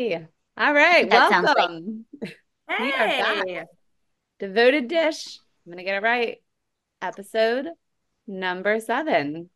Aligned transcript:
All 0.00 0.72
right. 0.72 1.10
That 1.10 1.28
sounds 1.28 1.52
Welcome. 1.54 2.06
We 2.22 2.30
are 2.74 3.06
back. 3.06 3.46
Hey. 3.46 3.64
Devoted 4.38 4.88
Dish. 4.88 5.38
I'm 5.66 5.72
going 5.72 5.76
to 5.76 5.84
get 5.84 5.96
it 5.96 6.02
right. 6.02 6.38
Episode 7.02 7.66
number 8.26 8.80
seven. 8.80 9.50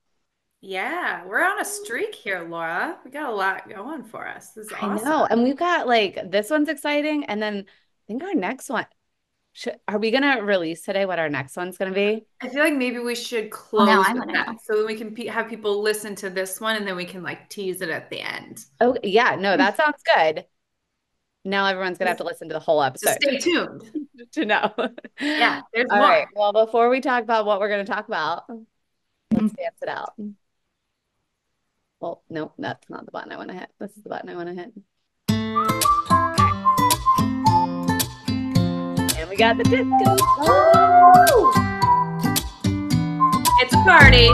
Yeah, 0.60 1.24
we're 1.24 1.42
on 1.42 1.60
a 1.60 1.64
streak 1.64 2.14
here, 2.14 2.46
Laura. 2.46 2.98
We 3.06 3.10
got 3.10 3.32
a 3.32 3.34
lot 3.34 3.70
going 3.70 4.04
for 4.04 4.28
us. 4.28 4.50
This 4.50 4.66
is 4.66 4.72
I 4.78 4.96
know. 4.96 5.26
And 5.30 5.44
we've 5.44 5.56
got 5.56 5.86
like 5.86 6.30
this 6.30 6.50
one's 6.50 6.68
exciting. 6.68 7.24
And 7.24 7.42
then 7.42 7.64
I 7.66 8.02
think 8.06 8.22
our 8.22 8.34
next 8.34 8.68
one. 8.68 8.86
Should, 9.56 9.76
are 9.86 9.98
we 9.98 10.10
going 10.10 10.24
to 10.24 10.42
release 10.42 10.82
today 10.82 11.06
what 11.06 11.20
our 11.20 11.28
next 11.28 11.56
one's 11.56 11.78
going 11.78 11.92
to 11.92 11.94
be? 11.94 12.26
I 12.40 12.48
feel 12.48 12.64
like 12.64 12.74
maybe 12.74 12.98
we 12.98 13.14
should 13.14 13.52
close 13.52 13.88
I 13.88 14.12
with 14.12 14.26
wanna 14.26 14.56
so 14.64 14.78
that 14.78 14.86
we 14.86 14.96
can 14.96 15.14
pe 15.14 15.28
have 15.28 15.48
people 15.48 15.80
listen 15.80 16.16
to 16.16 16.28
this 16.28 16.60
one 16.60 16.74
and 16.74 16.84
then 16.84 16.96
we 16.96 17.04
can 17.04 17.22
like 17.22 17.48
tease 17.48 17.80
it 17.80 17.88
at 17.88 18.10
the 18.10 18.20
end. 18.20 18.64
Oh, 18.80 18.96
yeah. 19.04 19.36
No, 19.36 19.56
that 19.56 19.76
sounds 19.78 20.02
good. 20.02 20.44
Now 21.44 21.66
everyone's 21.66 21.98
going 21.98 22.06
to 22.06 22.10
have 22.10 22.18
to 22.18 22.24
listen 22.24 22.48
to 22.48 22.54
the 22.54 22.58
whole 22.58 22.80
So 22.80 22.86
episode 22.86 23.16
stay 23.22 23.38
tuned. 23.38 24.08
to 24.32 24.44
know. 24.44 24.74
Yeah, 25.20 25.60
there's 25.72 25.86
All 25.88 25.98
more. 25.98 26.08
right. 26.08 26.26
Well, 26.34 26.52
before 26.52 26.88
we 26.88 27.00
talk 27.00 27.22
about 27.22 27.46
what 27.46 27.60
we're 27.60 27.68
going 27.68 27.86
to 27.86 27.92
talk 27.92 28.08
about, 28.08 28.44
oh. 28.48 28.66
let's 29.30 29.52
dance 29.54 29.78
it 29.82 29.88
out. 29.88 30.14
Mm. 30.20 30.34
Well, 32.00 32.24
no, 32.28 32.52
that's 32.58 32.90
not 32.90 33.06
the 33.06 33.12
button 33.12 33.30
I 33.30 33.36
want 33.36 33.50
to 33.50 33.56
hit. 33.56 33.70
This 33.78 33.96
is 33.96 34.02
the 34.02 34.08
button 34.08 34.28
I 34.30 34.34
want 34.34 34.48
to 34.48 34.54
hit. 34.54 34.72
We 39.34 39.38
got 39.38 39.56
the 39.56 39.64
disco. 39.64 40.16
Oh! 40.46 41.50
It's 43.60 43.74
a 43.74 43.78
party. 43.78 44.26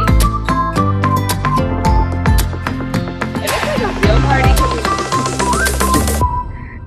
It 3.41 3.49
looks 3.51 3.65
like 3.65 3.81
a 3.81 3.89
real 4.05 4.21
party. 4.29 4.53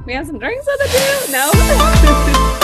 We 0.06 0.14
have 0.14 0.28
some 0.28 0.38
drinks 0.38 0.68
with 0.68 0.82
it 0.84 0.92
too. 1.26 1.32
No. 1.32 2.60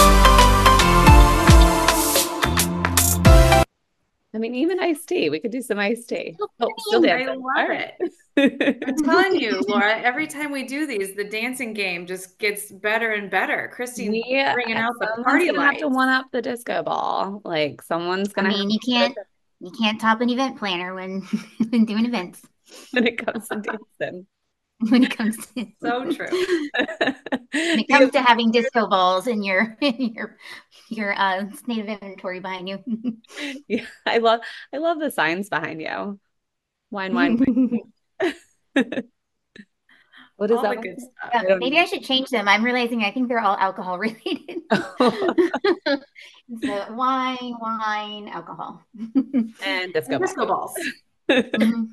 I 4.33 4.38
mean, 4.38 4.53
even 4.55 4.80
iced 4.80 5.09
tea. 5.09 5.30
We 5.30 5.39
could 5.39 5.52
do 5.52 5.61
some 5.61 5.80
iced 5.80 6.09
tea. 6.09 6.38
Oh, 6.59 6.69
still 6.77 7.09
I 7.09 7.25
love 7.25 7.39
All 7.58 7.67
right. 7.67 7.94
it. 8.38 8.83
I'm 8.88 9.03
telling 9.03 9.36
you, 9.39 9.61
Laura, 9.67 9.99
every 9.99 10.27
time 10.27 10.52
we 10.52 10.63
do 10.63 10.86
these, 10.86 11.16
the 11.16 11.23
dancing 11.23 11.73
game 11.73 12.05
just 12.05 12.38
gets 12.38 12.71
better 12.71 13.11
and 13.13 13.30
better. 13.30 13.69
Christy 13.73 14.09
We 14.09 14.45
bringing 14.53 14.77
out 14.77 14.94
the 14.99 15.08
someone's 15.08 15.25
party 15.25 15.45
gonna 15.47 15.66
have 15.66 15.77
to 15.80 15.88
one 15.88 16.09
up 16.09 16.27
the 16.31 16.41
disco 16.41 16.83
ball. 16.83 17.41
Like 17.44 17.81
someone's 17.81 18.31
gonna 18.31 18.49
I 18.49 18.52
mean, 18.53 18.69
have 18.69 18.71
you 18.71 18.80
can't 18.94 19.17
you 19.59 19.71
can't 19.71 19.99
top 19.99 20.21
an 20.21 20.30
event 20.30 20.58
planner 20.58 20.93
when 20.93 21.21
when 21.69 21.86
doing 21.86 22.05
events. 22.05 22.41
when 22.91 23.08
it 23.08 23.17
comes 23.17 23.47
to 23.49 23.61
dancing. 23.99 24.27
When 24.89 25.03
it 25.03 25.17
comes 25.17 25.35
to 25.55 25.67
So 25.81 26.09
true. 26.11 26.27
when 26.31 27.47
it 27.52 27.88
comes 27.89 28.11
to 28.13 28.22
having 28.22 28.52
disco 28.52 28.88
balls 28.88 29.27
in 29.27 29.44
your 29.44 29.75
in 29.81 30.13
your 30.13 30.38
your 30.89 31.13
uh 31.19 31.41
of 31.41 31.61
inventory 31.69 32.39
behind 32.39 32.69
you. 32.69 32.83
Yeah, 33.67 33.86
I 34.05 34.19
love 34.19 34.39
I 34.73 34.77
love 34.77 34.99
the 34.99 35.11
signs 35.11 35.49
behind 35.49 35.81
you. 35.81 36.19
Wine, 36.91 37.13
wine. 37.13 37.81
What 40.38 40.49
is 40.52 40.58
All 40.58 40.63
that? 40.63 40.81
good 40.81 41.02
stuff. 41.02 41.31
Yeah, 41.33 41.55
maybe 41.59 41.77
I 41.77 41.83
should 41.83 42.03
change 42.03 42.30
them. 42.30 42.47
I'm 42.47 42.64
realizing 42.64 43.03
I 43.03 43.11
think 43.11 43.27
they're 43.27 43.41
all 43.41 43.58
alcohol 43.58 43.99
related. 43.99 44.61
so 44.71 45.99
wine, 46.93 47.55
wine, 47.59 48.30
alcohol. 48.30 48.81
and 48.97 49.93
disco 49.93 50.14
And 50.14 50.21
disco 50.23 50.45
balls. 50.45 50.73
Mhm. 51.30 51.88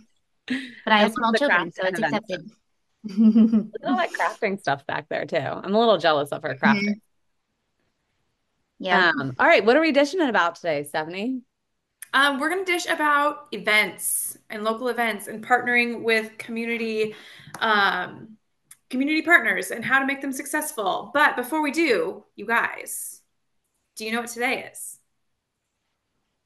But 0.85 0.93
I 0.93 0.99
have 0.99 1.13
small 1.13 1.33
children, 1.33 1.73
so 1.73 1.83
it's 1.87 1.99
accepted. 1.99 2.35
events. 2.35 2.55
Accepted. 3.07 3.73
Look 3.73 3.83
at 3.83 3.89
all 3.91 3.97
that 3.97 4.13
crafting 4.13 4.61
stuff 4.61 4.87
back 4.87 5.09
there 5.09 5.25
too. 5.25 5.37
I'm 5.37 5.75
a 5.75 5.79
little 5.79 5.99
jealous 5.99 6.31
of 6.31 6.43
her 6.43 6.55
crafting. 6.55 7.01
yeah. 8.79 9.13
Um, 9.19 9.35
all 9.39 9.47
right, 9.47 9.65
what 9.65 9.77
are 9.77 9.81
we 9.81 9.93
dishing 9.93 10.21
about 10.21 10.57
today, 10.57 10.85
Stephanie? 10.85 11.43
Um, 12.13 12.39
we're 12.39 12.49
going 12.49 12.65
to 12.65 12.73
dish 12.73 12.87
about 12.87 13.49
events 13.53 14.39
and 14.49 14.65
local 14.65 14.89
events 14.89 15.27
and 15.27 15.45
partnering 15.45 16.03
with 16.03 16.39
community 16.39 17.15
um, 17.61 18.37
community 18.89 19.23
partners 19.23 19.71
and 19.71 19.85
how 19.85 19.99
to 19.99 20.07
make 20.07 20.21
them 20.21 20.33
successful. 20.33 21.11
But 21.13 21.37
before 21.37 21.63
we 21.63 21.73
do, 21.73 22.25
you 22.37 22.47
guys, 22.47 23.23
do 23.97 24.05
you 24.05 24.13
know 24.13 24.21
what 24.21 24.31
today 24.31 24.69
is? 24.73 24.99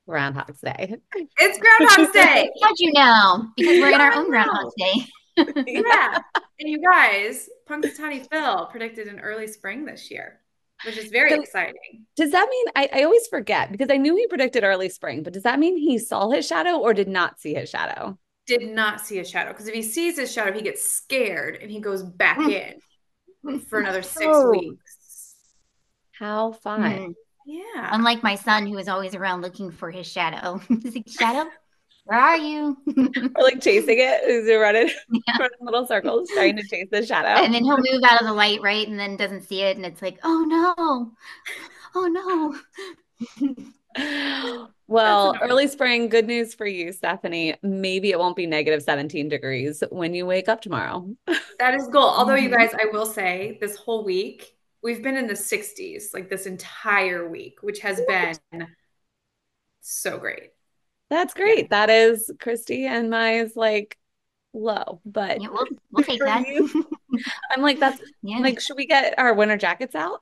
Groundhog's 0.09 0.60
Day. 0.60 0.97
It's 1.38 1.59
Groundhog's 1.59 2.12
Day. 2.15 2.50
How'd 2.62 2.78
you 2.78 2.93
know? 2.93 3.47
Because 3.56 3.81
we're 3.81 3.93
in 3.93 4.00
our 4.00 4.12
own 4.15 4.28
Groundhog 4.28 4.72
Day. 4.76 4.94
yeah. 5.66 6.19
And 6.60 6.69
you 6.69 6.78
guys, 6.81 7.48
Punxsutawney 7.69 8.28
Phil 8.31 8.66
predicted 8.66 9.09
an 9.09 9.19
early 9.21 9.47
spring 9.47 9.84
this 9.87 10.10
year, 10.10 10.41
which 10.84 10.98
is 10.98 11.10
very 11.10 11.31
So- 11.31 11.41
exciting. 11.41 12.06
Does 12.16 12.32
that 12.32 12.48
mean 12.50 12.66
I, 12.76 12.91
I 13.00 13.03
always 13.04 13.26
forget 13.28 13.72
because 13.72 13.88
I 13.91 13.97
knew 13.97 14.15
he 14.15 14.26
predicted 14.26 14.62
early 14.62 14.91
spring, 14.91 15.22
but 15.22 15.32
does 15.32 15.44
that 15.44 15.59
mean 15.59 15.76
he 15.78 15.99
saw 15.99 16.31
his 16.31 16.47
shadow 16.47 16.76
or 16.78 16.93
did 16.94 17.09
not 17.09 17.41
see 17.41 17.54
his 17.54 17.70
shadow? 17.70 18.19
Did 18.47 18.69
not 18.69 19.00
see 19.00 19.19
a 19.20 19.25
shadow 19.25 19.50
because 19.53 19.69
if 19.69 19.75
he 19.75 19.82
sees 19.82 20.19
his 20.19 20.31
shadow, 20.32 20.53
he 20.53 20.60
gets 20.62 20.91
scared 20.91 21.56
and 21.62 21.70
he 21.70 21.81
goes 21.81 22.03
back 22.03 22.38
in 22.38 23.60
for 23.69 23.78
another 23.81 24.03
six 24.03 24.26
Oh. 24.28 24.50
weeks. 24.50 25.34
How 26.12 26.53
fun. 26.53 26.82
Mhm. 26.82 27.15
Yeah. 27.47 27.88
Unlike 27.93 28.22
my 28.22 28.34
son, 28.34 28.66
who 28.66 28.76
is 28.76 28.88
always 28.88 29.15
around 29.15 29.41
looking 29.41 29.70
for 29.70 29.91
his 29.91 30.06
shadow. 30.06 30.59
He's 30.69 30.94
like, 30.94 31.09
Shadow, 31.09 31.49
where 32.10 32.19
are 32.21 32.37
you? 32.37 32.76
Or 33.37 33.43
like 33.44 33.60
chasing 33.60 33.98
it, 34.00 34.25
is 34.25 34.47
he 34.48 34.54
running, 34.56 34.88
Yeah. 35.10 35.37
running 35.38 35.59
little 35.60 35.87
circles 35.87 36.28
trying 36.34 36.56
to 36.56 36.62
chase 36.66 36.88
the 36.91 37.06
shadow? 37.06 37.43
and 37.44 37.54
then 37.54 37.65
he'll 37.65 37.76
move 37.78 38.03
out 38.04 38.21
of 38.21 38.26
the 38.26 38.32
light, 38.34 38.60
right? 38.62 38.87
And 38.87 38.98
then 38.98 39.16
doesn't 39.16 39.43
see 39.43 39.62
it. 39.62 39.76
And 39.76 39.87
it's 39.87 40.03
like, 40.03 40.19
oh 40.25 40.44
no. 40.44 41.12
Oh 41.94 42.06
no. 42.06 43.56
Well, 44.87 45.37
early 45.41 45.69
spring, 45.69 46.09
good 46.09 46.26
news 46.26 46.53
for 46.53 46.66
you, 46.66 46.91
Stephanie. 46.93 47.54
Maybe 47.62 48.10
it 48.10 48.19
won't 48.19 48.34
be 48.34 48.47
negative 48.47 48.82
17 48.82 49.28
degrees 49.28 49.84
when 49.91 50.15
you 50.15 50.26
wake 50.26 50.49
up 50.49 50.60
tomorrow. 50.60 51.09
That 51.60 51.75
is 51.76 51.87
goal. 51.88 52.03
Although 52.09 52.34
you 52.34 52.49
Mhm. 52.49 52.56
guys, 52.56 52.70
I 52.75 52.87
will 52.93 53.06
say 53.06 53.56
this 53.60 53.76
whole 53.76 54.04
week, 54.04 54.53
we've 54.82 55.00
been 55.03 55.16
in 55.16 55.28
the 55.28 55.37
60s 55.37 56.12
like 56.12 56.28
this 56.28 56.47
entire 56.47 57.28
week, 57.28 57.62
which 57.62 57.78
has 57.81 58.00
been 58.09 58.34
so 59.81 60.19
great. 60.19 60.50
That's 61.10 61.34
great. 61.34 61.71
That 61.71 61.91
is 61.91 62.31
Christy 62.41 62.87
and 62.87 63.10
my 63.10 63.41
is 63.41 63.56
like 63.56 63.98
low, 64.54 65.00
but 65.04 65.41
Yeah, 65.41 65.48
we'll, 65.50 65.66
we'll 65.91 66.04
take 66.04 66.21
that. 66.21 66.44
I'm 67.50 67.62
like, 67.62 67.81
that's 67.81 68.00
yeah. 68.22 68.38
like, 68.38 68.60
should 68.60 68.76
we 68.76 68.87
get 68.87 69.19
our 69.19 69.34
winter 69.34 69.56
jackets 69.56 69.94
out? 69.94 70.20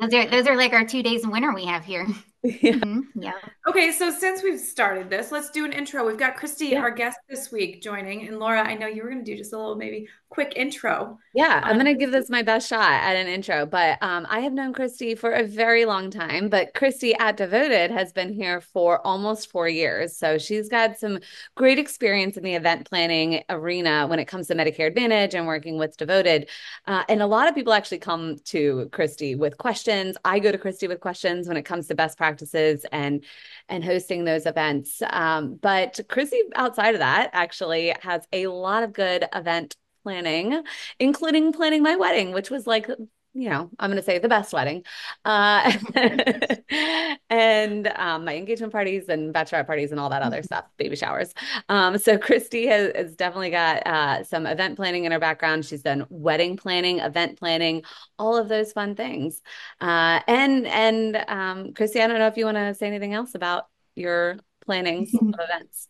those 0.00 0.14
are 0.14 0.26
those 0.28 0.46
are 0.46 0.56
like 0.56 0.72
our 0.72 0.84
two 0.84 1.02
days 1.02 1.24
in 1.24 1.30
winter 1.30 1.52
we 1.52 1.66
have 1.66 1.84
here. 1.84 2.06
yeah. 2.42 2.72
Mhm. 2.72 3.02
Yeah. 3.16 3.32
Okay, 3.66 3.90
so 3.92 4.10
since 4.10 4.42
we've 4.42 4.60
started 4.60 5.10
this, 5.10 5.32
let's 5.32 5.50
do 5.50 5.64
an 5.64 5.72
intro. 5.72 6.06
We've 6.06 6.16
got 6.16 6.36
Christy, 6.36 6.66
Yeah. 6.68 6.80
our 6.80 6.90
guest 6.90 7.18
this 7.28 7.50
week, 7.50 7.82
joining. 7.82 8.28
And 8.28 8.38
Laura, 8.38 8.62
I 8.62 8.74
know 8.74 8.86
you 8.86 9.02
were 9.02 9.10
going 9.10 9.24
to 9.24 9.30
do 9.30 9.36
just 9.36 9.52
a 9.52 9.58
little 9.58 9.74
maybe 9.74 10.08
quick 10.30 10.52
intro. 10.56 11.18
Yeah, 11.34 11.60
I'm 11.64 11.72
Um, 11.72 11.78
gonna 11.78 11.94
give 11.94 12.12
this 12.12 12.28
my 12.28 12.42
best 12.42 12.68
shot 12.68 12.90
at 13.02 13.16
an 13.16 13.28
intro, 13.28 13.64
but 13.64 13.96
um, 14.02 14.26
I 14.28 14.40
have 14.40 14.52
known 14.52 14.74
Christy 14.74 15.14
for 15.14 15.32
a 15.32 15.42
very 15.42 15.86
long 15.86 16.10
time. 16.10 16.50
But 16.50 16.74
Christy 16.74 17.14
at 17.14 17.38
Devoted 17.38 17.90
has 17.90 18.12
been 18.12 18.30
here 18.32 18.60
for 18.60 19.04
almost 19.06 19.50
four 19.50 19.68
years, 19.68 20.16
so 20.18 20.36
she's 20.36 20.68
got 20.68 20.98
some 20.98 21.20
great 21.54 21.78
experience 21.78 22.36
in 22.36 22.42
the 22.42 22.54
event 22.54 22.88
planning 22.90 23.42
arena 23.48 24.06
when 24.06 24.18
it 24.18 24.26
comes 24.26 24.48
to 24.48 24.54
Medicare 24.54 24.88
Advantage 24.88 25.34
and 25.34 25.46
working 25.46 25.78
with 25.78 25.96
Devoted. 25.96 26.50
Uh, 26.86 27.04
and 27.08 27.22
a 27.22 27.26
lot 27.26 27.48
of 27.48 27.54
people 27.54 27.72
actually 27.72 27.98
come 27.98 28.36
to 28.46 28.90
Christy 28.92 29.34
with 29.34 29.56
questions. 29.56 30.16
I 30.26 30.40
go 30.40 30.52
to 30.52 30.58
Christy 30.58 30.88
with 30.88 31.00
questions 31.00 31.48
when 31.48 31.56
it 31.56 31.64
comes 31.64 31.86
to 31.88 31.94
best 31.94 32.18
practices 32.28 32.84
and 32.92 33.24
and 33.68 33.82
hosting 33.82 34.24
those 34.24 34.44
events. 34.46 35.02
Um, 35.08 35.54
but 35.54 36.00
Chrissy, 36.08 36.40
outside 36.54 36.94
of 36.94 37.00
that, 37.00 37.30
actually 37.32 37.94
has 38.02 38.22
a 38.32 38.46
lot 38.48 38.82
of 38.82 38.92
good 38.92 39.26
event 39.34 39.76
planning, 40.02 40.62
including 40.98 41.52
planning 41.52 41.82
my 41.82 41.96
wedding, 41.96 42.32
which 42.32 42.50
was 42.50 42.66
like, 42.66 42.88
you 43.34 43.50
know, 43.50 43.70
I'm 43.78 43.90
going 43.90 44.00
to 44.00 44.04
say 44.04 44.18
the 44.18 44.28
best 44.28 44.52
wedding, 44.52 44.84
uh, 45.24 45.72
and 47.30 47.86
um, 47.88 48.24
my 48.24 48.36
engagement 48.36 48.72
parties 48.72 49.08
and 49.08 49.34
bachelorette 49.34 49.66
parties 49.66 49.90
and 49.90 50.00
all 50.00 50.08
that 50.10 50.22
other 50.22 50.42
stuff, 50.42 50.64
baby 50.76 50.96
showers. 50.96 51.34
Um, 51.68 51.98
so 51.98 52.18
Christy 52.18 52.66
has, 52.66 52.92
has 52.96 53.16
definitely 53.16 53.50
got 53.50 53.86
uh, 53.86 54.24
some 54.24 54.46
event 54.46 54.76
planning 54.76 55.04
in 55.04 55.12
her 55.12 55.18
background. 55.18 55.64
She's 55.66 55.82
done 55.82 56.06
wedding 56.08 56.56
planning, 56.56 57.00
event 57.00 57.38
planning, 57.38 57.84
all 58.18 58.36
of 58.36 58.48
those 58.48 58.72
fun 58.72 58.94
things. 58.94 59.42
Uh, 59.80 60.20
and 60.26 60.66
and 60.66 61.24
um, 61.28 61.74
Christy, 61.74 62.00
I 62.00 62.06
don't 62.06 62.18
know 62.18 62.26
if 62.26 62.36
you 62.36 62.44
want 62.44 62.56
to 62.56 62.74
say 62.74 62.86
anything 62.86 63.14
else 63.14 63.34
about 63.34 63.66
your 63.94 64.38
planning 64.64 65.06
of 65.20 65.34
events. 65.40 65.88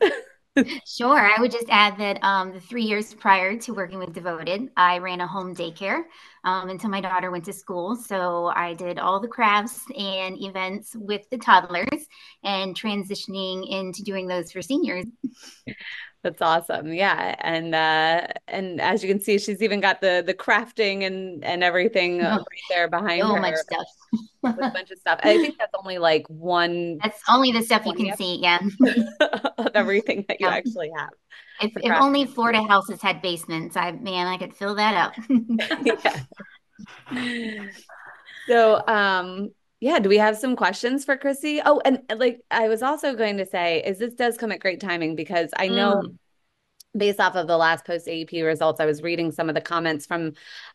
Sure. 0.87 1.19
I 1.19 1.41
would 1.41 1.53
just 1.53 1.69
add 1.69 1.99
that 1.99 2.23
um, 2.25 2.53
the 2.53 2.61
three 2.61 2.83
years 2.83 3.15
prior 3.15 3.57
to 3.59 3.75
working 3.75 3.99
with 3.99 4.13
Devoted, 4.13 4.71
I 4.77 4.99
ran 4.99 5.21
a 5.21 5.27
home 5.27 5.55
daycare 5.55 6.03
um, 6.45 6.69
until 6.69 6.91
my 6.91 7.01
daughter 7.01 7.31
went 7.31 7.45
to 7.47 7.53
school. 7.53 7.97
So 7.97 8.47
I 8.55 8.75
did 8.75 8.99
all 8.99 9.21
the 9.21 9.29
crafts 9.29 9.83
and 9.97 10.41
events 10.41 10.95
with 10.95 11.29
the 11.31 11.39
toddlers 11.39 12.07
and 12.45 12.75
transitioning 12.75 13.69
into 13.69 14.03
doing 14.03 14.27
those 14.27 14.53
for 14.53 14.63
seniors. 14.63 15.07
That's 16.25 16.43
awesome. 16.43 16.93
Yeah. 16.93 17.37
And 17.41 17.75
uh 17.75 18.27
and 18.49 18.81
as 18.81 19.05
you 19.05 19.09
can 19.09 19.21
see, 19.21 19.39
she's 19.39 19.63
even 19.63 19.81
got 19.81 20.01
the 20.01 20.23
the 20.27 20.35
crafting 20.35 21.07
and 21.07 21.45
and 21.45 21.63
everything 21.63 22.21
oh, 22.25 22.39
right 22.39 22.47
there 22.69 22.89
behind 22.89 23.23
so 23.23 23.35
her. 23.35 23.41
much 23.41 23.55
stuff. 23.55 23.87
a 24.45 24.71
bunch 24.71 24.91
of 24.91 24.99
stuff. 24.99 25.21
I 25.23 25.37
think 25.39 25.57
that's 25.59 25.73
only 25.79 25.99
like 25.99 26.27
one 26.29 26.99
That's 27.03 27.21
only 27.29 27.53
the 27.53 27.63
stuff 27.63 27.87
you 27.87 27.95
can 27.95 28.17
see, 28.17 28.41
yeah. 28.43 28.59
of 29.59 29.71
everything 29.75 30.25
that 30.29 30.41
you 30.41 30.49
yeah. 30.49 30.55
actually 30.55 30.91
have. 30.97 31.11
If, 31.61 31.73
if 31.77 31.93
only 31.93 32.25
Florida 32.25 32.63
houses 32.63 33.03
had 33.03 33.21
basements, 33.21 33.77
I 33.77 33.93
man, 33.93 34.27
I 34.27 34.39
could 34.39 34.55
fill 34.55 34.77
that 34.77 34.95
up. 34.95 35.15
So 38.49 38.83
um 38.89 39.51
yeah, 39.81 40.01
do 40.01 40.09
we 40.09 40.19
have 40.19 40.37
some 40.37 40.57
questions 40.57 41.05
for 41.05 41.17
Chrissy? 41.17 41.61
Oh, 41.65 41.81
and 41.85 42.03
like 42.17 42.41
I 42.51 42.69
was 42.69 42.83
also 42.83 43.15
going 43.15 43.37
to 43.37 43.47
say 43.47 43.83
is 43.85 43.99
this 43.99 44.15
does 44.15 44.37
come 44.37 44.51
at 44.51 44.59
great 44.59 44.81
timing 44.81 45.15
because 45.15 45.51
I 45.57 45.69
know 45.69 46.03
mm. 46.05 46.19
Based 46.97 47.21
off 47.21 47.37
of 47.37 47.47
the 47.47 47.57
last 47.57 47.85
post 47.85 48.07
AEP 48.07 48.45
results, 48.45 48.81
I 48.81 48.87
was 48.87 49.03
reading 49.03 49.31
some 49.31 49.49
of 49.49 49.55
the 49.55 49.61
comments 49.61 50.07
from 50.07 50.33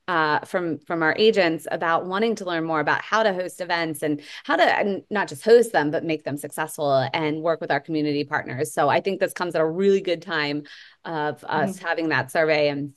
uh, 0.07 0.39
from 0.39 0.77
from 0.80 1.04
our 1.04 1.15
agents 1.18 1.68
about 1.71 2.06
wanting 2.06 2.36
to 2.36 2.45
learn 2.45 2.63
more 2.63 2.80
about 2.80 3.01
how 3.01 3.24
to 3.24 3.33
host 3.33 3.62
events 3.62 4.04
and 4.04 4.21
how 4.44 4.56
to 4.56 4.63
and 4.63 5.04
not 5.10 5.27
just 5.27 5.44
host 5.44 5.71
them 5.71 5.92
but 5.92 6.04
make 6.04 6.24
them 6.24 6.38
successful 6.38 7.07
and 7.13 7.42
work 7.42 7.62
with 7.62 7.71
our 7.71 7.80
community 7.80 8.24
partners. 8.24 8.74
So 8.74 8.89
I 8.89 9.01
think 9.01 9.19
this 9.19 9.33
comes 9.33 9.56
at 9.56 9.62
a 9.62 9.65
really 9.65 10.01
good 10.01 10.21
time 10.21 10.63
of 11.06 11.44
us 11.44 11.77
mm. 11.77 11.83
having 11.83 12.10
that 12.10 12.31
survey 12.31 12.69
and 12.69 12.94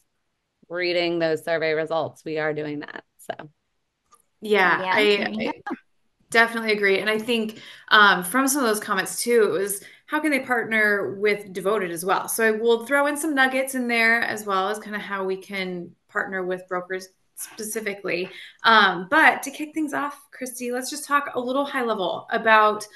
reading 0.69 1.19
those 1.19 1.45
survey 1.45 1.73
results. 1.73 2.25
We 2.25 2.39
are 2.39 2.53
doing 2.53 2.81
that. 2.81 3.05
So 3.19 3.51
yeah, 4.41 4.83
yeah 4.83 4.93
I, 4.95 5.53
I, 5.69 5.77
definitely 6.31 6.73
agree. 6.73 6.99
And 6.99 7.09
I 7.09 7.19
think 7.19 7.61
um, 7.89 8.23
from 8.23 8.49
some 8.49 8.63
of 8.63 8.69
those 8.69 8.81
comments 8.81 9.23
too, 9.23 9.45
it 9.45 9.51
was 9.51 9.83
how 10.07 10.21
can 10.21 10.31
they 10.31 10.41
partner 10.41 11.17
with 11.17 11.53
Devoted 11.53 11.91
as 11.91 12.05
well? 12.05 12.29
So 12.29 12.45
I 12.45 12.53
will 12.53 12.87
throw 12.87 13.07
in 13.07 13.17
some 13.17 13.35
nuggets 13.35 13.75
in 13.75 13.89
there 13.89 14.23
as 14.23 14.47
well 14.47 14.69
as 14.69 14.79
kind 14.79 14.95
of 14.95 15.03
how 15.03 15.25
we 15.25 15.37
can 15.37 15.91
partner 16.09 16.45
with 16.45 16.67
brokers 16.69 17.09
specifically. 17.35 18.31
Um, 18.63 19.09
but 19.11 19.43
to 19.43 19.51
kick 19.51 19.75
things 19.75 19.93
off, 19.93 20.19
Christy, 20.31 20.73
let's 20.73 20.91
just 20.91 21.05
talk 21.05 21.31
a 21.35 21.41
little 21.41 21.65
high 21.65 21.83
level 21.83 22.27
about 22.31 22.87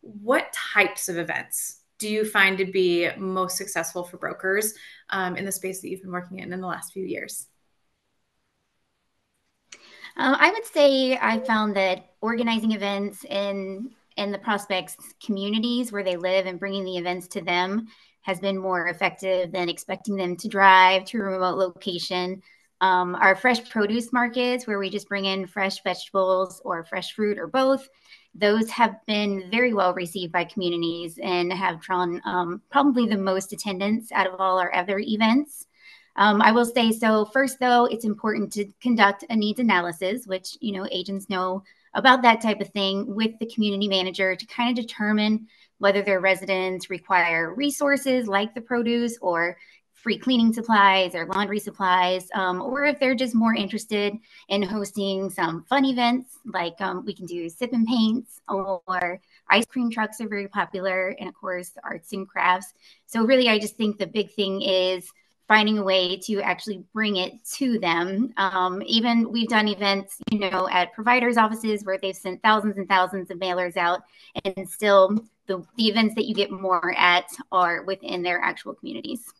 what 0.00 0.52
types 0.52 1.08
of 1.08 1.16
events 1.16 1.80
do 1.98 2.08
you 2.08 2.24
find 2.24 2.58
to 2.58 2.64
be 2.64 3.08
most 3.16 3.56
successful 3.56 4.02
for 4.02 4.16
brokers 4.16 4.74
um, 5.10 5.36
in 5.36 5.44
the 5.44 5.52
space 5.52 5.80
that 5.80 5.88
you've 5.88 6.02
been 6.02 6.10
working 6.10 6.40
in 6.40 6.52
in 6.52 6.60
the 6.60 6.66
last 6.66 6.92
few 6.92 7.04
years? 7.04 7.46
Um, 10.16 10.36
I 10.38 10.50
would 10.50 10.66
say 10.66 11.16
I 11.16 11.38
found 11.38 11.76
that 11.76 12.14
organizing 12.20 12.72
events 12.72 13.24
in 13.24 13.92
in 14.16 14.32
the 14.32 14.38
prospects 14.38 14.96
communities 15.24 15.92
where 15.92 16.04
they 16.04 16.16
live 16.16 16.46
and 16.46 16.58
bringing 16.60 16.84
the 16.84 16.96
events 16.96 17.28
to 17.28 17.40
them 17.40 17.86
has 18.22 18.38
been 18.38 18.56
more 18.56 18.88
effective 18.88 19.52
than 19.52 19.68
expecting 19.68 20.16
them 20.16 20.36
to 20.36 20.48
drive 20.48 21.04
to 21.04 21.18
a 21.18 21.22
remote 21.22 21.56
location. 21.56 22.40
Um, 22.80 23.14
our 23.14 23.36
fresh 23.36 23.68
produce 23.68 24.12
markets, 24.12 24.66
where 24.66 24.78
we 24.78 24.90
just 24.90 25.08
bring 25.08 25.24
in 25.24 25.46
fresh 25.46 25.82
vegetables 25.82 26.60
or 26.64 26.84
fresh 26.84 27.12
fruit 27.14 27.38
or 27.38 27.46
both, 27.46 27.88
those 28.34 28.70
have 28.70 28.96
been 29.06 29.50
very 29.50 29.74
well 29.74 29.92
received 29.94 30.32
by 30.32 30.44
communities 30.44 31.18
and 31.22 31.52
have 31.52 31.80
drawn 31.80 32.20
um, 32.24 32.62
probably 32.70 33.06
the 33.06 33.18
most 33.18 33.52
attendance 33.52 34.10
out 34.12 34.26
of 34.26 34.40
all 34.40 34.58
our 34.58 34.74
other 34.74 34.98
events. 34.98 35.66
Um, 36.16 36.42
I 36.42 36.52
will 36.52 36.64
say 36.64 36.92
so. 36.92 37.24
First, 37.26 37.58
though, 37.58 37.86
it's 37.86 38.04
important 38.04 38.52
to 38.54 38.66
conduct 38.80 39.24
a 39.30 39.36
needs 39.36 39.60
analysis, 39.60 40.26
which 40.26 40.56
you 40.60 40.72
know 40.72 40.86
agents 40.90 41.28
know 41.30 41.62
about 41.94 42.22
that 42.22 42.40
type 42.40 42.60
of 42.60 42.68
thing 42.70 43.04
with 43.14 43.38
the 43.38 43.46
community 43.46 43.88
manager 43.88 44.34
to 44.34 44.46
kind 44.46 44.76
of 44.76 44.84
determine 44.84 45.46
whether 45.78 46.02
their 46.02 46.20
residents 46.20 46.90
require 46.90 47.54
resources 47.54 48.26
like 48.26 48.54
the 48.54 48.60
produce 48.60 49.18
or 49.20 49.56
free 49.94 50.18
cleaning 50.18 50.52
supplies 50.52 51.14
or 51.14 51.26
laundry 51.26 51.60
supplies, 51.60 52.28
um, 52.34 52.60
or 52.60 52.84
if 52.84 52.98
they're 52.98 53.14
just 53.14 53.34
more 53.34 53.54
interested 53.54 54.14
in 54.48 54.62
hosting 54.62 55.30
some 55.30 55.64
fun 55.64 55.84
events 55.84 56.38
like 56.44 56.80
um, 56.80 57.04
we 57.04 57.14
can 57.14 57.26
do 57.26 57.48
sip 57.48 57.72
and 57.72 57.86
paints 57.86 58.40
or 58.48 59.20
ice 59.48 59.64
cream 59.66 59.90
trucks 59.90 60.20
are 60.20 60.28
very 60.28 60.48
popular, 60.48 61.14
and 61.20 61.28
of 61.28 61.34
course, 61.34 61.72
arts 61.84 62.12
and 62.12 62.28
crafts. 62.28 62.74
So, 63.06 63.24
really, 63.24 63.48
I 63.48 63.58
just 63.58 63.76
think 63.76 63.98
the 63.98 64.06
big 64.06 64.32
thing 64.32 64.62
is 64.62 65.08
finding 65.52 65.76
a 65.76 65.82
way 65.82 66.16
to 66.16 66.40
actually 66.40 66.82
bring 66.94 67.16
it 67.16 67.44
to 67.44 67.78
them. 67.78 68.32
Um, 68.38 68.82
even 68.86 69.30
we've 69.30 69.50
done 69.50 69.68
events, 69.68 70.16
you 70.30 70.38
know, 70.38 70.66
at 70.70 70.94
providers' 70.94 71.36
offices 71.36 71.84
where 71.84 71.98
they've 72.00 72.16
sent 72.16 72.40
thousands 72.40 72.78
and 72.78 72.88
thousands 72.88 73.30
of 73.30 73.36
mailers 73.36 73.76
out, 73.76 74.00
and 74.46 74.66
still 74.66 75.22
the, 75.48 75.62
the 75.76 75.88
events 75.88 76.14
that 76.14 76.24
you 76.24 76.34
get 76.34 76.50
more 76.50 76.94
at 76.96 77.26
are 77.50 77.82
within 77.82 78.22
their 78.22 78.38
actual 78.38 78.72
communities. 78.72 79.30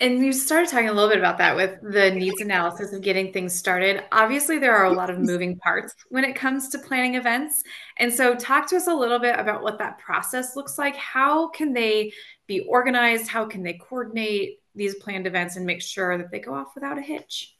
And 0.00 0.24
you 0.24 0.32
started 0.32 0.70
talking 0.70 0.88
a 0.88 0.92
little 0.92 1.10
bit 1.10 1.18
about 1.18 1.36
that 1.38 1.54
with 1.54 1.78
the 1.82 2.10
needs 2.10 2.40
analysis 2.40 2.94
of 2.94 3.02
getting 3.02 3.32
things 3.32 3.54
started. 3.54 4.02
Obviously, 4.12 4.58
there 4.58 4.74
are 4.74 4.86
a 4.86 4.92
lot 4.92 5.10
of 5.10 5.18
moving 5.18 5.58
parts 5.58 5.94
when 6.08 6.24
it 6.24 6.34
comes 6.34 6.70
to 6.70 6.78
planning 6.78 7.16
events. 7.16 7.62
And 7.98 8.12
so, 8.12 8.34
talk 8.34 8.66
to 8.70 8.76
us 8.76 8.86
a 8.86 8.94
little 8.94 9.18
bit 9.18 9.38
about 9.38 9.62
what 9.62 9.78
that 9.78 9.98
process 9.98 10.56
looks 10.56 10.78
like. 10.78 10.96
How 10.96 11.48
can 11.48 11.74
they 11.74 12.12
be 12.46 12.60
organized? 12.60 13.28
How 13.28 13.44
can 13.44 13.62
they 13.62 13.74
coordinate 13.74 14.60
these 14.74 14.94
planned 14.94 15.26
events 15.26 15.56
and 15.56 15.66
make 15.66 15.82
sure 15.82 16.16
that 16.16 16.30
they 16.30 16.40
go 16.40 16.54
off 16.54 16.74
without 16.74 16.98
a 16.98 17.02
hitch? 17.02 17.54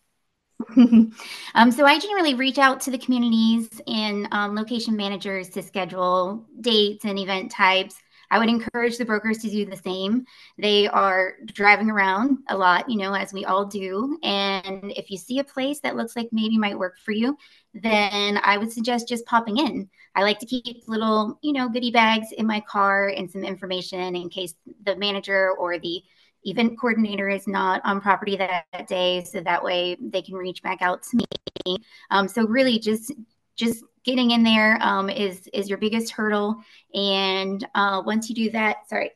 um, 0.76 1.70
so 1.70 1.84
I 1.84 1.98
generally 1.98 2.34
reach 2.34 2.58
out 2.58 2.80
to 2.82 2.90
the 2.90 2.98
communities 2.98 3.68
and 3.86 4.28
um, 4.32 4.54
location 4.54 4.96
managers 4.96 5.48
to 5.50 5.62
schedule 5.62 6.46
dates 6.60 7.04
and 7.04 7.18
event 7.18 7.50
types 7.50 7.96
I 8.30 8.38
would 8.38 8.48
encourage 8.48 8.96
the 8.96 9.04
brokers 9.04 9.38
to 9.38 9.50
do 9.50 9.64
the 9.64 9.76
same. 9.76 10.24
They 10.58 10.86
are 10.88 11.34
driving 11.46 11.90
around 11.90 12.38
a 12.48 12.56
lot, 12.56 12.88
you 12.88 12.96
know, 12.96 13.12
as 13.14 13.32
we 13.32 13.44
all 13.44 13.64
do. 13.64 14.18
And 14.22 14.92
if 14.96 15.10
you 15.10 15.18
see 15.18 15.38
a 15.38 15.44
place 15.44 15.80
that 15.80 15.96
looks 15.96 16.16
like 16.16 16.28
maybe 16.32 16.56
might 16.56 16.78
work 16.78 16.98
for 16.98 17.12
you, 17.12 17.36
then 17.74 18.38
I 18.42 18.56
would 18.56 18.72
suggest 18.72 19.08
just 19.08 19.26
popping 19.26 19.58
in. 19.58 19.88
I 20.14 20.22
like 20.22 20.38
to 20.40 20.46
keep 20.46 20.86
little, 20.86 21.38
you 21.42 21.52
know, 21.52 21.68
goodie 21.68 21.90
bags 21.90 22.28
in 22.36 22.46
my 22.46 22.60
car 22.60 23.08
and 23.08 23.30
some 23.30 23.44
information 23.44 24.16
in 24.16 24.28
case 24.28 24.54
the 24.84 24.96
manager 24.96 25.52
or 25.58 25.78
the 25.78 26.02
event 26.44 26.78
coordinator 26.78 27.28
is 27.28 27.46
not 27.46 27.80
on 27.84 28.00
property 28.00 28.36
that, 28.36 28.64
that 28.72 28.86
day 28.88 29.22
so 29.24 29.40
that 29.40 29.62
way 29.62 29.96
they 30.00 30.22
can 30.22 30.34
reach 30.34 30.62
back 30.62 30.80
out 30.80 31.02
to 31.02 31.18
me 31.66 31.76
um, 32.10 32.26
so 32.26 32.46
really 32.46 32.78
just 32.78 33.12
just 33.56 33.84
getting 34.04 34.30
in 34.30 34.42
there 34.42 34.78
um, 34.80 35.10
is 35.10 35.48
is 35.52 35.68
your 35.68 35.78
biggest 35.78 36.12
hurdle. 36.12 36.56
And 36.94 37.66
uh, 37.74 38.02
once 38.04 38.28
you 38.28 38.34
do 38.34 38.50
that, 38.50 38.88
sorry. 38.88 39.10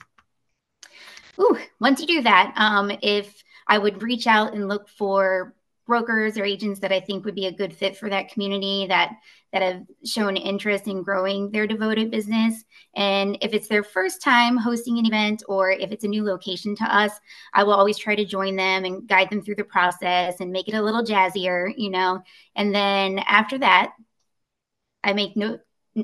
Ooh, 1.40 1.59
once 1.80 2.00
you 2.00 2.06
do 2.06 2.23
that, 2.23 2.54
um, 2.56 2.90
if 3.02 3.42
I 3.66 3.78
would 3.78 4.02
reach 4.02 4.26
out 4.26 4.52
and 4.52 4.68
look 4.68 4.88
for 4.88 5.54
brokers 5.90 6.38
or 6.38 6.44
agents 6.44 6.78
that 6.78 6.92
I 6.92 7.00
think 7.00 7.25
would 7.25 7.35
be 7.35 7.47
a 7.47 7.52
good 7.52 7.75
fit 7.75 7.97
for 7.97 8.09
that 8.09 8.30
community 8.30 8.87
that 8.87 9.16
that 9.52 9.62
have 9.62 9.82
shown 10.06 10.37
interest 10.37 10.87
in 10.87 11.02
growing 11.02 11.50
their 11.50 11.66
devoted 11.66 12.12
business. 12.12 12.64
And 12.94 13.37
if 13.40 13.52
it's 13.52 13.66
their 13.66 13.82
first 13.82 14.23
time 14.23 14.56
hosting 14.56 14.99
an 14.99 15.06
event 15.06 15.42
or 15.49 15.73
if 15.73 15.90
it's 15.90 16.04
a 16.04 16.09
new 16.09 16.23
location 16.23 16.76
to 16.76 16.85
us, 16.85 17.11
I 17.52 17.64
will 17.64 17.73
always 17.73 17.99
try 17.99 18.14
to 18.14 18.25
join 18.25 18.54
them 18.54 18.85
and 18.85 19.09
guide 19.09 19.30
them 19.30 19.42
through 19.42 19.56
the 19.56 19.64
process 19.64 20.38
and 20.38 20.52
make 20.52 20.68
it 20.68 20.75
a 20.75 20.82
little 20.82 21.02
jazzier, 21.02 21.75
you 21.76 21.90
know. 21.90 22.23
And 22.54 22.73
then 22.73 23.18
after 23.18 23.59
that, 23.59 23.92
I 25.02 25.12
make 25.12 25.37
note 25.37 25.62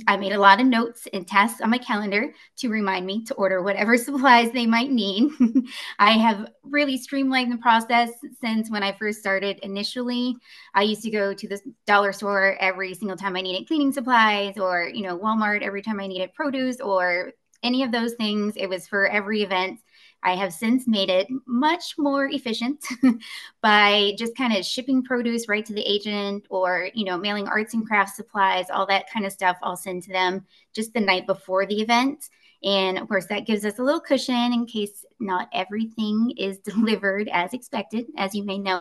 I 0.08 0.16
made 0.16 0.32
a 0.32 0.38
lot 0.38 0.60
of 0.60 0.66
notes 0.66 1.06
and 1.12 1.26
tasks 1.26 1.60
on 1.60 1.70
my 1.70 1.78
calendar 1.78 2.32
to 2.58 2.68
remind 2.68 3.06
me 3.06 3.24
to 3.24 3.34
order 3.34 3.62
whatever 3.62 3.96
supplies 3.96 4.50
they 4.50 4.66
might 4.66 4.90
need. 4.90 5.30
I 5.98 6.12
have 6.12 6.48
really 6.64 6.98
streamlined 6.98 7.52
the 7.52 7.58
process 7.58 8.10
since 8.40 8.68
when 8.70 8.82
I 8.82 8.92
first 8.92 9.20
started 9.20 9.60
initially. 9.62 10.36
I 10.74 10.82
used 10.82 11.02
to 11.02 11.10
go 11.10 11.34
to 11.34 11.48
the 11.48 11.60
dollar 11.86 12.12
store 12.12 12.56
every 12.58 12.94
single 12.94 13.16
time 13.16 13.36
I 13.36 13.42
needed 13.42 13.68
cleaning 13.68 13.92
supplies 13.92 14.58
or, 14.58 14.90
you 14.92 15.02
know, 15.02 15.18
Walmart 15.18 15.62
every 15.62 15.82
time 15.82 16.00
I 16.00 16.08
needed 16.08 16.34
produce 16.34 16.80
or 16.80 17.32
any 17.62 17.82
of 17.84 17.92
those 17.92 18.14
things. 18.14 18.54
It 18.56 18.68
was 18.68 18.88
for 18.88 19.06
every 19.06 19.42
event. 19.42 19.78
I 20.22 20.34
have 20.34 20.52
since 20.52 20.86
made 20.88 21.08
it 21.08 21.28
much 21.46 21.94
more 21.98 22.26
efficient 22.26 22.84
by 23.62 24.14
just 24.18 24.36
kind 24.36 24.56
of 24.56 24.64
shipping 24.64 25.02
produce 25.04 25.48
right 25.48 25.64
to 25.64 25.72
the 25.72 25.82
agent 25.82 26.46
or, 26.50 26.90
you 26.94 27.04
know, 27.04 27.16
mailing 27.16 27.46
arts 27.46 27.74
and 27.74 27.86
crafts 27.86 28.16
supplies, 28.16 28.66
all 28.70 28.86
that 28.86 29.10
kind 29.12 29.24
of 29.24 29.32
stuff. 29.32 29.56
I'll 29.62 29.76
send 29.76 30.02
to 30.04 30.12
them 30.12 30.44
just 30.74 30.92
the 30.94 31.00
night 31.00 31.26
before 31.26 31.66
the 31.66 31.80
event. 31.80 32.28
And 32.64 32.98
of 32.98 33.08
course, 33.08 33.26
that 33.26 33.46
gives 33.46 33.64
us 33.64 33.78
a 33.78 33.82
little 33.82 34.00
cushion 34.00 34.52
in 34.52 34.66
case 34.66 35.04
not 35.20 35.48
everything 35.52 36.32
is 36.36 36.58
delivered 36.64 37.28
as 37.28 37.52
expected, 37.52 38.06
as 38.16 38.34
you 38.34 38.44
may 38.44 38.58
know, 38.58 38.80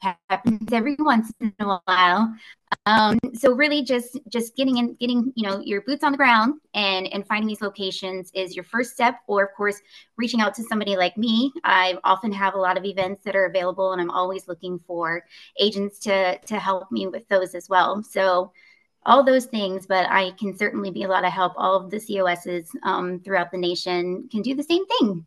happens 0.00 0.72
every 0.72 0.96
once 0.98 1.32
in 1.40 1.52
a 1.60 1.78
while. 1.84 2.34
Um, 2.86 3.18
so 3.34 3.52
really, 3.52 3.82
just 3.82 4.18
just 4.28 4.56
getting 4.56 4.76
in, 4.76 4.94
getting 4.94 5.32
you 5.34 5.48
know 5.48 5.60
your 5.60 5.82
boots 5.82 6.04
on 6.04 6.12
the 6.12 6.18
ground 6.18 6.60
and 6.74 7.06
and 7.12 7.26
finding 7.26 7.48
these 7.48 7.62
locations 7.62 8.30
is 8.34 8.54
your 8.54 8.64
first 8.64 8.92
step. 8.92 9.20
Or 9.26 9.44
of 9.44 9.54
course, 9.56 9.80
reaching 10.16 10.40
out 10.40 10.54
to 10.54 10.62
somebody 10.62 10.96
like 10.96 11.16
me. 11.16 11.52
I 11.64 11.98
often 12.04 12.32
have 12.32 12.54
a 12.54 12.58
lot 12.58 12.76
of 12.76 12.84
events 12.84 13.24
that 13.24 13.36
are 13.36 13.46
available, 13.46 13.92
and 13.92 14.00
I'm 14.00 14.10
always 14.10 14.48
looking 14.48 14.78
for 14.86 15.24
agents 15.58 15.98
to 16.00 16.38
to 16.38 16.58
help 16.58 16.90
me 16.92 17.06
with 17.06 17.26
those 17.28 17.54
as 17.54 17.68
well. 17.68 18.02
So 18.02 18.52
all 19.08 19.24
those 19.24 19.46
things. 19.46 19.86
But 19.86 20.06
I 20.10 20.32
can 20.32 20.56
certainly 20.56 20.90
be 20.90 21.02
a 21.02 21.08
lot 21.08 21.24
of 21.24 21.32
help. 21.32 21.54
All 21.56 21.76
of 21.76 21.90
the 21.90 21.98
COSs 21.98 22.70
um, 22.84 23.20
throughout 23.20 23.50
the 23.50 23.58
nation 23.58 24.28
can 24.30 24.42
do 24.42 24.54
the 24.54 24.62
same 24.62 24.86
thing. 24.86 25.26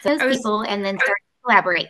So 0.00 0.16
those 0.16 0.22
was, 0.22 0.36
people, 0.38 0.62
and 0.62 0.84
then 0.84 0.98
start 0.98 1.18
to 1.18 1.42
collaborate. 1.44 1.88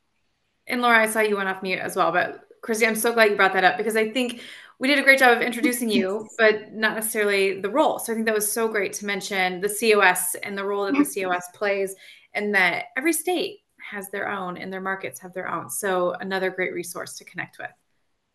and 0.66 0.80
Laura, 0.80 1.02
I 1.02 1.06
saw 1.06 1.20
you 1.20 1.36
went 1.36 1.48
off 1.48 1.62
mute 1.62 1.80
as 1.80 1.96
well, 1.96 2.12
but 2.12 2.48
Christy, 2.62 2.86
I'm 2.86 2.96
so 2.96 3.12
glad 3.12 3.30
you 3.30 3.36
brought 3.36 3.52
that 3.52 3.64
up 3.64 3.76
because 3.76 3.96
I 3.96 4.10
think 4.10 4.40
we 4.78 4.88
did 4.88 4.98
a 4.98 5.02
great 5.02 5.18
job 5.18 5.36
of 5.36 5.42
introducing 5.42 5.90
you, 5.90 6.28
but 6.38 6.72
not 6.72 6.94
necessarily 6.94 7.60
the 7.60 7.68
role. 7.68 7.98
So 7.98 8.12
I 8.12 8.14
think 8.14 8.26
that 8.26 8.34
was 8.34 8.50
so 8.50 8.68
great 8.68 8.92
to 8.94 9.06
mention 9.06 9.60
the 9.60 9.68
COS 9.68 10.34
and 10.36 10.56
the 10.56 10.64
role 10.64 10.86
that 10.86 10.94
the. 10.94 11.22
COS 11.22 11.44
plays, 11.54 11.94
and 12.34 12.54
that 12.54 12.86
every 12.96 13.12
state 13.12 13.60
has 13.90 14.08
their 14.10 14.28
own 14.28 14.56
and 14.56 14.72
their 14.72 14.80
markets 14.80 15.20
have 15.20 15.34
their 15.34 15.48
own. 15.48 15.68
So 15.68 16.12
another 16.12 16.50
great 16.50 16.72
resource 16.72 17.16
to 17.18 17.24
connect 17.24 17.58
with. 17.58 17.70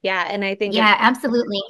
Yeah, 0.03 0.27
and 0.29 0.45
I 0.45 0.55
think 0.55 0.75
yeah, 0.75 0.95
absolutely 0.99 1.61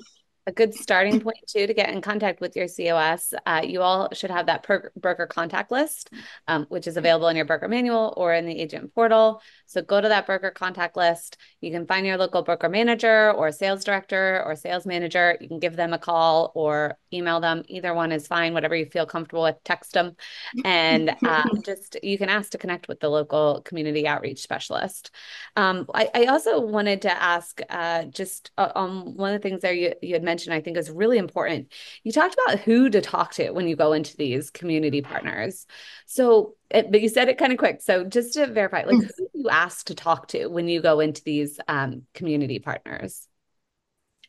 a 0.48 0.51
good 0.51 0.74
starting 0.74 1.20
point 1.20 1.38
too 1.46 1.68
to 1.68 1.74
get 1.74 1.89
in 1.89 2.01
contact 2.01 2.39
with 2.39 2.56
your 2.56 2.68
COS. 2.68 3.34
Uh, 3.46 3.62
you 3.63 3.82
all 3.82 4.08
should 4.13 4.32
have 4.32 4.46
that 4.46 4.63
per- 4.63 4.92
broker 4.96 5.27
contact 5.27 5.72
list, 5.72 6.10
um, 6.48 6.66
which 6.70 6.88
is 6.88 6.96
available 6.96 7.27
in 7.27 7.36
your 7.36 7.46
broker 7.46 7.68
manual 7.68 8.13
or 8.16 8.34
in 8.34 8.46
the 8.46 8.58
agent 8.58 8.96
portal. 8.96 9.42
So 9.66 9.82
go 9.82 10.00
to 10.00 10.08
that 10.08 10.25
broker 10.25 10.50
contact 10.50 10.96
list. 10.96 11.36
You 11.60 11.72
can 11.72 11.86
find 11.86 12.06
your 12.06 12.16
local 12.18 12.44
broker 12.44 12.70
manager 12.70 13.32
or 13.34 13.51
sales 13.51 13.84
director 13.84 14.42
or 14.46 14.56
sales 14.56 14.86
manager. 14.86 15.38
You 15.42 15.50
can 15.50 15.60
give 15.60 15.75
them 15.75 15.92
a 15.92 16.00
call 16.00 16.54
or 16.56 16.98
email 17.12 17.42
them. 17.42 17.63
Either 17.68 17.94
one 17.94 18.13
is 18.13 18.25
fine, 18.25 18.54
whatever 18.54 18.75
you 18.75 18.86
feel 18.86 19.06
comfortable 19.06 19.44
with. 19.44 19.58
Text 19.66 19.94
them, 19.94 20.16
and 20.63 21.13
uh, 21.25 21.44
just 21.66 21.98
you 22.01 22.18
can 22.18 22.30
ask 22.30 22.51
to 22.51 22.58
connect 22.58 22.88
with 22.88 23.01
the 23.01 23.10
local 23.10 23.62
community 23.66 24.08
outreach 24.08 24.39
specialist. 24.39 25.12
Um, 25.58 25.88
I, 25.94 26.10
I, 26.13 26.25
also 26.25 26.62
wanted 26.62 27.01
to 27.01 27.24
ask 27.24 27.60
uh, 27.70 28.06
just 28.06 28.51
uh, 28.58 28.72
um, 28.75 29.18
one 29.18 29.34
of 29.34 29.42
the 29.42 29.50
things 29.50 29.62
there 29.62 29.74
you, 29.74 29.94
you 30.01 30.13
had 30.13 30.24
mentioned 30.24 30.37
mentioned, 30.38 30.53
I 30.53 30.62
think 30.62 30.77
is 30.77 30.91
really 30.91 31.17
important. 31.17 31.74
You 32.03 32.12
talked 32.12 32.36
about 32.36 32.60
who 32.60 32.89
to 32.91 33.01
talk 33.01 33.34
to 33.34 33.50
when 33.51 33.67
you 33.67 33.75
go 33.75 33.94
into 33.94 34.15
these 34.15 34.51
community 34.51 35.01
partners. 35.01 35.65
So, 36.06 36.56
eh, 36.70 36.84
but 36.88 37.01
you 37.01 37.10
said 37.10 37.27
it 37.27 37.39
kind 37.39 37.51
of 37.51 37.58
quick. 37.58 37.82
So, 37.82 38.03
just 38.03 38.36
to 38.36 38.46
verify, 38.46 38.84
like, 38.84 38.98
who 38.98 39.08
do 39.08 39.29
you 39.34 39.50
ask 39.50 39.88
to 39.88 39.96
talk 39.96 40.27
to 40.29 40.48
when 40.48 40.67
you 40.67 40.79
go 40.79 41.00
into 41.00 41.24
these 41.24 41.60
um, 41.67 42.03
community 42.13 42.60
partners? 42.60 43.27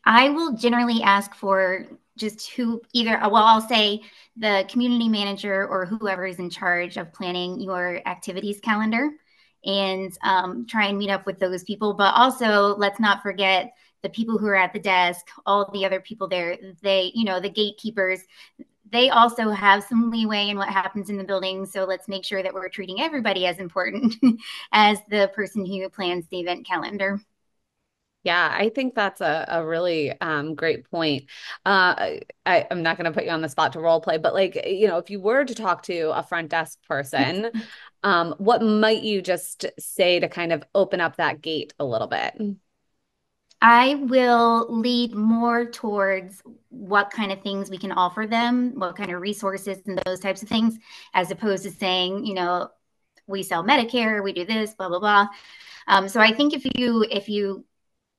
I 0.03 0.29
will 0.29 0.57
generally 0.57 1.03
ask 1.03 1.35
for 1.35 1.85
just 2.17 2.49
who 2.51 2.81
either, 2.91 3.19
well, 3.21 3.35
I'll 3.35 3.61
say 3.61 4.01
the 4.35 4.65
community 4.67 5.09
manager 5.09 5.67
or 5.67 5.85
whoever 5.85 6.25
is 6.25 6.39
in 6.39 6.49
charge 6.49 6.97
of 6.97 7.13
planning 7.13 7.61
your 7.61 8.01
activities 8.07 8.59
calendar 8.59 9.11
and 9.63 10.11
um, 10.23 10.65
try 10.65 10.87
and 10.87 10.97
meet 10.97 11.11
up 11.11 11.27
with 11.27 11.37
those 11.37 11.63
people. 11.63 11.93
But 11.93 12.15
also, 12.15 12.75
let's 12.77 12.99
not 12.99 13.21
forget 13.21 13.73
the 14.01 14.09
people 14.09 14.37
who 14.37 14.47
are 14.47 14.55
at 14.55 14.73
the 14.73 14.79
desk, 14.79 15.27
all 15.45 15.69
the 15.71 15.85
other 15.85 15.99
people 15.99 16.27
there, 16.27 16.57
they, 16.81 17.11
you 17.15 17.25
know, 17.25 17.39
the 17.39 17.49
gatekeepers, 17.49 18.21
they 18.91 19.09
also 19.09 19.49
have 19.49 19.83
some 19.83 20.09
leeway 20.09 20.49
in 20.49 20.57
what 20.57 20.69
happens 20.69 21.09
in 21.09 21.17
the 21.17 21.23
building. 21.23 21.65
So 21.65 21.85
let's 21.85 22.07
make 22.07 22.25
sure 22.25 22.41
that 22.41 22.53
we're 22.53 22.69
treating 22.69 23.01
everybody 23.01 23.45
as 23.45 23.59
important 23.59 24.15
as 24.71 24.99
the 25.09 25.31
person 25.35 25.65
who 25.65 25.89
plans 25.89 26.25
the 26.29 26.39
event 26.39 26.65
calendar. 26.65 27.19
Yeah, 28.23 28.53
I 28.53 28.69
think 28.69 28.95
that's 28.95 29.21
a, 29.21 29.45
a 29.47 29.65
really 29.65 30.11
um, 30.19 30.53
great 30.53 30.89
point. 30.89 31.25
Uh, 31.65 32.17
I, 32.45 32.67
am 32.69 32.83
not 32.83 32.97
going 32.97 33.05
to 33.05 33.17
put 33.17 33.23
you 33.23 33.31
on 33.31 33.41
the 33.41 33.47
spot 33.47 33.73
to 33.73 33.79
role 33.79 34.01
play, 34.01 34.17
but 34.17 34.33
like, 34.33 34.67
you 34.67 34.87
know, 34.87 34.97
if 34.97 35.09
you 35.09 35.21
were 35.21 35.45
to 35.45 35.55
talk 35.55 35.83
to 35.83 36.11
a 36.11 36.21
front 36.21 36.49
desk 36.49 36.79
person, 36.87 37.49
um, 38.03 38.35
what 38.37 38.61
might 38.61 39.03
you 39.03 39.21
just 39.21 39.65
say 39.79 40.19
to 40.19 40.27
kind 40.27 40.51
of 40.51 40.63
open 40.75 40.99
up 40.99 41.15
that 41.15 41.41
gate 41.41 41.73
a 41.79 41.85
little 41.85 42.07
bit? 42.07 42.35
I 43.61 43.95
will 43.95 44.67
lead 44.69 45.13
more 45.13 45.65
towards 45.65 46.41
what 46.69 47.11
kind 47.11 47.31
of 47.31 47.41
things 47.41 47.69
we 47.69 47.77
can 47.77 47.91
offer 47.91 48.25
them, 48.25 48.73
what 48.79 48.95
kind 48.95 49.11
of 49.11 49.21
resources 49.21 49.79
and 49.85 50.01
those 50.05 50.19
types 50.21 50.41
of 50.41 50.47
things, 50.47 50.77
as 51.13 51.29
opposed 51.29 51.63
to 51.63 51.71
saying, 51.71 52.25
you 52.25 52.35
know, 52.35 52.69
we 53.27 53.43
sell 53.43 53.63
Medicare, 53.63 54.23
we 54.23 54.33
do 54.33 54.45
this, 54.45 54.73
blah 54.73 54.87
blah 54.87 54.99
blah. 54.99 55.27
Um, 55.87 56.07
so 56.07 56.21
I 56.21 56.33
think 56.33 56.53
if 56.53 56.65
you 56.77 57.05
if 57.11 57.27
you 57.27 57.65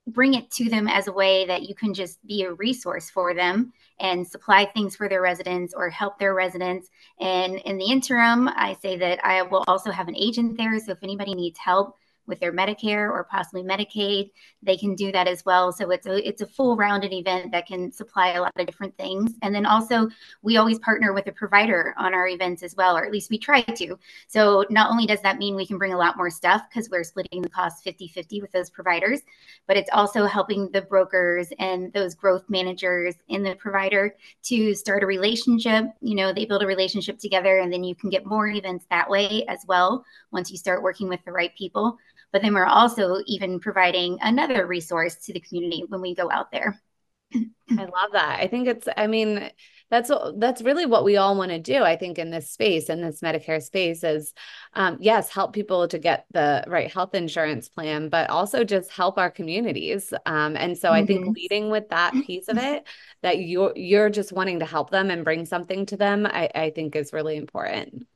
bring 0.07 0.33
it 0.33 0.49
to 0.51 0.69
them 0.69 0.87
as 0.87 1.07
a 1.07 1.11
way 1.11 1.45
that 1.45 1.63
you 1.63 1.75
can 1.75 1.93
just 1.93 2.25
be 2.25 2.43
a 2.43 2.53
resource 2.53 3.09
for 3.09 3.33
them 3.33 3.71
and 3.99 4.27
supply 4.27 4.65
things 4.65 4.95
for 4.95 5.07
their 5.07 5.21
residents 5.21 5.73
or 5.75 5.89
help 5.89 6.17
their 6.17 6.33
residents. 6.33 6.89
And 7.19 7.55
in 7.55 7.77
the 7.77 7.85
interim, 7.85 8.47
I 8.47 8.75
say 8.81 8.97
that 8.97 9.23
I 9.23 9.43
will 9.43 9.63
also 9.67 9.91
have 9.91 10.07
an 10.07 10.15
agent 10.15 10.57
there. 10.57 10.77
So 10.79 10.93
if 10.93 11.03
anybody 11.03 11.35
needs 11.35 11.59
help 11.59 11.97
with 12.27 12.39
their 12.39 12.53
Medicare 12.53 13.09
or 13.09 13.27
possibly 13.29 13.63
Medicaid, 13.63 14.31
they 14.61 14.77
can 14.77 14.95
do 14.95 15.11
that 15.11 15.27
as 15.27 15.43
well. 15.45 15.71
So 15.71 15.89
it's 15.91 16.07
a 16.07 16.27
it's 16.27 16.41
a 16.41 16.45
full 16.45 16.75
rounded 16.75 17.13
event 17.13 17.51
that 17.51 17.67
can 17.67 17.91
supply 17.91 18.33
a 18.33 18.41
lot 18.41 18.53
of 18.55 18.65
different 18.65 18.95
things. 18.97 19.33
And 19.41 19.53
then 19.53 19.65
also 19.65 20.09
we 20.41 20.57
always 20.57 20.79
partner 20.79 21.13
with 21.13 21.27
a 21.27 21.31
provider 21.31 21.93
on 21.97 22.13
our 22.13 22.27
events 22.27 22.63
as 22.63 22.75
well, 22.75 22.97
or 22.97 23.05
at 23.05 23.11
least 23.11 23.29
we 23.29 23.37
try 23.37 23.61
to. 23.61 23.97
So 24.27 24.65
not 24.69 24.89
only 24.91 25.05
does 25.05 25.21
that 25.21 25.37
mean 25.37 25.55
we 25.55 25.65
can 25.65 25.77
bring 25.77 25.93
a 25.93 25.97
lot 25.97 26.17
more 26.17 26.29
stuff 26.29 26.63
because 26.69 26.89
we're 26.89 27.03
splitting 27.03 27.41
the 27.41 27.49
cost 27.49 27.83
50-50 27.85 28.41
with 28.41 28.51
those 28.51 28.69
providers, 28.69 29.21
but 29.67 29.77
it's 29.77 29.89
also 29.91 30.25
helping 30.25 30.69
the 30.71 30.81
brokers 30.81 31.51
and 31.59 31.91
those 31.93 32.15
growth 32.15 32.43
managers 32.49 33.15
in 33.27 33.43
the 33.43 33.55
provider 33.55 34.15
to 34.43 34.73
start 34.73 35.03
a 35.03 35.05
relationship. 35.05 35.85
You 36.01 36.15
know, 36.15 36.33
they 36.33 36.45
build 36.45 36.63
a 36.63 36.67
relationship 36.67 37.19
together 37.19 37.59
and 37.59 37.71
then 37.71 37.83
you 37.83 37.95
can 37.95 38.09
get 38.09 38.25
more 38.25 38.47
events 38.47 38.85
that 38.89 39.09
way 39.09 39.45
as 39.47 39.59
well 39.67 40.05
once 40.31 40.51
you 40.51 40.57
start 40.57 40.83
working 40.83 41.07
with 41.07 41.23
the 41.25 41.31
right 41.31 41.55
people. 41.55 41.97
But 42.31 42.41
then 42.41 42.53
we're 42.53 42.65
also 42.65 43.17
even 43.27 43.59
providing 43.59 44.17
another 44.21 44.65
resource 44.65 45.15
to 45.25 45.33
the 45.33 45.41
community 45.41 45.83
when 45.87 46.01
we 46.01 46.15
go 46.15 46.31
out 46.31 46.51
there. 46.51 46.79
I 47.33 47.45
love 47.75 48.11
that. 48.13 48.39
I 48.39 48.47
think 48.47 48.67
it's, 48.67 48.87
I 48.95 49.07
mean, 49.07 49.49
that's 49.91 50.09
that's 50.37 50.61
really 50.61 50.85
what 50.85 51.03
we 51.03 51.17
all 51.17 51.35
want 51.35 51.51
to 51.51 51.59
do. 51.59 51.83
I 51.83 51.97
think 51.97 52.17
in 52.17 52.31
this 52.31 52.49
space, 52.49 52.89
in 52.89 53.01
this 53.01 53.19
Medicare 53.19 53.61
space, 53.61 54.05
is 54.05 54.33
um, 54.73 54.97
yes, 55.01 55.29
help 55.29 55.51
people 55.51 55.85
to 55.89 55.99
get 55.99 56.25
the 56.31 56.63
right 56.65 56.91
health 56.91 57.13
insurance 57.13 57.67
plan, 57.67 58.07
but 58.07 58.29
also 58.29 58.63
just 58.63 58.89
help 58.89 59.17
our 59.17 59.29
communities. 59.29 60.13
Um, 60.25 60.55
and 60.55 60.77
so 60.77 60.87
mm-hmm. 60.87 60.95
I 60.95 61.05
think 61.05 61.21
mm-hmm. 61.21 61.33
leading 61.33 61.69
with 61.69 61.89
that 61.89 62.13
piece 62.25 62.47
of 62.47 62.57
it, 62.57 62.87
that 63.21 63.39
you're 63.39 63.73
you're 63.75 64.09
just 64.09 64.31
wanting 64.31 64.59
to 64.59 64.65
help 64.65 64.91
them 64.91 65.11
and 65.11 65.25
bring 65.25 65.45
something 65.45 65.85
to 65.87 65.97
them, 65.97 66.25
I, 66.25 66.49
I 66.55 66.69
think 66.69 66.95
is 66.95 67.11
really 67.11 67.35
important. 67.35 68.07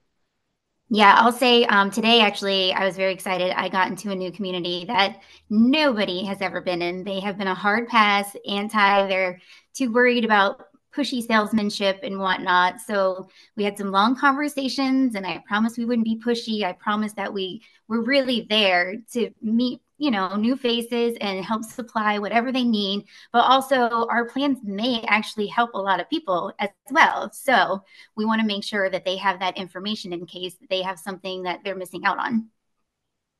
Yeah, 0.89 1.15
I'll 1.17 1.31
say 1.31 1.65
um, 1.65 1.89
today, 1.89 2.21
actually, 2.21 2.71
I 2.71 2.85
was 2.85 2.95
very 2.95 3.11
excited. 3.11 3.51
I 3.59 3.69
got 3.69 3.89
into 3.89 4.11
a 4.11 4.15
new 4.15 4.31
community 4.31 4.85
that 4.85 5.19
nobody 5.49 6.23
has 6.25 6.41
ever 6.41 6.61
been 6.61 6.81
in. 6.81 7.03
They 7.03 7.19
have 7.21 7.37
been 7.39 7.47
a 7.47 7.55
hard 7.55 7.87
pass, 7.87 8.35
anti, 8.47 9.07
they're 9.07 9.41
too 9.73 9.91
worried 9.91 10.25
about 10.25 10.61
pushy 10.95 11.25
salesmanship 11.25 11.99
and 12.03 12.19
whatnot. 12.19 12.79
So 12.81 13.29
we 13.57 13.63
had 13.63 13.77
some 13.77 13.91
long 13.91 14.15
conversations, 14.15 15.15
and 15.15 15.25
I 15.25 15.43
promised 15.47 15.77
we 15.77 15.85
wouldn't 15.85 16.05
be 16.05 16.21
pushy. 16.23 16.63
I 16.63 16.73
promised 16.73 17.15
that 17.15 17.33
we 17.33 17.63
were 17.87 18.03
really 18.03 18.45
there 18.47 18.95
to 19.13 19.31
meet 19.41 19.81
you 19.97 20.11
know 20.11 20.35
new 20.35 20.55
faces 20.55 21.15
and 21.21 21.43
help 21.43 21.63
supply 21.63 22.19
whatever 22.19 22.51
they 22.51 22.63
need 22.63 23.05
but 23.31 23.39
also 23.39 24.07
our 24.07 24.25
plans 24.25 24.59
may 24.63 25.01
actually 25.07 25.47
help 25.47 25.71
a 25.73 25.81
lot 25.81 25.99
of 25.99 26.09
people 26.09 26.51
as 26.59 26.69
well 26.91 27.31
so 27.31 27.83
we 28.15 28.25
want 28.25 28.41
to 28.41 28.47
make 28.47 28.63
sure 28.63 28.89
that 28.89 29.05
they 29.05 29.15
have 29.17 29.39
that 29.39 29.57
information 29.57 30.11
in 30.13 30.25
case 30.25 30.55
they 30.69 30.81
have 30.81 30.99
something 30.99 31.43
that 31.43 31.59
they're 31.63 31.75
missing 31.75 32.05
out 32.05 32.19
on 32.19 32.49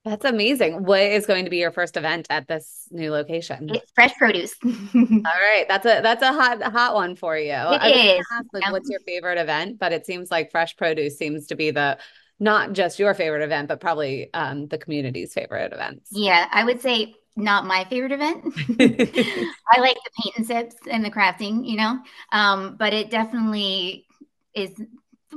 that's 0.06 0.24
amazing. 0.24 0.86
What 0.86 1.02
is 1.02 1.26
going 1.26 1.46
to 1.46 1.50
be 1.50 1.58
your 1.58 1.72
first 1.72 1.98
event 1.98 2.28
at 2.30 2.48
this 2.48 2.88
new 2.92 3.12
location? 3.12 3.72
It's 3.74 3.92
fresh 3.96 4.14
produce. 4.16 4.54
All 4.64 4.70
right, 4.94 5.66
that's 5.68 5.86
a 5.88 6.00
that's 6.04 6.22
a 6.22 6.32
hot 6.32 6.62
hot 6.62 6.94
one 6.94 7.16
for 7.16 7.36
you. 7.36 7.56
It 7.56 8.20
is. 8.20 8.26
Ask, 8.32 8.46
like, 8.54 8.72
what's 8.72 8.88
your 8.88 9.00
favorite 9.00 9.40
event? 9.40 9.80
But 9.80 9.94
it 9.94 10.06
seems 10.06 10.30
like 10.30 10.52
fresh 10.52 10.78
produce 10.78 11.18
seems 11.18 11.48
to 11.48 11.56
be 11.56 11.72
the 11.72 11.98
not 12.40 12.74
just 12.74 13.00
your 13.00 13.14
favorite 13.14 13.44
event, 13.44 13.68
but 13.68 13.80
probably 13.80 14.34
um, 14.34 14.68
the 14.68 14.78
community's 14.78 15.34
favorite 15.34 15.74
events. 15.74 16.10
Yeah, 16.12 16.48
I 16.52 16.64
would 16.64 16.82
say 16.82 17.16
not 17.36 17.66
my 17.66 17.86
favorite 17.86 18.12
event. 18.12 18.44
I 18.80 19.80
like 19.80 19.96
the 19.96 20.22
paint 20.22 20.38
and 20.38 20.48
sips 20.48 20.76
and 20.90 21.04
the 21.04 21.12
crafting, 21.12 21.68
you 21.68 21.78
know, 21.78 22.00
um, 22.32 22.76
but 22.78 22.94
it 22.94 23.10
definitely 23.10 24.06
is 24.54 24.72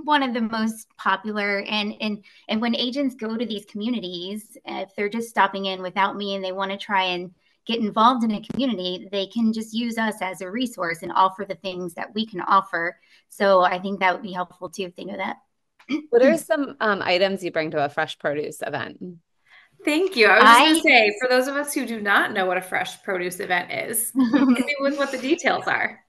one 0.05 0.23
of 0.23 0.35
the 0.35 0.41
most 0.41 0.87
popular 0.97 1.61
and 1.63 1.95
and 2.01 2.25
and 2.49 2.61
when 2.61 2.77
agents 2.77 3.15
go 3.15 3.37
to 3.37 3.47
these 3.47 3.65
communities 3.65 4.57
if 4.65 4.95
they're 4.95 5.09
just 5.09 5.29
stopping 5.29 5.67
in 5.67 5.83
without 5.83 6.17
me 6.17 6.35
and 6.35 6.45
they 6.45 6.53
want 6.53 6.71
to 6.71 6.77
try 6.77 7.03
and 7.03 7.33
get 7.67 7.81
involved 7.81 8.23
in 8.23 8.33
a 8.33 8.43
community 8.43 9.09
they 9.11 9.27
can 9.27 9.53
just 9.53 9.75
use 9.75 9.99
us 9.99 10.15
as 10.21 10.41
a 10.41 10.51
resource 10.51 11.03
and 11.03 11.11
offer 11.15 11.45
the 11.45 11.55
things 11.57 11.95
that 11.95 12.15
we 12.15 12.25
can 12.25 12.41
offer 12.43 12.97
so 13.29 13.63
i 13.63 13.79
think 13.79 13.99
that 13.99 14.13
would 14.13 14.23
be 14.23 14.33
helpful 14.33 14.69
too 14.69 14.85
if 14.85 14.95
they 14.95 15.05
know 15.05 15.17
that 15.17 15.39
what 16.11 16.23
are 16.23 16.37
some 16.37 16.77
um, 16.81 17.03
items 17.03 17.43
you 17.43 17.51
bring 17.51 17.71
to 17.73 17.85
a 17.85 17.89
fresh 17.89 18.19
produce 18.19 18.63
event? 18.63 18.99
Thank 19.85 20.17
you. 20.17 20.27
I 20.27 20.39
was 20.39 20.45
just 20.45 20.59
going 20.59 20.75
to 20.75 20.81
say, 20.81 21.19
for 21.21 21.29
those 21.29 21.49
of 21.49 21.57
us 21.57 21.73
who 21.73 21.87
do 21.87 22.01
not 22.01 22.33
know 22.33 22.47
what 22.47 22.57
a 22.57 22.63
fresh 22.63 23.03
produce 23.03 23.41
event 23.41 23.71
is, 23.73 24.11
maybe 24.15 24.75
with 24.81 24.99
what 24.99 25.13
the 25.13 25.19
details 25.19 25.67
are. 25.67 26.01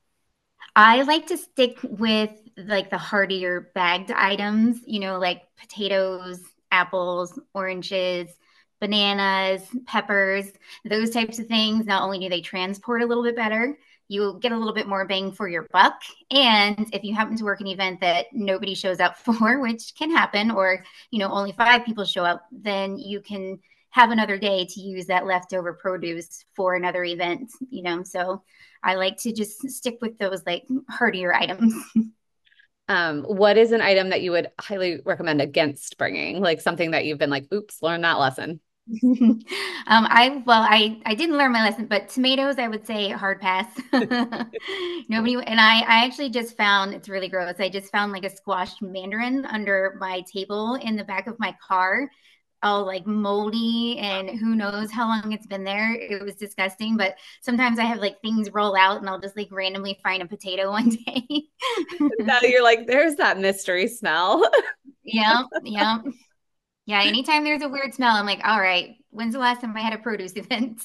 I 0.76 1.04
like 1.04 1.28
to 1.28 1.38
stick 1.38 1.78
with 1.84 2.32
like 2.58 2.90
the 2.90 2.98
heartier 2.98 3.72
bagged 3.76 4.12
items, 4.12 4.82
you 4.86 5.00
know, 5.00 5.20
like 5.20 5.44
potatoes, 5.60 6.42
apples, 6.72 7.40
oranges, 7.54 8.30
bananas, 8.80 9.64
peppers, 9.86 10.52
those 10.86 11.10
types 11.10 11.40
of 11.40 11.48
things. 11.48 11.86
Not 11.86 12.04
only 12.04 12.20
do 12.20 12.30
they 12.30 12.42
transport 12.42 13.02
a 13.02 13.06
little 13.06 13.24
bit 13.24 13.36
better, 13.36 13.78
you 14.10 14.38
get 14.42 14.52
a 14.52 14.58
little 14.58 14.74
bit 14.74 14.88
more 14.88 15.06
bang 15.06 15.32
for 15.32 15.48
your 15.48 15.68
buck. 15.72 16.02
And 16.32 16.90
if 16.92 17.04
you 17.04 17.16
happen 17.16 17.38
to 17.38 17.44
work 17.46 17.62
an 17.62 17.68
event 17.68 18.02
that 18.02 18.26
nobody 18.34 18.76
shows 18.76 19.00
up 19.00 19.18
for, 19.26 19.62
which 19.62 19.94
can 19.98 20.12
happen, 20.12 20.52
or 20.52 20.84
you 21.12 21.20
know 21.20 21.32
only 21.32 21.54
five 21.54 21.86
people 21.86 22.04
show 22.04 22.26
up, 22.26 22.46
then 22.52 22.98
you 22.98 23.22
can 23.22 23.60
have 23.92 24.12
another 24.12 24.38
day 24.38 24.66
to 24.66 24.82
use 24.82 25.08
that 25.08 25.26
leftover 25.26 25.74
produce 25.74 26.44
for 26.56 26.76
another 26.76 27.06
event. 27.06 27.52
You 27.70 27.84
know, 27.84 28.04
so 28.04 28.44
I 28.84 28.96
like 28.96 29.18
to 29.18 29.32
just 29.32 29.70
stick 29.70 30.00
with 30.02 30.18
those 30.18 30.46
like 30.46 30.66
heartier 30.90 31.34
items. 31.34 31.74
Um, 32.90 33.22
what 33.22 33.56
is 33.56 33.72
an 33.72 33.82
item 33.82 34.10
that 34.10 34.24
you 34.24 34.32
would 34.32 34.50
highly 34.60 35.00
recommend 35.06 35.42
against 35.42 35.96
bringing? 36.00 36.42
Like 36.42 36.60
something 36.60 36.90
that 36.92 37.06
you've 37.06 37.20
been 37.20 37.30
like, 37.30 37.46
oops, 37.54 37.84
learn 37.84 38.02
that 38.02 38.18
lesson. 38.18 38.60
Um, 39.04 39.44
I 39.88 40.42
well, 40.46 40.62
I 40.62 41.00
I 41.06 41.14
didn't 41.14 41.38
learn 41.38 41.52
my 41.52 41.64
lesson, 41.64 41.86
but 41.86 42.10
tomatoes, 42.10 42.58
I 42.58 42.68
would 42.68 42.88
say 42.88 43.10
hard 43.10 43.40
pass. 43.40 43.68
Nobody, 43.94 45.36
and 45.46 45.60
I 45.60 45.82
I 45.82 46.06
actually 46.06 46.30
just 46.30 46.58
found 46.58 46.94
it's 46.94 47.10
really 47.10 47.28
gross. 47.28 47.56
I 47.60 47.70
just 47.70 47.92
found 47.92 48.12
like 48.12 48.26
a 48.26 48.30
squashed 48.30 48.82
mandarin 48.82 49.46
under 49.46 49.96
my 50.00 50.24
table 50.32 50.76
in 50.76 50.96
the 50.96 51.04
back 51.04 51.28
of 51.28 51.40
my 51.40 51.56
car, 51.66 52.10
all 52.64 52.84
like 52.84 53.06
moldy, 53.06 54.00
and 54.00 54.30
who 54.40 54.56
knows 54.56 54.92
how 54.92 55.08
long 55.08 55.34
it's 55.34 55.48
been 55.48 55.64
there. 55.64 55.94
It 55.94 56.24
was 56.24 56.36
disgusting. 56.36 56.98
But 56.98 57.16
sometimes 57.42 57.78
I 57.78 57.84
have 57.84 58.00
like 58.00 58.20
things 58.22 58.52
roll 58.52 58.76
out, 58.76 59.02
and 59.02 59.10
I'll 59.10 59.20
just 59.20 59.38
like 59.38 59.50
randomly 59.52 60.00
find 60.02 60.24
a 60.24 60.28
potato 60.28 60.72
one 60.72 60.90
day. 60.90 61.44
now 62.20 62.40
you're 62.42 62.64
like, 62.64 62.88
there's 62.88 63.16
that 63.16 63.38
mystery 63.40 63.88
smell. 63.88 64.50
yeah, 65.04 65.44
yeah. 65.64 66.00
Yeah, 66.90 67.04
anytime 67.04 67.44
there's 67.44 67.62
a 67.62 67.70
weird 67.70 67.94
smell, 67.94 68.16
I'm 68.16 68.26
like, 68.26 68.42
all 68.44 68.60
right, 68.60 68.96
when's 69.12 69.34
the 69.34 69.40
last 69.40 69.62
time 69.62 69.78
I 69.78 69.82
had 69.82 69.94
a 69.94 70.00
produce 70.00 70.32
event? 70.36 70.82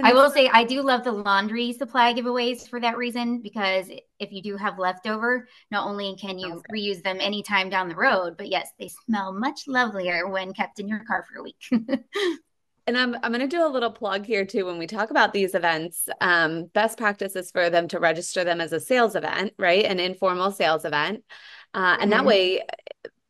I 0.00 0.12
will 0.12 0.30
say 0.30 0.48
I 0.48 0.62
do 0.62 0.82
love 0.82 1.02
the 1.02 1.10
laundry 1.10 1.72
supply 1.72 2.14
giveaways 2.14 2.68
for 2.68 2.78
that 2.78 2.96
reason 2.96 3.42
because 3.42 3.90
if 4.20 4.30
you 4.30 4.40
do 4.40 4.56
have 4.56 4.78
leftover, 4.78 5.48
not 5.72 5.84
only 5.84 6.14
can 6.14 6.38
you 6.38 6.52
okay. 6.52 6.62
reuse 6.72 7.02
them 7.02 7.16
anytime 7.20 7.68
down 7.68 7.88
the 7.88 7.96
road, 7.96 8.36
but 8.36 8.46
yes, 8.46 8.70
they 8.78 8.86
smell 8.86 9.32
much 9.32 9.66
lovelier 9.66 10.28
when 10.28 10.54
kept 10.54 10.78
in 10.78 10.86
your 10.86 11.02
car 11.04 11.26
for 11.28 11.40
a 11.40 11.42
week. 11.42 11.72
and 12.86 12.96
I'm 12.96 13.16
I'm 13.16 13.32
going 13.32 13.40
to 13.40 13.48
do 13.48 13.66
a 13.66 13.68
little 13.68 13.90
plug 13.90 14.24
here 14.24 14.46
too 14.46 14.64
when 14.66 14.78
we 14.78 14.86
talk 14.86 15.10
about 15.10 15.32
these 15.32 15.56
events. 15.56 16.08
Um, 16.20 16.66
best 16.66 16.98
practices 16.98 17.50
for 17.50 17.68
them 17.68 17.88
to 17.88 17.98
register 17.98 18.44
them 18.44 18.60
as 18.60 18.72
a 18.72 18.78
sales 18.78 19.16
event, 19.16 19.54
right? 19.58 19.86
An 19.86 19.98
informal 19.98 20.52
sales 20.52 20.84
event. 20.84 21.24
Uh, 21.74 21.96
and 21.98 22.02
mm-hmm. 22.02 22.10
that 22.10 22.24
way 22.24 22.62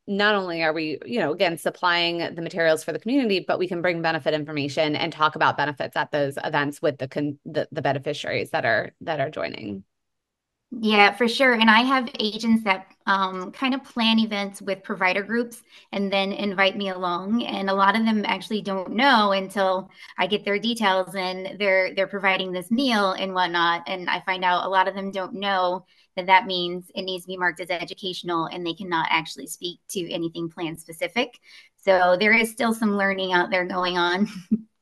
not 0.06 0.34
only 0.34 0.62
are 0.62 0.72
we, 0.72 0.98
you 1.04 1.18
know, 1.18 1.32
again, 1.32 1.58
supplying 1.58 2.18
the 2.18 2.42
materials 2.42 2.84
for 2.84 2.92
the 2.92 2.98
community, 2.98 3.40
but 3.40 3.58
we 3.58 3.68
can 3.68 3.82
bring 3.82 4.02
benefit 4.02 4.34
information 4.34 4.94
and 4.94 5.12
talk 5.12 5.34
about 5.34 5.56
benefits 5.56 5.96
at 5.96 6.12
those 6.12 6.38
events 6.44 6.80
with 6.80 6.98
the 6.98 7.08
con- 7.08 7.38
the, 7.44 7.68
the 7.72 7.82
beneficiaries 7.82 8.50
that 8.50 8.64
are 8.64 8.92
that 9.00 9.20
are 9.20 9.30
joining. 9.30 9.84
Yeah, 10.72 11.12
for 11.16 11.28
sure. 11.28 11.52
And 11.54 11.70
I 11.70 11.80
have 11.82 12.10
agents 12.18 12.64
that 12.64 12.88
um, 13.06 13.52
kind 13.52 13.72
of 13.72 13.84
plan 13.84 14.18
events 14.18 14.60
with 14.60 14.82
provider 14.82 15.22
groups 15.22 15.62
and 15.92 16.12
then 16.12 16.32
invite 16.32 16.76
me 16.76 16.88
along. 16.90 17.44
And 17.44 17.70
a 17.70 17.74
lot 17.74 17.96
of 17.96 18.04
them 18.04 18.24
actually 18.26 18.62
don't 18.62 18.90
know 18.92 19.30
until 19.32 19.88
I 20.18 20.26
get 20.26 20.44
their 20.44 20.58
details 20.58 21.14
and 21.14 21.58
they're 21.58 21.94
they're 21.94 22.08
providing 22.08 22.52
this 22.52 22.70
meal 22.70 23.12
and 23.12 23.32
whatnot. 23.32 23.84
And 23.86 24.10
I 24.10 24.20
find 24.20 24.44
out 24.44 24.66
a 24.66 24.68
lot 24.68 24.88
of 24.88 24.94
them 24.94 25.12
don't 25.12 25.34
know 25.34 25.86
that 26.16 26.26
that 26.26 26.46
means 26.46 26.90
it 26.94 27.02
needs 27.02 27.24
to 27.24 27.28
be 27.28 27.36
marked 27.36 27.60
as 27.60 27.70
educational 27.70 28.46
and 28.46 28.66
they 28.66 28.74
cannot 28.74 29.06
actually 29.10 29.46
speak 29.46 29.78
to 29.90 30.10
anything 30.12 30.50
plan 30.50 30.76
specific. 30.76 31.38
So 31.76 32.16
there 32.18 32.32
is 32.34 32.50
still 32.50 32.74
some 32.74 32.96
learning 32.96 33.32
out 33.32 33.50
there 33.50 33.64
going 33.66 33.98
on. 33.98 34.26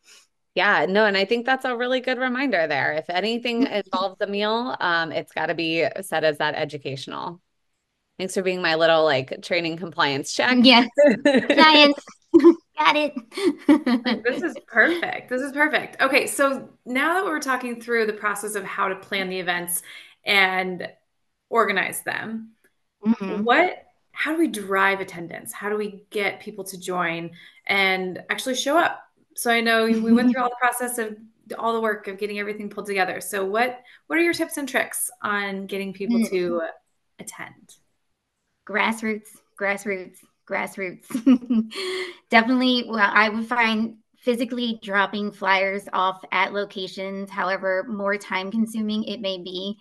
Yeah, 0.54 0.86
no, 0.88 1.04
and 1.04 1.16
I 1.16 1.24
think 1.24 1.46
that's 1.46 1.64
a 1.64 1.76
really 1.76 2.00
good 2.00 2.18
reminder 2.18 2.66
there. 2.68 2.92
If 2.92 3.10
anything 3.10 3.66
involves 3.66 4.20
a 4.20 4.26
meal, 4.28 4.76
um, 4.80 5.10
it's 5.10 5.32
got 5.32 5.46
to 5.46 5.54
be 5.54 5.84
set 6.02 6.22
as 6.22 6.38
that 6.38 6.54
educational. 6.54 7.40
Thanks 8.18 8.34
for 8.34 8.42
being 8.42 8.62
my 8.62 8.76
little 8.76 9.04
like 9.04 9.42
training 9.42 9.76
compliance 9.76 10.32
check. 10.32 10.58
Yes, 10.62 10.88
science. 11.24 11.98
Got 12.78 12.96
it. 12.96 13.14
this 14.24 14.42
is 14.42 14.56
perfect. 14.66 15.30
This 15.30 15.42
is 15.42 15.52
perfect. 15.52 16.00
Okay, 16.00 16.26
so 16.26 16.68
now 16.84 17.14
that 17.14 17.24
we're 17.24 17.40
talking 17.40 17.80
through 17.80 18.06
the 18.06 18.12
process 18.12 18.54
of 18.54 18.64
how 18.64 18.88
to 18.88 18.96
plan 18.96 19.28
the 19.28 19.38
events 19.38 19.82
and 20.24 20.88
organize 21.50 22.02
them. 22.02 22.50
Mm-hmm. 23.04 23.44
What 23.44 23.84
how 24.12 24.32
do 24.32 24.38
we 24.38 24.48
drive 24.48 25.00
attendance? 25.00 25.52
How 25.52 25.68
do 25.68 25.76
we 25.76 26.04
get 26.10 26.40
people 26.40 26.64
to 26.64 26.78
join 26.78 27.30
and 27.66 28.22
actually 28.30 28.54
show 28.54 28.78
up? 28.78 29.00
So 29.36 29.50
I 29.50 29.60
know 29.60 29.84
we 29.84 30.12
went 30.12 30.30
through 30.30 30.42
all 30.42 30.48
the 30.48 30.56
process 30.60 30.98
of 30.98 31.16
all 31.58 31.74
the 31.74 31.80
work 31.80 32.08
of 32.08 32.18
getting 32.18 32.38
everything 32.38 32.70
pulled 32.70 32.86
together. 32.86 33.20
So 33.20 33.44
what 33.44 33.80
what 34.06 34.18
are 34.18 34.22
your 34.22 34.32
tips 34.32 34.56
and 34.56 34.68
tricks 34.68 35.10
on 35.22 35.66
getting 35.66 35.92
people 35.92 36.24
to 36.26 36.60
mm. 36.62 36.68
attend? 37.18 37.76
Grassroots, 38.68 39.28
grassroots, 39.60 40.18
grassroots. 40.48 41.72
Definitely 42.30 42.86
well, 42.88 43.10
I 43.12 43.28
would 43.28 43.46
find 43.46 43.96
physically 44.24 44.78
dropping 44.82 45.30
flyers 45.30 45.86
off 45.92 46.24
at 46.32 46.54
locations, 46.54 47.28
however 47.28 47.84
more 47.88 48.16
time 48.16 48.50
consuming 48.50 49.04
it 49.04 49.20
may 49.20 49.36
be, 49.36 49.76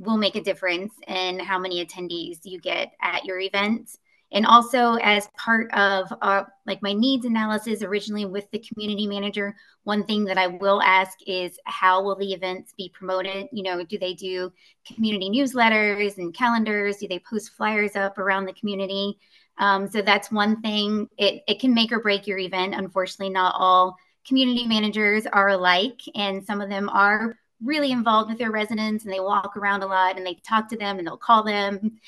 will 0.00 0.16
make 0.16 0.36
a 0.36 0.40
difference 0.40 0.94
in 1.08 1.40
how 1.40 1.58
many 1.58 1.84
attendees 1.84 2.38
you 2.44 2.60
get 2.60 2.92
at 3.02 3.24
your 3.24 3.40
event. 3.40 3.90
And 4.32 4.46
also, 4.46 4.94
as 5.02 5.28
part 5.36 5.72
of 5.72 6.12
uh, 6.22 6.44
like 6.66 6.82
my 6.82 6.92
needs 6.92 7.24
analysis 7.24 7.82
originally 7.82 8.26
with 8.26 8.48
the 8.52 8.60
community 8.60 9.06
manager, 9.06 9.56
one 9.84 10.04
thing 10.04 10.24
that 10.24 10.38
I 10.38 10.46
will 10.46 10.80
ask 10.82 11.18
is 11.26 11.58
how 11.64 12.02
will 12.02 12.14
the 12.14 12.32
events 12.32 12.72
be 12.76 12.90
promoted? 12.94 13.48
You 13.52 13.64
know, 13.64 13.84
do 13.84 13.98
they 13.98 14.14
do 14.14 14.52
community 14.86 15.30
newsletters 15.30 16.18
and 16.18 16.32
calendars? 16.32 16.98
Do 16.98 17.08
they 17.08 17.18
post 17.18 17.54
flyers 17.56 17.96
up 17.96 18.18
around 18.18 18.44
the 18.44 18.52
community? 18.52 19.18
Um, 19.58 19.88
so 19.88 20.00
that's 20.00 20.30
one 20.30 20.62
thing. 20.62 21.08
It, 21.18 21.42
it 21.48 21.60
can 21.60 21.74
make 21.74 21.92
or 21.92 22.00
break 22.00 22.26
your 22.26 22.38
event. 22.38 22.74
Unfortunately, 22.74 23.30
not 23.30 23.54
all 23.58 23.96
community 24.26 24.66
managers 24.66 25.26
are 25.26 25.48
alike, 25.48 26.00
and 26.14 26.44
some 26.44 26.60
of 26.60 26.68
them 26.68 26.88
are 26.88 27.36
really 27.62 27.90
involved 27.92 28.30
with 28.30 28.38
their 28.38 28.50
residents 28.50 29.04
and 29.04 29.12
they 29.12 29.20
walk 29.20 29.56
around 29.56 29.82
a 29.82 29.86
lot 29.86 30.16
and 30.16 30.24
they 30.24 30.34
talk 30.34 30.68
to 30.68 30.76
them 30.76 30.98
and 30.98 31.06
they'll 31.06 31.16
call 31.16 31.42
them 31.42 31.98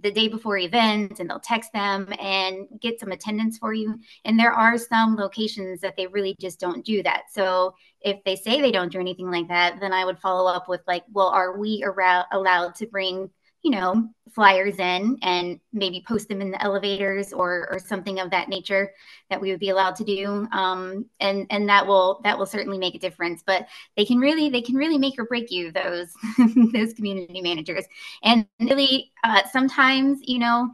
the 0.00 0.10
day 0.10 0.28
before 0.28 0.58
events 0.58 1.20
and 1.20 1.28
they'll 1.28 1.40
text 1.40 1.72
them 1.72 2.12
and 2.20 2.66
get 2.80 3.00
some 3.00 3.12
attendance 3.12 3.58
for 3.58 3.72
you. 3.72 3.98
And 4.24 4.38
there 4.38 4.52
are 4.52 4.76
some 4.76 5.16
locations 5.16 5.80
that 5.80 5.96
they 5.96 6.06
really 6.06 6.36
just 6.40 6.60
don't 6.60 6.84
do 6.84 7.02
that. 7.02 7.24
So 7.32 7.74
if 8.00 8.22
they 8.24 8.36
say 8.36 8.60
they 8.60 8.72
don't 8.72 8.92
do 8.92 9.00
anything 9.00 9.30
like 9.30 9.48
that, 9.48 9.80
then 9.80 9.92
I 9.92 10.04
would 10.04 10.18
follow 10.18 10.50
up 10.50 10.68
with 10.68 10.82
like, 10.86 11.04
well, 11.12 11.28
are 11.28 11.58
we 11.58 11.82
ar- 11.84 12.26
allowed 12.32 12.74
to 12.76 12.86
bring 12.86 13.30
you 13.64 13.70
know, 13.70 14.10
flyers 14.30 14.78
in 14.78 15.16
and 15.22 15.58
maybe 15.72 16.04
post 16.06 16.28
them 16.28 16.42
in 16.42 16.50
the 16.50 16.62
elevators 16.62 17.32
or 17.32 17.66
or 17.72 17.78
something 17.78 18.20
of 18.20 18.30
that 18.30 18.50
nature 18.50 18.92
that 19.30 19.40
we 19.40 19.50
would 19.50 19.58
be 19.58 19.70
allowed 19.70 19.96
to 19.96 20.04
do. 20.04 20.46
Um, 20.52 21.06
and 21.18 21.46
and 21.48 21.68
that 21.70 21.86
will 21.86 22.20
that 22.24 22.38
will 22.38 22.46
certainly 22.46 22.76
make 22.76 22.94
a 22.94 22.98
difference. 22.98 23.42
But 23.44 23.66
they 23.96 24.04
can 24.04 24.18
really 24.18 24.50
they 24.50 24.60
can 24.60 24.74
really 24.74 24.98
make 24.98 25.18
or 25.18 25.24
break 25.24 25.50
you 25.50 25.72
those 25.72 26.12
those 26.74 26.92
community 26.92 27.40
managers. 27.40 27.86
And 28.22 28.46
really, 28.60 29.12
uh, 29.24 29.42
sometimes 29.50 30.20
you 30.22 30.38
know 30.38 30.70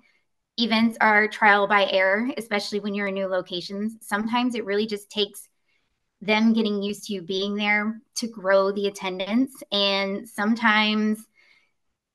events 0.59 0.98
are 1.00 1.29
trial 1.29 1.68
by 1.68 1.87
error, 1.90 2.29
especially 2.37 2.81
when 2.81 2.94
you're 2.94 3.07
in 3.07 3.14
new 3.14 3.29
locations. 3.29 3.96
Sometimes 4.03 4.57
it 4.57 4.64
really 4.64 4.87
just 4.87 5.11
takes 5.11 5.48
them 6.20 6.53
getting 6.53 6.83
used 6.83 7.05
to 7.05 7.14
you 7.14 7.22
being 7.22 7.55
there 7.55 8.00
to 8.16 8.26
grow 8.26 8.72
the 8.72 8.88
attendance. 8.88 9.55
And 9.72 10.29
sometimes 10.29 11.24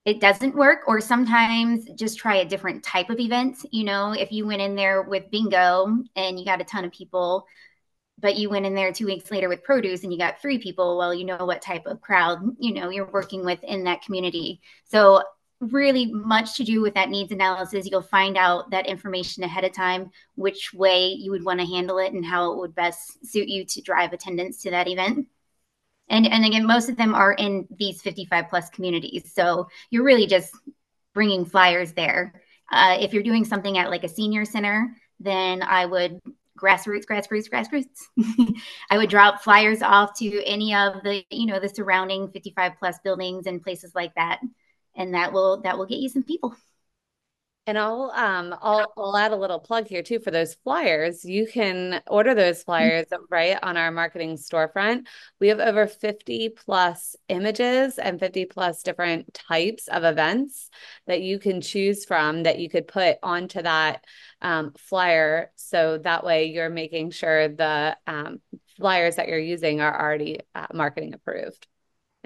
it 0.06 0.20
doesn't 0.20 0.54
work 0.54 0.80
or 0.86 1.00
sometimes 1.00 1.84
just 1.96 2.16
try 2.16 2.36
a 2.36 2.44
different 2.44 2.82
type 2.82 3.10
of 3.10 3.20
event 3.20 3.58
you 3.70 3.84
know 3.84 4.12
if 4.12 4.32
you 4.32 4.46
went 4.46 4.62
in 4.62 4.74
there 4.74 5.02
with 5.02 5.30
bingo 5.30 5.98
and 6.14 6.38
you 6.38 6.44
got 6.44 6.60
a 6.60 6.64
ton 6.64 6.84
of 6.84 6.92
people 6.92 7.44
but 8.18 8.36
you 8.36 8.48
went 8.48 8.66
in 8.66 8.74
there 8.74 8.92
two 8.92 9.06
weeks 9.06 9.30
later 9.30 9.48
with 9.48 9.62
produce 9.62 10.02
and 10.02 10.12
you 10.12 10.18
got 10.18 10.40
three 10.40 10.58
people 10.58 10.96
well 10.96 11.14
you 11.14 11.24
know 11.24 11.44
what 11.44 11.62
type 11.62 11.86
of 11.86 12.00
crowd 12.00 12.40
you 12.58 12.72
know 12.72 12.88
you're 12.88 13.10
working 13.10 13.44
with 13.44 13.62
in 13.64 13.84
that 13.84 14.02
community. 14.02 14.60
So 14.84 15.22
really 15.60 16.06
much 16.12 16.56
to 16.56 16.64
do 16.64 16.82
with 16.82 16.94
that 16.94 17.08
needs 17.08 17.32
analysis. 17.32 17.88
You'll 17.90 18.02
find 18.02 18.36
out 18.36 18.70
that 18.70 18.86
information 18.86 19.42
ahead 19.42 19.64
of 19.64 19.72
time 19.72 20.10
which 20.34 20.74
way 20.74 21.08
you 21.08 21.30
would 21.30 21.44
want 21.44 21.60
to 21.60 21.66
handle 21.66 21.98
it 21.98 22.12
and 22.12 22.24
how 22.24 22.52
it 22.52 22.58
would 22.58 22.74
best 22.74 23.24
suit 23.24 23.48
you 23.48 23.64
to 23.64 23.80
drive 23.80 24.12
attendance 24.12 24.62
to 24.62 24.70
that 24.70 24.88
event 24.88 25.26
and 26.08 26.26
and 26.26 26.44
again 26.44 26.66
most 26.66 26.88
of 26.88 26.96
them 26.96 27.14
are 27.14 27.32
in 27.32 27.66
these 27.78 28.02
55 28.02 28.48
plus 28.48 28.70
communities. 28.70 29.32
So 29.34 29.68
you're 29.90 30.04
really 30.04 30.26
just 30.26 30.54
bringing 31.14 31.44
flyers 31.44 31.92
there. 31.92 32.40
Uh, 32.70 32.96
if 33.00 33.12
you're 33.12 33.22
doing 33.22 33.44
something 33.44 33.78
at 33.78 33.90
like 33.90 34.04
a 34.04 34.08
senior 34.08 34.44
center 34.44 34.94
then 35.18 35.62
i 35.62 35.86
would 35.86 36.20
grassroots 36.56 37.04
grassroots 37.04 37.48
grassroots. 37.48 38.56
I 38.90 38.98
would 38.98 39.10
drop 39.10 39.42
flyers 39.42 39.82
off 39.82 40.18
to 40.18 40.42
any 40.44 40.74
of 40.74 41.02
the 41.02 41.24
you 41.30 41.46
know 41.46 41.60
the 41.60 41.68
surrounding 41.68 42.28
55 42.28 42.72
plus 42.78 42.98
buildings 43.04 43.46
and 43.46 43.62
places 43.62 43.94
like 43.94 44.14
that. 44.14 44.40
And 44.96 45.14
that 45.14 45.32
will 45.32 45.60
that 45.62 45.76
will 45.78 45.86
get 45.86 45.98
you 45.98 46.08
some 46.08 46.22
people 46.22 46.56
And 47.68 47.76
I'll 47.76 48.12
um 48.14 48.54
I'll 48.62 48.92
I'll 48.96 49.16
add 49.16 49.32
a 49.32 49.36
little 49.36 49.58
plug 49.58 49.88
here 49.88 50.02
too 50.02 50.20
for 50.20 50.30
those 50.30 50.54
flyers. 50.54 51.24
You 51.24 51.48
can 51.48 52.00
order 52.06 52.32
those 52.32 52.62
flyers 52.62 53.06
right 53.28 53.58
on 53.60 53.76
our 53.76 53.90
marketing 53.90 54.36
storefront. 54.36 55.06
We 55.40 55.48
have 55.48 55.58
over 55.58 55.88
50 55.88 56.50
plus 56.50 57.16
images 57.28 57.98
and 57.98 58.20
50 58.20 58.44
plus 58.44 58.84
different 58.84 59.34
types 59.34 59.88
of 59.88 60.04
events 60.04 60.70
that 61.08 61.22
you 61.22 61.40
can 61.40 61.60
choose 61.60 62.04
from 62.04 62.44
that 62.44 62.60
you 62.60 62.68
could 62.68 62.86
put 62.86 63.16
onto 63.24 63.62
that 63.62 64.04
um, 64.40 64.72
flyer. 64.78 65.50
So 65.56 65.98
that 65.98 66.24
way 66.24 66.44
you're 66.46 66.70
making 66.70 67.10
sure 67.10 67.48
the 67.48 67.96
um, 68.06 68.40
flyers 68.76 69.16
that 69.16 69.26
you're 69.26 69.38
using 69.40 69.80
are 69.80 70.00
already 70.00 70.38
uh, 70.54 70.68
marketing 70.72 71.14
approved 71.14 71.66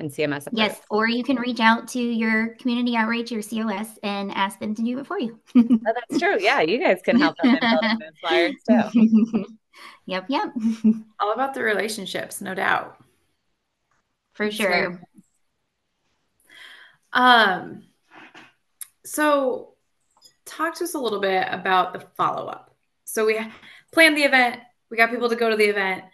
and 0.00 0.10
CMS 0.10 0.46
approved. 0.46 0.58
Yes, 0.58 0.80
or 0.90 1.08
you 1.08 1.22
can 1.22 1.36
reach 1.36 1.60
out 1.60 1.86
to 1.88 2.00
your 2.00 2.48
community 2.56 2.96
outreach, 2.96 3.30
your 3.30 3.42
COS, 3.42 3.98
and 4.02 4.32
ask 4.32 4.58
them 4.58 4.74
to 4.74 4.82
do 4.82 4.98
it 4.98 5.06
for 5.06 5.18
you. 5.18 5.38
oh, 5.56 5.78
that's 5.84 6.18
true. 6.18 6.38
Yeah, 6.40 6.60
you 6.62 6.78
guys 6.78 7.00
can 7.04 7.20
help 7.20 7.36
them 7.42 7.56
in 7.62 7.98
those 7.98 8.18
flyers 8.20 8.54
too. 8.68 9.44
yep, 10.06 10.26
yep. 10.28 10.52
All 11.20 11.32
about 11.32 11.54
the 11.54 11.62
relationships, 11.62 12.40
no 12.40 12.54
doubt. 12.54 12.96
For 14.32 14.50
sure. 14.50 15.00
Um, 17.12 17.84
so 19.04 19.74
talk 20.44 20.74
to 20.76 20.84
us 20.84 20.94
a 20.94 20.98
little 20.98 21.20
bit 21.20 21.46
about 21.50 21.92
the 21.92 22.00
follow 22.16 22.46
up. 22.46 22.74
So 23.04 23.26
we 23.26 23.38
planned 23.92 24.16
the 24.16 24.22
event, 24.22 24.60
we 24.90 24.96
got 24.96 25.10
people 25.10 25.28
to 25.28 25.36
go 25.36 25.50
to 25.50 25.56
the 25.56 25.64
event 25.64 26.04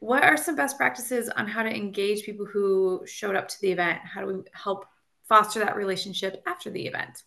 what 0.00 0.22
are 0.22 0.36
some 0.36 0.56
best 0.56 0.76
practices 0.76 1.28
on 1.28 1.46
how 1.46 1.62
to 1.62 1.74
engage 1.74 2.24
people 2.24 2.46
who 2.46 3.02
showed 3.06 3.36
up 3.36 3.48
to 3.48 3.60
the 3.60 3.72
event? 3.72 4.00
How 4.04 4.20
do 4.20 4.26
we 4.26 4.42
help 4.52 4.86
foster 5.24 5.60
that 5.60 5.76
relationship 5.76 6.42
after 6.46 6.70
the 6.70 6.86
event? 6.86 7.22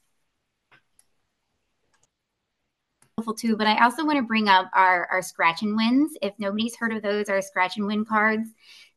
Too, 3.38 3.58
but 3.58 3.68
I 3.68 3.84
also 3.84 4.06
want 4.06 4.18
to 4.18 4.24
bring 4.24 4.48
up 4.48 4.72
our, 4.74 5.06
our 5.12 5.22
scratch 5.22 5.62
and 5.62 5.76
wins. 5.76 6.14
If 6.22 6.34
nobody's 6.40 6.76
heard 6.76 6.94
of 6.94 7.04
those, 7.04 7.28
our 7.28 7.42
scratch 7.42 7.78
and 7.78 7.86
win 7.86 8.06
cards, 8.06 8.50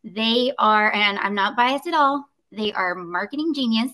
they 0.04 0.52
are, 0.58 0.92
and 0.94 1.18
I'm 1.18 1.34
not 1.34 1.56
biased 1.56 1.88
at 1.88 1.94
all, 1.94 2.24
they 2.52 2.72
are 2.72 2.94
marketing 2.94 3.52
genius 3.52 3.92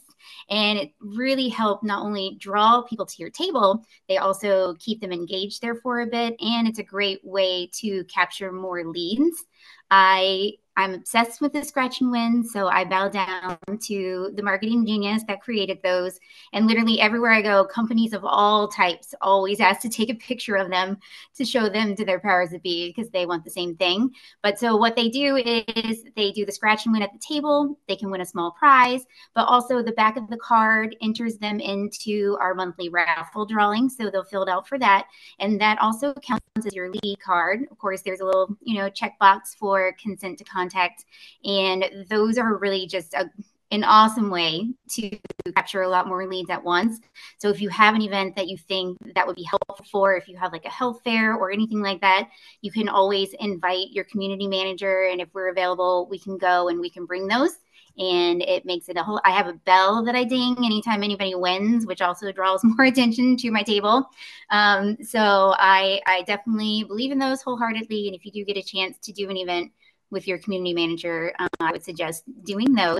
and 0.50 0.78
it 0.78 0.92
really 1.00 1.48
helped 1.48 1.84
not 1.84 2.04
only 2.04 2.36
draw 2.38 2.82
people 2.82 3.06
to 3.06 3.16
your 3.18 3.30
table, 3.30 3.84
they 4.08 4.18
also 4.18 4.74
keep 4.78 5.00
them 5.00 5.12
engaged 5.12 5.60
there 5.62 5.74
for 5.74 6.00
a 6.00 6.06
bit. 6.06 6.36
And 6.40 6.68
it's 6.68 6.78
a 6.78 6.84
great 6.84 7.20
way 7.24 7.70
to 7.74 8.04
capture 8.04 8.52
more 8.52 8.84
leads. 8.84 9.44
I 9.90 10.52
I'm 10.78 10.94
obsessed 10.94 11.40
with 11.40 11.52
the 11.52 11.64
scratch 11.64 12.00
and 12.02 12.12
win. 12.12 12.44
So 12.44 12.68
I 12.68 12.84
bow 12.84 13.08
down 13.08 13.58
to 13.80 14.30
the 14.36 14.42
marketing 14.44 14.86
genius 14.86 15.24
that 15.26 15.42
created 15.42 15.80
those. 15.82 16.20
And 16.52 16.68
literally 16.68 17.00
everywhere 17.00 17.32
I 17.32 17.42
go, 17.42 17.64
companies 17.64 18.12
of 18.12 18.24
all 18.24 18.68
types 18.68 19.12
always 19.20 19.58
ask 19.58 19.80
to 19.80 19.88
take 19.88 20.08
a 20.08 20.14
picture 20.14 20.54
of 20.54 20.70
them 20.70 20.98
to 21.34 21.44
show 21.44 21.68
them 21.68 21.96
to 21.96 22.04
their 22.04 22.20
powers 22.20 22.50
that 22.50 22.62
be 22.62 22.90
because 22.90 23.10
they 23.10 23.26
want 23.26 23.44
the 23.44 23.50
same 23.50 23.74
thing. 23.74 24.12
But 24.40 24.60
so 24.60 24.76
what 24.76 24.94
they 24.94 25.08
do 25.08 25.34
is 25.36 26.04
they 26.14 26.30
do 26.30 26.46
the 26.46 26.52
scratch 26.52 26.86
and 26.86 26.92
win 26.92 27.02
at 27.02 27.12
the 27.12 27.18
table. 27.18 27.76
They 27.88 27.96
can 27.96 28.08
win 28.08 28.20
a 28.20 28.26
small 28.26 28.52
prize, 28.52 29.04
but 29.34 29.48
also 29.48 29.82
the 29.82 29.90
back 29.90 30.16
of 30.16 30.30
the 30.30 30.36
card 30.36 30.94
enters 31.02 31.38
them 31.38 31.58
into 31.58 32.38
our 32.40 32.54
monthly 32.54 32.88
raffle 32.88 33.46
drawing. 33.46 33.88
So 33.88 34.10
they'll 34.10 34.22
fill 34.22 34.44
it 34.44 34.48
out 34.48 34.68
for 34.68 34.78
that. 34.78 35.08
And 35.40 35.60
that 35.60 35.80
also 35.80 36.14
counts 36.14 36.46
as 36.56 36.72
your 36.72 36.92
lead 36.92 37.18
card. 37.18 37.66
Of 37.68 37.78
course, 37.78 38.02
there's 38.02 38.20
a 38.20 38.24
little, 38.24 38.56
you 38.62 38.78
know, 38.78 38.88
checkbox 38.88 39.56
for 39.58 39.92
consent 40.00 40.38
to 40.38 40.44
contact 40.44 40.67
contact. 40.68 41.04
And 41.44 42.06
those 42.08 42.38
are 42.38 42.56
really 42.56 42.86
just 42.86 43.14
a, 43.14 43.30
an 43.70 43.84
awesome 43.84 44.30
way 44.30 44.66
to 44.90 45.18
capture 45.54 45.82
a 45.82 45.88
lot 45.88 46.06
more 46.06 46.26
leads 46.26 46.50
at 46.50 46.62
once. 46.62 47.00
So 47.38 47.50
if 47.50 47.60
you 47.60 47.68
have 47.68 47.94
an 47.94 48.02
event 48.02 48.34
that 48.36 48.48
you 48.48 48.56
think 48.56 48.96
that 49.14 49.26
would 49.26 49.36
be 49.36 49.44
helpful 49.44 49.84
for, 49.90 50.16
if 50.16 50.28
you 50.28 50.36
have 50.36 50.52
like 50.52 50.64
a 50.64 50.70
health 50.70 51.00
fair 51.04 51.34
or 51.34 51.50
anything 51.50 51.80
like 51.80 52.00
that, 52.00 52.28
you 52.62 52.72
can 52.72 52.88
always 52.88 53.34
invite 53.40 53.90
your 53.90 54.04
community 54.04 54.46
manager. 54.46 55.04
And 55.04 55.20
if 55.20 55.28
we're 55.34 55.50
available, 55.50 56.08
we 56.10 56.18
can 56.18 56.38
go 56.38 56.68
and 56.68 56.80
we 56.80 56.88
can 56.88 57.04
bring 57.04 57.28
those. 57.28 57.58
And 57.98 58.42
it 58.42 58.64
makes 58.64 58.88
it 58.88 58.96
a 58.96 59.02
whole. 59.02 59.20
I 59.24 59.32
have 59.32 59.48
a 59.48 59.54
bell 59.54 60.04
that 60.04 60.14
I 60.14 60.22
ding 60.22 60.56
anytime 60.58 61.02
anybody 61.02 61.34
wins, 61.34 61.84
which 61.84 62.00
also 62.00 62.30
draws 62.30 62.60
more 62.64 62.86
attention 62.86 63.36
to 63.38 63.50
my 63.50 63.62
table. 63.62 64.08
Um, 64.50 64.96
so 65.02 65.54
I, 65.58 66.00
I 66.06 66.22
definitely 66.22 66.84
believe 66.84 67.10
in 67.10 67.18
those 67.18 67.42
wholeheartedly. 67.42 68.06
And 68.06 68.14
if 68.14 68.24
you 68.24 68.30
do 68.30 68.44
get 68.44 68.56
a 68.56 68.62
chance 68.62 68.98
to 68.98 69.12
do 69.12 69.28
an 69.28 69.36
event, 69.36 69.72
with 70.10 70.26
your 70.26 70.38
community 70.38 70.74
manager, 70.74 71.32
um, 71.38 71.48
I 71.60 71.72
would 71.72 71.84
suggest 71.84 72.24
doing 72.44 72.74
those. 72.74 72.98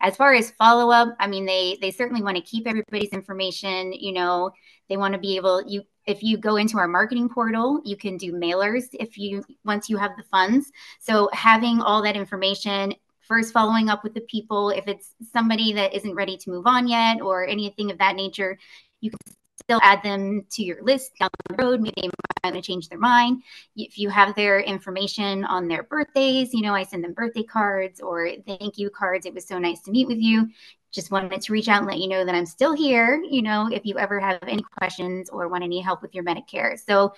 As 0.00 0.16
far 0.16 0.32
as 0.32 0.50
follow 0.52 0.90
up, 0.90 1.14
I 1.20 1.26
mean, 1.26 1.44
they 1.44 1.78
they 1.80 1.90
certainly 1.90 2.22
want 2.22 2.36
to 2.36 2.42
keep 2.42 2.66
everybody's 2.66 3.10
information. 3.10 3.92
You 3.92 4.12
know, 4.12 4.50
they 4.88 4.96
want 4.96 5.12
to 5.14 5.20
be 5.20 5.36
able 5.36 5.62
you 5.68 5.82
if 6.06 6.22
you 6.22 6.38
go 6.38 6.56
into 6.56 6.78
our 6.78 6.88
marketing 6.88 7.28
portal, 7.28 7.80
you 7.84 7.96
can 7.96 8.16
do 8.16 8.32
mailers 8.32 8.84
if 8.94 9.18
you 9.18 9.44
once 9.64 9.88
you 9.90 9.96
have 9.98 10.12
the 10.16 10.24
funds. 10.24 10.70
So 11.00 11.28
having 11.32 11.80
all 11.80 12.02
that 12.02 12.16
information 12.16 12.94
first 13.30 13.52
following 13.52 13.88
up 13.88 14.02
with 14.02 14.12
the 14.12 14.22
people 14.22 14.70
if 14.70 14.88
it's 14.88 15.14
somebody 15.32 15.72
that 15.72 15.94
isn't 15.94 16.16
ready 16.16 16.36
to 16.36 16.50
move 16.50 16.66
on 16.66 16.88
yet 16.88 17.20
or 17.20 17.46
anything 17.46 17.88
of 17.92 17.98
that 17.98 18.16
nature 18.16 18.58
you 19.00 19.10
can 19.10 19.18
still 19.60 19.80
add 19.82 20.02
them 20.02 20.44
to 20.50 20.62
your 20.62 20.82
list 20.82 21.12
down 21.18 21.30
the 21.48 21.62
road. 21.62 21.80
Maybe 21.80 21.94
they 22.02 22.08
might 22.08 22.52
want 22.52 22.56
to 22.56 22.62
change 22.62 22.88
their 22.88 22.98
mind. 22.98 23.42
If 23.76 23.98
you 23.98 24.08
have 24.08 24.34
their 24.34 24.60
information 24.60 25.44
on 25.44 25.68
their 25.68 25.82
birthdays, 25.84 26.52
you 26.52 26.62
know, 26.62 26.74
I 26.74 26.82
send 26.82 27.04
them 27.04 27.12
birthday 27.12 27.42
cards 27.42 28.00
or 28.00 28.30
thank 28.46 28.78
you 28.78 28.90
cards. 28.90 29.26
It 29.26 29.34
was 29.34 29.46
so 29.46 29.58
nice 29.58 29.82
to 29.82 29.90
meet 29.90 30.08
with 30.08 30.18
you. 30.18 30.48
Just 30.92 31.10
wanted 31.10 31.40
to 31.40 31.52
reach 31.52 31.68
out 31.68 31.78
and 31.78 31.86
let 31.86 31.98
you 31.98 32.08
know 32.08 32.24
that 32.24 32.34
I'm 32.34 32.46
still 32.46 32.74
here, 32.74 33.22
you 33.22 33.42
know, 33.42 33.68
if 33.72 33.86
you 33.86 33.96
ever 33.98 34.18
have 34.18 34.40
any 34.42 34.64
questions 34.78 35.30
or 35.30 35.48
want 35.48 35.62
any 35.62 35.80
help 35.80 36.02
with 36.02 36.14
your 36.14 36.24
Medicare. 36.24 36.78
So 36.78 37.14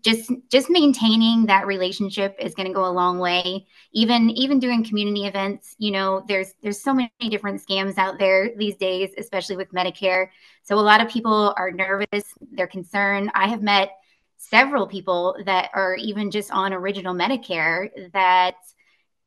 just 0.00 0.32
just 0.50 0.70
maintaining 0.70 1.46
that 1.46 1.66
relationship 1.66 2.34
is 2.38 2.54
going 2.54 2.66
to 2.66 2.74
go 2.74 2.86
a 2.86 2.90
long 2.90 3.18
way. 3.18 3.66
Even 3.92 4.30
even 4.30 4.58
doing 4.58 4.84
community 4.84 5.26
events 5.26 5.74
you 5.78 5.90
know 5.90 6.24
there's 6.28 6.54
there's 6.62 6.80
so 6.80 6.94
many 6.94 7.10
different 7.28 7.64
scams 7.64 7.98
out 7.98 8.18
there 8.18 8.50
these 8.56 8.76
days 8.76 9.10
especially 9.18 9.56
with 9.56 9.72
medicare. 9.72 10.28
So 10.62 10.76
a 10.76 10.80
lot 10.80 11.00
of 11.02 11.10
people 11.10 11.54
are 11.56 11.70
nervous 11.70 12.24
they're 12.52 12.66
concerned. 12.66 13.30
I 13.34 13.48
have 13.48 13.62
met 13.62 13.90
several 14.38 14.86
people 14.86 15.36
that 15.44 15.70
are 15.74 15.94
even 15.96 16.30
just 16.30 16.50
on 16.50 16.72
original 16.72 17.14
medicare 17.14 17.88
that 18.12 18.54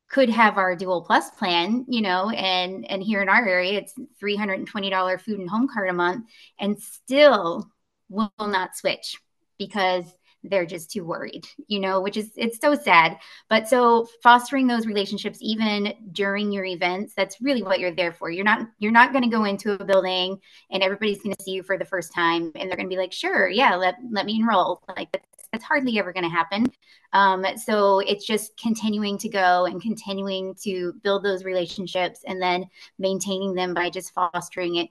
could 0.10 0.30
have 0.30 0.58
our 0.58 0.76
dual 0.76 1.02
plus 1.02 1.30
plan 1.32 1.86
you 1.88 2.02
know 2.02 2.30
and 2.30 2.90
and 2.90 3.02
here 3.02 3.22
in 3.22 3.30
our 3.30 3.48
area 3.48 3.80
it's 3.80 3.94
$320 4.22 5.22
food 5.22 5.40
and 5.40 5.50
home 5.50 5.68
card 5.68 5.90
a 5.90 5.94
month 5.94 6.26
and 6.60 6.80
still 6.80 7.70
will 8.10 8.32
not 8.40 8.76
switch 8.76 9.18
because 9.58 10.06
they're 10.50 10.66
just 10.66 10.92
too 10.92 11.04
worried 11.04 11.46
you 11.68 11.80
know 11.80 12.02
which 12.02 12.18
is 12.18 12.32
it's 12.36 12.60
so 12.60 12.76
sad. 12.76 13.18
But 13.50 13.68
so 13.68 14.08
fostering 14.22 14.68
those 14.68 14.86
relationships 14.86 15.40
even 15.42 15.94
during 16.12 16.52
your 16.52 16.66
events 16.66 17.14
that's 17.16 17.42
really 17.42 17.64
what 17.64 17.80
you're 17.80 17.96
there 17.96 18.14
for. 18.14 18.30
You're 18.30 18.46
not 18.46 18.68
you're 18.80 18.92
not 18.92 19.12
going 19.12 19.24
to 19.24 19.30
go 19.30 19.46
into 19.46 19.74
a 19.74 19.86
building 19.86 20.40
and 20.70 20.84
everybody's 20.84 21.22
going 21.22 21.36
to 21.36 21.44
see 21.44 21.52
you 21.52 21.64
for 21.64 21.78
the 21.78 21.86
first 21.86 22.14
time 22.14 22.52
and 22.56 22.70
they're 22.70 22.78
going 22.78 22.90
to 22.90 22.96
be 22.96 23.00
like 23.00 23.14
sure 23.14 23.50
yeah 23.50 23.76
let, 23.76 23.96
let 24.12 24.26
me 24.26 24.40
enroll. 24.40 24.84
Like 24.96 25.12
that's, 25.12 25.26
that's 25.52 25.64
hardly 25.64 25.98
ever 26.00 26.14
going 26.14 26.24
to 26.24 26.30
happen. 26.30 26.66
Um, 27.14 27.46
so 27.58 28.00
it's 28.00 28.26
just 28.26 28.58
continuing 28.58 29.18
to 29.20 29.30
go 29.30 29.66
and 29.66 29.82
continuing 29.82 30.54
to 30.64 30.94
build 31.02 31.24
those 31.24 31.46
relationships 31.46 32.22
and 32.28 32.42
then 32.42 32.66
maintaining 33.00 33.54
them 33.54 33.74
by 33.74 33.90
just 33.90 34.14
fostering 34.14 34.76
it 34.76 34.90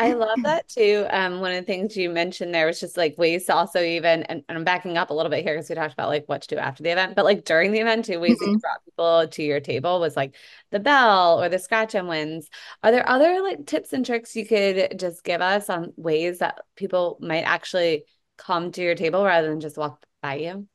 I 0.00 0.12
love 0.12 0.38
that 0.44 0.68
too. 0.68 1.06
Um, 1.10 1.40
one 1.40 1.50
of 1.50 1.56
the 1.56 1.66
things 1.66 1.96
you 1.96 2.08
mentioned 2.08 2.54
there 2.54 2.66
was 2.66 2.78
just 2.78 2.96
like 2.96 3.18
ways 3.18 3.46
to 3.46 3.54
also 3.54 3.82
even, 3.82 4.22
and, 4.22 4.44
and 4.48 4.56
I'm 4.56 4.62
backing 4.62 4.96
up 4.96 5.10
a 5.10 5.14
little 5.14 5.28
bit 5.28 5.42
here 5.42 5.54
because 5.54 5.68
we 5.68 5.74
talked 5.74 5.92
about 5.92 6.08
like 6.08 6.24
what 6.26 6.42
to 6.42 6.48
do 6.48 6.56
after 6.56 6.84
the 6.84 6.90
event, 6.90 7.16
but 7.16 7.24
like 7.24 7.44
during 7.44 7.72
the 7.72 7.80
event 7.80 8.04
too, 8.04 8.20
ways 8.20 8.36
mm-hmm. 8.36 8.44
that 8.44 8.50
you 8.52 8.58
brought 8.58 8.84
people 8.84 9.28
to 9.28 9.42
your 9.42 9.58
table 9.58 9.98
was 9.98 10.16
like 10.16 10.36
the 10.70 10.78
bell 10.78 11.42
or 11.42 11.48
the 11.48 11.58
scratch 11.58 11.96
and 11.96 12.06
wins. 12.06 12.48
Are 12.84 12.92
there 12.92 13.08
other 13.08 13.42
like 13.42 13.66
tips 13.66 13.92
and 13.92 14.06
tricks 14.06 14.36
you 14.36 14.46
could 14.46 15.00
just 15.00 15.24
give 15.24 15.40
us 15.40 15.68
on 15.68 15.92
ways 15.96 16.38
that 16.38 16.60
people 16.76 17.18
might 17.20 17.42
actually 17.42 18.04
come 18.36 18.70
to 18.70 18.82
your 18.82 18.94
table 18.94 19.24
rather 19.24 19.48
than 19.48 19.58
just 19.58 19.76
walk 19.76 20.06
by 20.22 20.36
you? 20.36 20.68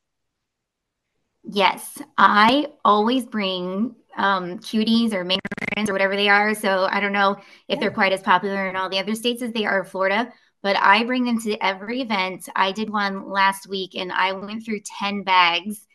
Yes, 1.44 2.00
I 2.16 2.68
always 2.84 3.26
bring 3.26 3.94
um, 4.16 4.58
cuties 4.60 5.12
or 5.12 5.24
mandarins 5.24 5.88
or 5.88 5.92
whatever 5.92 6.16
they 6.16 6.28
are. 6.28 6.54
So 6.54 6.88
I 6.90 7.00
don't 7.00 7.12
know 7.12 7.36
if 7.68 7.80
they're 7.80 7.90
quite 7.90 8.12
as 8.12 8.22
popular 8.22 8.68
in 8.68 8.76
all 8.76 8.88
the 8.88 8.98
other 8.98 9.14
states 9.14 9.42
as 9.42 9.52
they 9.52 9.66
are 9.66 9.80
in 9.80 9.84
Florida, 9.84 10.32
but 10.62 10.76
I 10.76 11.04
bring 11.04 11.24
them 11.24 11.40
to 11.40 11.56
every 11.64 12.00
event. 12.00 12.48
I 12.56 12.72
did 12.72 12.88
one 12.88 13.30
last 13.30 13.68
week 13.68 13.94
and 13.94 14.10
I 14.12 14.32
went 14.32 14.64
through 14.64 14.80
10 14.98 15.22
bags 15.22 15.86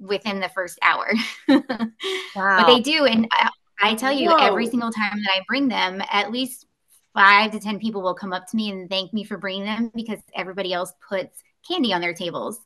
within 0.00 0.40
the 0.40 0.48
first 0.48 0.78
hour. 0.82 1.12
wow. 1.48 1.58
But 2.34 2.66
they 2.66 2.80
do. 2.80 3.04
And 3.04 3.28
I, 3.32 3.50
I 3.80 3.94
tell 3.94 4.12
you, 4.12 4.30
Whoa. 4.30 4.38
every 4.38 4.66
single 4.66 4.90
time 4.90 5.18
that 5.22 5.32
I 5.36 5.42
bring 5.46 5.68
them, 5.68 6.02
at 6.10 6.32
least 6.32 6.66
five 7.14 7.50
to 7.52 7.60
10 7.60 7.78
people 7.78 8.02
will 8.02 8.14
come 8.14 8.32
up 8.32 8.46
to 8.48 8.56
me 8.56 8.70
and 8.70 8.88
thank 8.88 9.12
me 9.12 9.24
for 9.24 9.36
bringing 9.36 9.64
them 9.64 9.90
because 9.94 10.20
everybody 10.34 10.72
else 10.72 10.92
puts 11.06 11.42
candy 11.68 11.92
on 11.92 12.00
their 12.00 12.14
tables. 12.14 12.58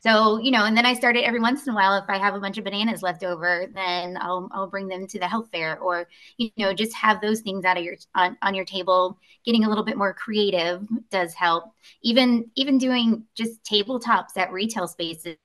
So 0.00 0.38
you 0.38 0.50
know 0.50 0.64
and 0.64 0.76
then 0.76 0.86
i 0.86 0.94
started 0.94 1.24
every 1.24 1.40
once 1.40 1.66
in 1.66 1.72
a 1.72 1.74
while 1.74 1.96
if 1.96 2.04
i 2.08 2.18
have 2.18 2.34
a 2.34 2.40
bunch 2.40 2.58
of 2.58 2.64
bananas 2.64 3.02
left 3.02 3.22
over 3.22 3.66
then 3.74 4.16
i'll, 4.20 4.48
I'll 4.52 4.66
bring 4.66 4.88
them 4.88 5.06
to 5.06 5.18
the 5.18 5.28
health 5.28 5.48
fair 5.52 5.78
or 5.78 6.06
you 6.38 6.50
know 6.56 6.72
just 6.72 6.94
have 6.94 7.20
those 7.20 7.40
things 7.40 7.64
out 7.64 7.76
of 7.76 7.84
your 7.84 7.96
on, 8.14 8.36
on 8.42 8.54
your 8.54 8.64
table. 8.64 9.18
Getting 9.44 9.64
a 9.64 9.68
little 9.68 9.84
bit 9.84 9.96
more 9.96 10.12
creative 10.12 10.86
does 11.10 11.34
help. 11.34 11.64
Even 12.02 12.50
even 12.56 12.78
doing 12.78 13.24
just 13.34 13.62
tabletops 13.64 14.36
at 14.36 14.52
retail 14.52 14.86
spaces 14.86 15.36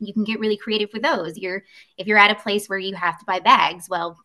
you 0.00 0.12
can 0.12 0.24
get 0.24 0.40
really 0.40 0.56
creative 0.56 0.90
with 0.92 1.02
those. 1.02 1.38
You're 1.38 1.62
if 1.96 2.06
you're 2.06 2.18
at 2.18 2.30
a 2.30 2.34
place 2.34 2.68
where 2.68 2.78
you 2.78 2.94
have 2.96 3.18
to 3.18 3.24
buy 3.24 3.40
bags 3.40 3.88
well 3.88 4.18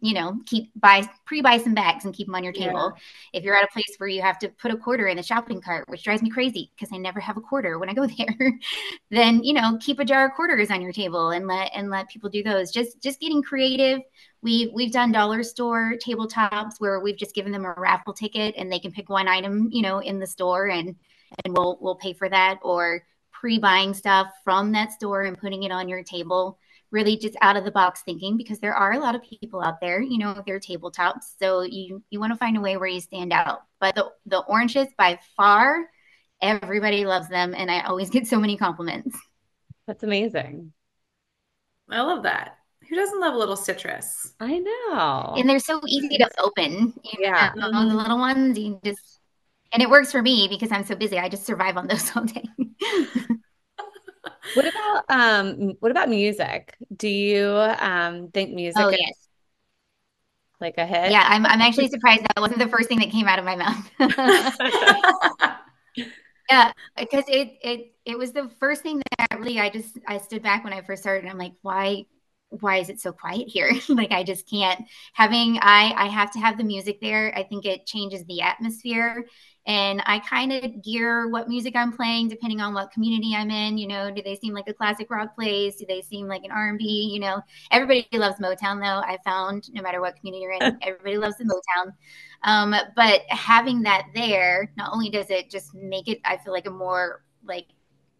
you 0.00 0.14
know, 0.14 0.38
keep 0.46 0.70
buy 0.76 1.08
pre-buy 1.24 1.58
some 1.58 1.74
bags 1.74 2.04
and 2.04 2.14
keep 2.14 2.28
them 2.28 2.34
on 2.36 2.44
your 2.44 2.52
table. 2.52 2.92
Yeah. 2.94 3.38
If 3.38 3.44
you're 3.44 3.56
at 3.56 3.64
a 3.64 3.72
place 3.72 3.94
where 3.98 4.08
you 4.08 4.22
have 4.22 4.38
to 4.40 4.48
put 4.48 4.70
a 4.70 4.76
quarter 4.76 5.08
in 5.08 5.16
the 5.16 5.22
shopping 5.22 5.60
cart, 5.60 5.88
which 5.88 6.04
drives 6.04 6.22
me 6.22 6.30
crazy 6.30 6.70
because 6.74 6.92
I 6.94 6.98
never 6.98 7.18
have 7.18 7.36
a 7.36 7.40
quarter 7.40 7.78
when 7.78 7.88
I 7.88 7.94
go 7.94 8.06
there, 8.18 8.52
then 9.10 9.42
you 9.42 9.54
know, 9.54 9.76
keep 9.80 9.98
a 9.98 10.04
jar 10.04 10.26
of 10.26 10.34
quarters 10.34 10.70
on 10.70 10.82
your 10.82 10.92
table 10.92 11.30
and 11.30 11.46
let 11.48 11.70
and 11.74 11.90
let 11.90 12.08
people 12.08 12.30
do 12.30 12.42
those. 12.42 12.70
Just 12.70 13.00
just 13.02 13.20
getting 13.20 13.42
creative. 13.42 14.00
We've 14.40 14.70
we've 14.72 14.92
done 14.92 15.10
dollar 15.10 15.42
store 15.42 15.94
tabletops 16.06 16.74
where 16.78 17.00
we've 17.00 17.18
just 17.18 17.34
given 17.34 17.50
them 17.50 17.64
a 17.64 17.74
raffle 17.76 18.12
ticket 18.12 18.54
and 18.56 18.70
they 18.70 18.78
can 18.78 18.92
pick 18.92 19.08
one 19.08 19.26
item, 19.26 19.68
you 19.72 19.82
know, 19.82 19.98
in 19.98 20.20
the 20.20 20.26
store 20.26 20.68
and 20.68 20.94
and 21.44 21.56
we'll 21.56 21.76
we'll 21.80 21.96
pay 21.96 22.12
for 22.12 22.28
that 22.28 22.58
or 22.62 23.02
pre-buying 23.32 23.94
stuff 23.94 24.28
from 24.44 24.72
that 24.72 24.92
store 24.92 25.22
and 25.22 25.38
putting 25.38 25.62
it 25.62 25.70
on 25.70 25.88
your 25.88 26.02
table 26.02 26.58
really 26.90 27.16
just 27.16 27.36
out 27.42 27.56
of 27.56 27.64
the 27.64 27.70
box 27.70 28.02
thinking 28.02 28.36
because 28.36 28.60
there 28.60 28.74
are 28.74 28.92
a 28.92 28.98
lot 28.98 29.14
of 29.14 29.22
people 29.22 29.62
out 29.62 29.80
there, 29.80 30.00
you 30.00 30.18
know, 30.18 30.42
they're 30.46 30.60
tabletops. 30.60 31.34
So 31.38 31.62
you 31.62 32.02
you 32.10 32.20
want 32.20 32.32
to 32.32 32.38
find 32.38 32.56
a 32.56 32.60
way 32.60 32.76
where 32.76 32.88
you 32.88 33.00
stand 33.00 33.32
out. 33.32 33.62
But 33.80 33.94
the 33.94 34.10
the 34.26 34.40
oranges 34.40 34.88
by 34.96 35.18
far, 35.36 35.86
everybody 36.40 37.04
loves 37.04 37.28
them 37.28 37.54
and 37.54 37.70
I 37.70 37.80
always 37.82 38.10
get 38.16 38.26
so 38.26 38.38
many 38.38 38.56
compliments. 38.56 39.18
That's 39.86 40.02
amazing. 40.02 40.72
I 41.90 42.02
love 42.02 42.24
that. 42.24 42.58
Who 42.88 42.96
doesn't 42.96 43.20
love 43.20 43.34
a 43.34 43.38
little 43.38 43.56
citrus? 43.56 44.34
I 44.40 44.58
know. 44.58 45.34
And 45.36 45.48
they're 45.48 45.58
so 45.58 45.80
easy 45.86 46.16
to 46.18 46.30
open. 46.38 46.94
yeah. 47.18 47.52
Know, 47.54 47.70
the 47.70 47.76
mm-hmm. 47.76 47.96
little 47.96 48.18
ones, 48.18 48.58
you 48.58 48.80
just 48.82 49.20
and 49.72 49.82
it 49.82 49.90
works 49.90 50.10
for 50.12 50.22
me 50.22 50.48
because 50.48 50.72
I'm 50.72 50.84
so 50.84 50.94
busy. 50.94 51.18
I 51.18 51.28
just 51.28 51.44
survive 51.44 51.76
on 51.76 51.86
those 51.86 52.10
all 52.16 52.24
day. 52.24 52.44
What 54.54 54.66
about 54.66 55.04
um 55.08 55.74
what 55.80 55.90
about 55.90 56.08
music? 56.08 56.76
Do 56.94 57.08
you 57.08 57.46
um 57.46 58.28
think 58.28 58.54
music 58.54 58.84
oh, 58.84 58.90
yes. 58.90 59.28
like 60.60 60.78
a 60.78 60.86
hit? 60.86 61.10
Yeah, 61.10 61.24
I'm 61.26 61.44
I'm 61.46 61.60
actually 61.60 61.88
surprised 61.88 62.22
that 62.22 62.40
wasn't 62.40 62.60
the 62.60 62.68
first 62.68 62.88
thing 62.88 63.00
that 63.00 63.10
came 63.10 63.28
out 63.28 63.38
of 63.38 63.44
my 63.44 63.56
mouth. 63.56 63.90
yeah, 66.50 66.72
because 66.96 67.24
it 67.28 67.58
it 67.62 67.92
it 68.04 68.18
was 68.18 68.32
the 68.32 68.50
first 68.60 68.82
thing 68.82 69.02
that 69.18 69.38
really 69.38 69.60
I 69.60 69.70
just 69.70 69.98
I 70.06 70.18
stood 70.18 70.42
back 70.42 70.64
when 70.64 70.72
I 70.72 70.82
first 70.82 71.02
started. 71.02 71.28
I'm 71.28 71.38
like, 71.38 71.54
why 71.62 72.06
why 72.50 72.78
is 72.78 72.88
it 72.88 73.00
so 73.00 73.12
quiet 73.12 73.48
here 73.48 73.72
like 73.88 74.10
i 74.10 74.22
just 74.22 74.48
can't 74.48 74.84
having 75.12 75.58
i 75.60 75.92
i 75.96 76.06
have 76.06 76.30
to 76.30 76.38
have 76.38 76.56
the 76.56 76.64
music 76.64 77.00
there 77.00 77.32
i 77.36 77.42
think 77.42 77.64
it 77.64 77.86
changes 77.86 78.24
the 78.24 78.40
atmosphere 78.40 79.24
and 79.68 80.02
I 80.06 80.18
kind 80.20 80.50
of 80.50 80.82
gear 80.82 81.28
what 81.28 81.46
music 81.46 81.76
I'm 81.76 81.92
playing 81.92 82.28
depending 82.28 82.62
on 82.62 82.72
what 82.72 82.90
community 82.90 83.34
I'm 83.36 83.50
in. 83.50 83.76
You 83.76 83.86
know, 83.86 84.10
do 84.10 84.22
they 84.22 84.34
seem 84.34 84.54
like 84.54 84.66
a 84.66 84.72
classic 84.72 85.10
rock 85.10 85.34
place? 85.34 85.76
Do 85.76 85.84
they 85.86 86.00
seem 86.00 86.26
like 86.26 86.42
an 86.44 86.50
R&B? 86.50 87.10
You 87.12 87.20
know, 87.20 87.42
everybody 87.70 88.08
loves 88.14 88.40
Motown 88.40 88.80
though. 88.80 89.02
I 89.06 89.18
found 89.26 89.70
no 89.74 89.82
matter 89.82 90.00
what 90.00 90.16
community 90.16 90.42
you're 90.42 90.52
in, 90.52 90.78
everybody 90.82 91.18
loves 91.18 91.36
the 91.36 91.44
Motown. 91.44 91.92
Um, 92.44 92.74
but 92.96 93.20
having 93.28 93.82
that 93.82 94.06
there, 94.14 94.72
not 94.78 94.90
only 94.90 95.10
does 95.10 95.28
it 95.28 95.50
just 95.50 95.74
make 95.74 96.08
it, 96.08 96.20
I 96.24 96.38
feel 96.38 96.54
like 96.54 96.66
a 96.66 96.70
more 96.70 97.22
like 97.44 97.66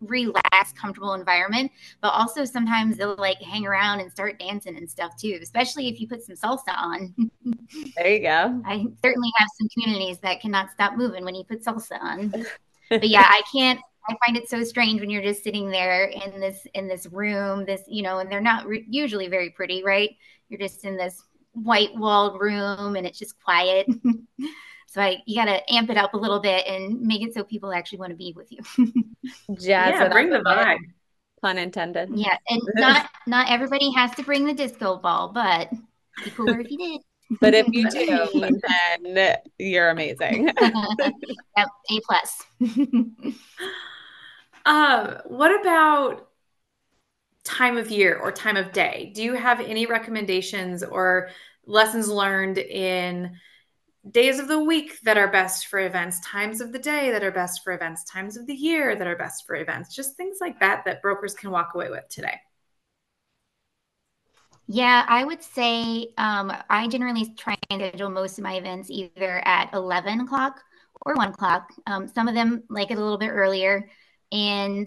relaxed, 0.00 0.76
comfortable 0.76 1.14
environment, 1.14 1.70
but 2.00 2.08
also 2.08 2.44
sometimes 2.44 2.96
they'll 2.96 3.16
like 3.16 3.40
hang 3.42 3.66
around 3.66 4.00
and 4.00 4.10
start 4.10 4.38
dancing 4.38 4.76
and 4.76 4.88
stuff 4.88 5.16
too, 5.16 5.38
especially 5.42 5.88
if 5.88 6.00
you 6.00 6.08
put 6.08 6.22
some 6.22 6.36
salsa 6.36 6.76
on. 6.76 7.14
there 7.96 8.14
you 8.14 8.20
go. 8.20 8.62
I 8.64 8.86
certainly 9.02 9.30
have 9.36 9.48
some 9.58 9.68
communities 9.74 10.18
that 10.20 10.40
cannot 10.40 10.70
stop 10.70 10.96
moving 10.96 11.24
when 11.24 11.34
you 11.34 11.44
put 11.44 11.64
salsa 11.64 12.00
on. 12.00 12.30
but 12.90 13.08
yeah, 13.08 13.26
I 13.26 13.42
can't 13.52 13.80
I 14.08 14.16
find 14.24 14.38
it 14.38 14.48
so 14.48 14.64
strange 14.64 15.00
when 15.00 15.10
you're 15.10 15.22
just 15.22 15.44
sitting 15.44 15.70
there 15.70 16.04
in 16.04 16.40
this 16.40 16.66
in 16.74 16.88
this 16.88 17.06
room, 17.06 17.66
this 17.66 17.82
you 17.86 18.02
know, 18.02 18.18
and 18.18 18.30
they're 18.30 18.40
not 18.40 18.66
re- 18.66 18.86
usually 18.88 19.28
very 19.28 19.50
pretty, 19.50 19.82
right? 19.84 20.10
You're 20.48 20.60
just 20.60 20.84
in 20.84 20.96
this 20.96 21.24
white 21.52 21.94
walled 21.94 22.40
room 22.40 22.96
and 22.96 23.06
it's 23.06 23.18
just 23.18 23.40
quiet. 23.42 23.86
So 24.90 25.02
I 25.02 25.22
you 25.26 25.36
got 25.36 25.44
to 25.44 25.72
amp 25.72 25.90
it 25.90 25.98
up 25.98 26.14
a 26.14 26.16
little 26.16 26.40
bit 26.40 26.66
and 26.66 27.02
make 27.02 27.20
it 27.22 27.34
so 27.34 27.44
people 27.44 27.72
actually 27.72 27.98
want 27.98 28.10
to 28.10 28.16
be 28.16 28.32
with 28.34 28.50
you. 28.50 28.58
Jazz 29.54 29.60
yeah, 29.66 30.08
bring 30.08 30.30
the 30.30 30.38
vibe. 30.38 30.78
Pun 31.42 31.58
intended. 31.58 32.08
Yeah, 32.14 32.36
and 32.48 32.62
not 32.74 33.10
not 33.26 33.50
everybody 33.50 33.92
has 33.92 34.12
to 34.14 34.22
bring 34.22 34.46
the 34.46 34.54
disco 34.54 34.96
ball, 34.96 35.30
but 35.32 35.70
be 36.24 36.30
cooler 36.30 36.60
if 36.60 36.70
you 36.70 36.78
did. 36.78 37.00
But 37.42 37.52
if 37.52 37.66
you 37.74 37.90
do, 37.90 38.40
then 39.04 39.36
you're 39.58 39.90
amazing. 39.90 40.46
yep, 40.46 41.68
A 41.90 42.00
plus. 42.06 42.42
um, 44.64 45.18
what 45.26 45.60
about 45.60 46.28
time 47.44 47.76
of 47.76 47.90
year 47.90 48.16
or 48.16 48.32
time 48.32 48.56
of 48.56 48.72
day? 48.72 49.12
Do 49.14 49.22
you 49.22 49.34
have 49.34 49.60
any 49.60 49.84
recommendations 49.84 50.82
or 50.82 51.28
lessons 51.66 52.08
learned 52.08 52.56
in 52.56 53.36
days 54.10 54.38
of 54.38 54.48
the 54.48 54.58
week 54.58 55.00
that 55.02 55.18
are 55.18 55.28
best 55.28 55.66
for 55.66 55.80
events, 55.80 56.20
times 56.20 56.60
of 56.60 56.72
the 56.72 56.78
day 56.78 57.10
that 57.10 57.22
are 57.24 57.30
best 57.30 57.62
for 57.62 57.72
events, 57.72 58.04
times 58.04 58.36
of 58.36 58.46
the 58.46 58.54
year 58.54 58.96
that 58.96 59.06
are 59.06 59.16
best 59.16 59.46
for 59.46 59.56
events, 59.56 59.94
just 59.94 60.16
things 60.16 60.38
like 60.40 60.60
that 60.60 60.84
that 60.84 61.02
brokers 61.02 61.34
can 61.34 61.50
walk 61.50 61.72
away 61.74 61.90
with 61.90 62.08
today. 62.08 62.38
Yeah, 64.66 65.06
I 65.08 65.24
would 65.24 65.42
say 65.42 66.08
um, 66.18 66.52
I 66.68 66.88
generally 66.88 67.34
try 67.36 67.56
and 67.70 67.80
schedule 67.80 68.10
most 68.10 68.36
of 68.36 68.44
my 68.44 68.54
events 68.56 68.90
either 68.90 69.40
at 69.46 69.72
11 69.72 70.20
o'clock 70.20 70.60
or 71.06 71.14
1 71.14 71.28
o'clock. 71.30 71.70
Um, 71.86 72.06
some 72.06 72.28
of 72.28 72.34
them 72.34 72.62
like 72.68 72.90
it 72.90 72.98
a 72.98 73.00
little 73.00 73.16
bit 73.16 73.30
earlier. 73.30 73.88
And 74.30 74.86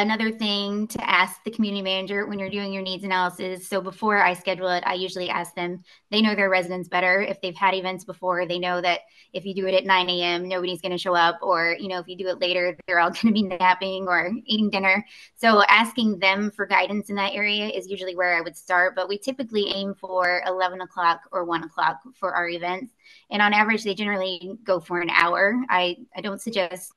another 0.00 0.32
thing 0.32 0.86
to 0.88 1.08
ask 1.08 1.44
the 1.44 1.50
community 1.50 1.82
manager 1.82 2.26
when 2.26 2.38
you're 2.38 2.50
doing 2.50 2.72
your 2.72 2.82
needs 2.82 3.04
analysis. 3.04 3.68
So 3.68 3.80
before 3.80 4.22
I 4.22 4.34
schedule 4.34 4.68
it, 4.68 4.82
I 4.86 4.94
usually 4.94 5.28
ask 5.28 5.54
them, 5.54 5.82
they 6.10 6.22
know 6.22 6.34
their 6.34 6.50
residents 6.50 6.88
better. 6.88 7.20
If 7.20 7.40
they've 7.40 7.54
had 7.54 7.74
events 7.74 8.04
before, 8.04 8.46
they 8.46 8.58
know 8.58 8.80
that 8.80 9.00
if 9.32 9.44
you 9.44 9.54
do 9.54 9.66
it 9.66 9.74
at 9.74 9.84
9 9.84 10.08
a.m., 10.08 10.48
nobody's 10.48 10.80
going 10.80 10.92
to 10.92 10.98
show 10.98 11.14
up. 11.14 11.38
Or, 11.42 11.76
you 11.78 11.88
know, 11.88 11.98
if 12.00 12.08
you 12.08 12.16
do 12.16 12.28
it 12.28 12.40
later, 12.40 12.76
they're 12.86 12.98
all 12.98 13.10
going 13.22 13.32
to 13.32 13.32
be 13.32 13.42
napping 13.42 14.08
or 14.08 14.32
eating 14.46 14.70
dinner. 14.70 15.04
So 15.36 15.62
asking 15.68 16.18
them 16.18 16.50
for 16.50 16.66
guidance 16.66 17.10
in 17.10 17.16
that 17.16 17.34
area 17.34 17.68
is 17.68 17.88
usually 17.88 18.16
where 18.16 18.36
I 18.36 18.40
would 18.40 18.56
start. 18.56 18.96
But 18.96 19.08
we 19.08 19.18
typically 19.18 19.68
aim 19.68 19.94
for 19.94 20.42
11 20.46 20.80
o'clock 20.80 21.20
or 21.30 21.44
1 21.44 21.64
o'clock 21.64 22.00
for 22.14 22.34
our 22.34 22.48
events. 22.48 22.94
And 23.30 23.42
on 23.42 23.52
average, 23.52 23.84
they 23.84 23.94
generally 23.94 24.58
go 24.64 24.80
for 24.80 25.00
an 25.00 25.10
hour. 25.10 25.54
I, 25.68 25.98
I 26.16 26.22
don't 26.22 26.40
suggest 26.40 26.92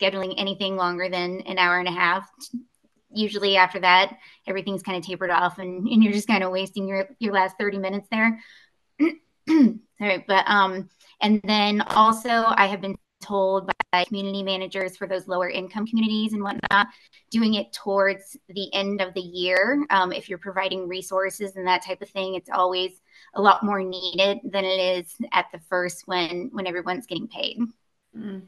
scheduling 0.00 0.34
anything 0.36 0.76
longer 0.76 1.08
than 1.08 1.40
an 1.42 1.58
hour 1.58 1.78
and 1.78 1.88
a 1.88 1.92
half. 1.92 2.28
Usually 3.12 3.56
after 3.56 3.80
that, 3.80 4.16
everything's 4.46 4.82
kind 4.82 4.96
of 4.96 5.04
tapered 5.04 5.30
off 5.30 5.58
and, 5.58 5.86
and 5.88 6.02
you're 6.02 6.12
just 6.12 6.28
kind 6.28 6.44
of 6.44 6.50
wasting 6.50 6.88
your, 6.88 7.08
your 7.18 7.32
last 7.32 7.56
30 7.58 7.78
minutes 7.78 8.08
there. 8.10 8.40
Sorry, 9.48 10.24
but 10.26 10.44
um, 10.46 10.88
and 11.20 11.40
then 11.44 11.82
also 11.82 12.30
I 12.30 12.66
have 12.66 12.80
been 12.80 12.96
told 13.20 13.70
by 13.92 14.04
community 14.04 14.42
managers 14.42 14.96
for 14.96 15.06
those 15.06 15.28
lower 15.28 15.48
income 15.48 15.86
communities 15.86 16.32
and 16.32 16.42
whatnot, 16.42 16.86
doing 17.30 17.54
it 17.54 17.72
towards 17.72 18.36
the 18.48 18.72
end 18.72 19.00
of 19.00 19.12
the 19.14 19.20
year. 19.20 19.84
Um, 19.90 20.12
if 20.12 20.28
you're 20.28 20.38
providing 20.38 20.88
resources 20.88 21.56
and 21.56 21.66
that 21.66 21.84
type 21.84 22.00
of 22.00 22.08
thing, 22.08 22.34
it's 22.34 22.50
always 22.50 22.92
a 23.34 23.42
lot 23.42 23.62
more 23.62 23.82
needed 23.82 24.38
than 24.44 24.64
it 24.64 24.98
is 24.98 25.14
at 25.32 25.46
the 25.52 25.60
first 25.68 26.06
when 26.06 26.50
when 26.52 26.66
everyone's 26.66 27.06
getting 27.06 27.28
paid. 27.28 27.58
Mm. 28.16 28.42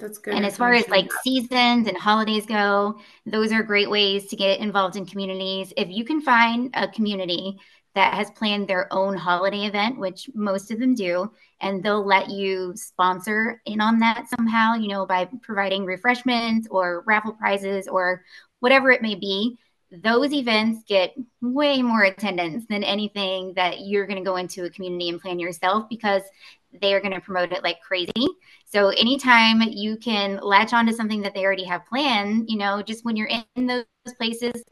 That's 0.00 0.18
good. 0.18 0.34
And 0.34 0.46
as 0.46 0.56
far 0.56 0.72
as 0.72 0.88
like 0.88 1.12
seasons 1.22 1.86
and 1.86 1.96
holidays 1.96 2.46
go, 2.46 2.98
those 3.26 3.52
are 3.52 3.62
great 3.62 3.90
ways 3.90 4.26
to 4.28 4.36
get 4.36 4.60
involved 4.60 4.96
in 4.96 5.04
communities. 5.04 5.72
If 5.76 5.90
you 5.90 6.04
can 6.04 6.22
find 6.22 6.70
a 6.74 6.88
community 6.88 7.58
that 7.94 8.14
has 8.14 8.30
planned 8.30 8.66
their 8.66 8.92
own 8.92 9.16
holiday 9.16 9.66
event, 9.66 9.98
which 9.98 10.30
most 10.34 10.70
of 10.70 10.78
them 10.78 10.94
do, 10.94 11.30
and 11.60 11.82
they'll 11.82 12.04
let 12.04 12.30
you 12.30 12.72
sponsor 12.76 13.60
in 13.66 13.80
on 13.80 13.98
that 13.98 14.28
somehow, 14.36 14.74
you 14.74 14.88
know, 14.88 15.04
by 15.04 15.28
providing 15.42 15.84
refreshments 15.84 16.66
or 16.70 17.02
raffle 17.06 17.32
prizes 17.32 17.86
or 17.86 18.24
whatever 18.60 18.90
it 18.90 19.02
may 19.02 19.16
be. 19.16 19.58
Those 19.90 20.32
events 20.32 20.84
get 20.86 21.14
way 21.42 21.82
more 21.82 22.04
attendance 22.04 22.64
than 22.68 22.84
anything 22.84 23.54
that 23.54 23.80
you're 23.80 24.06
going 24.06 24.22
to 24.22 24.28
go 24.28 24.36
into 24.36 24.64
a 24.64 24.70
community 24.70 25.08
and 25.08 25.20
plan 25.20 25.40
yourself 25.40 25.88
because 25.90 26.22
they 26.72 26.94
are 26.94 27.00
going 27.00 27.12
to 27.12 27.20
promote 27.20 27.52
it 27.52 27.64
like 27.64 27.80
crazy. 27.80 28.28
So 28.64 28.88
anytime 28.90 29.62
you 29.62 29.96
can 29.96 30.38
latch 30.42 30.72
onto 30.72 30.92
something 30.92 31.22
that 31.22 31.34
they 31.34 31.44
already 31.44 31.64
have 31.64 31.86
planned, 31.86 32.48
you 32.48 32.58
know, 32.58 32.82
just 32.82 33.04
when 33.04 33.16
you're 33.16 33.30
in 33.56 33.66
those 33.66 33.84
places, 34.16 34.62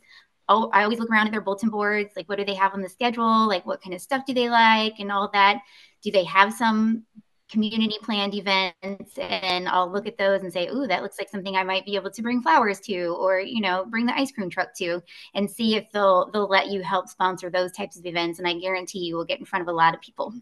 oh, 0.48 0.70
I 0.72 0.84
always 0.84 0.98
look 0.98 1.10
around 1.10 1.26
at 1.26 1.32
their 1.32 1.40
bulletin 1.40 1.70
boards, 1.70 2.12
like 2.16 2.28
what 2.28 2.38
do 2.38 2.44
they 2.44 2.54
have 2.54 2.74
on 2.74 2.82
the 2.82 2.88
schedule, 2.88 3.48
like 3.48 3.66
what 3.66 3.82
kind 3.82 3.94
of 3.94 4.00
stuff 4.00 4.24
do 4.26 4.34
they 4.34 4.48
like, 4.48 4.94
and 4.98 5.12
all 5.12 5.30
that. 5.32 5.60
Do 6.02 6.10
they 6.10 6.24
have 6.24 6.52
some 6.52 7.04
community 7.50 7.96
planned 8.02 8.34
events 8.34 9.18
and 9.18 9.68
I'll 9.68 9.90
look 9.90 10.06
at 10.06 10.18
those 10.18 10.42
and 10.42 10.52
say, 10.52 10.68
"Ooh, 10.68 10.86
that 10.86 11.02
looks 11.02 11.18
like 11.18 11.30
something 11.30 11.56
I 11.56 11.64
might 11.64 11.86
be 11.86 11.96
able 11.96 12.10
to 12.10 12.22
bring 12.22 12.42
flowers 12.42 12.80
to 12.80 13.16
or, 13.18 13.40
you 13.40 13.60
know, 13.60 13.84
bring 13.86 14.06
the 14.06 14.16
ice 14.16 14.30
cream 14.32 14.50
truck 14.50 14.74
to." 14.76 15.02
And 15.34 15.50
see 15.50 15.74
if 15.76 15.90
they'll 15.92 16.30
they'll 16.30 16.48
let 16.48 16.68
you 16.68 16.82
help 16.82 17.08
sponsor 17.08 17.50
those 17.50 17.72
types 17.72 17.98
of 17.98 18.06
events 18.06 18.38
and 18.38 18.46
I 18.46 18.54
guarantee 18.54 19.00
you 19.00 19.16
will 19.16 19.24
get 19.24 19.38
in 19.40 19.46
front 19.46 19.62
of 19.62 19.68
a 19.68 19.72
lot 19.72 19.94
of 19.94 20.00
people. 20.00 20.34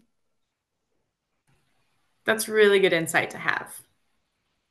That's 2.27 2.47
really 2.47 2.79
good 2.79 2.93
insight 2.93 3.31
to 3.31 3.39
have. 3.39 3.81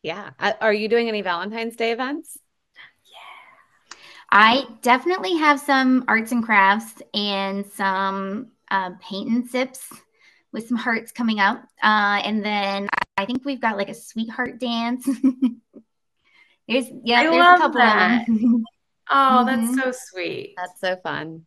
Yeah. 0.03 0.31
Uh, 0.39 0.53
are 0.61 0.73
you 0.73 0.89
doing 0.89 1.09
any 1.09 1.23
Valentine's 1.23 1.77
Day 1.77 1.93
events? 1.93 2.39
Yeah. 3.05 3.19
I 4.31 4.67
definitely 4.83 5.37
have 5.37 5.61
some 5.61 6.05
arts 6.09 6.33
and 6.33 6.45
crafts 6.45 7.01
and 7.15 7.65
some 7.67 8.49
uh, 8.71 8.91
paint 9.01 9.31
and 9.31 9.49
sips 9.49 9.89
with 10.53 10.69
some 10.69 10.77
hearts 10.77 11.13
coming 11.13 11.41
up. 11.41 11.63
Uh, 11.83 12.21
and 12.25 12.45
then 12.45 12.89
I 13.17 13.27
think 13.27 13.45
we've 13.45 13.61
got 13.61 13.77
like 13.77 13.89
a 13.89 13.95
sweetheart 13.95 14.59
dance. 14.59 15.09
there's 16.69 16.87
yeah, 17.05 17.23
I 17.23 17.29
there's 17.31 17.37
love 17.39 17.61
a 17.61 17.63
couple 17.63 17.81
that. 17.81 18.27
of 18.27 18.27
them. 18.27 18.65
oh, 19.11 19.45
that's 19.47 19.69
Mhm. 19.69 19.75
so 19.75 19.93
sweet. 19.93 20.55
That's 20.57 20.81
so 20.81 20.97
fun. 20.97 21.47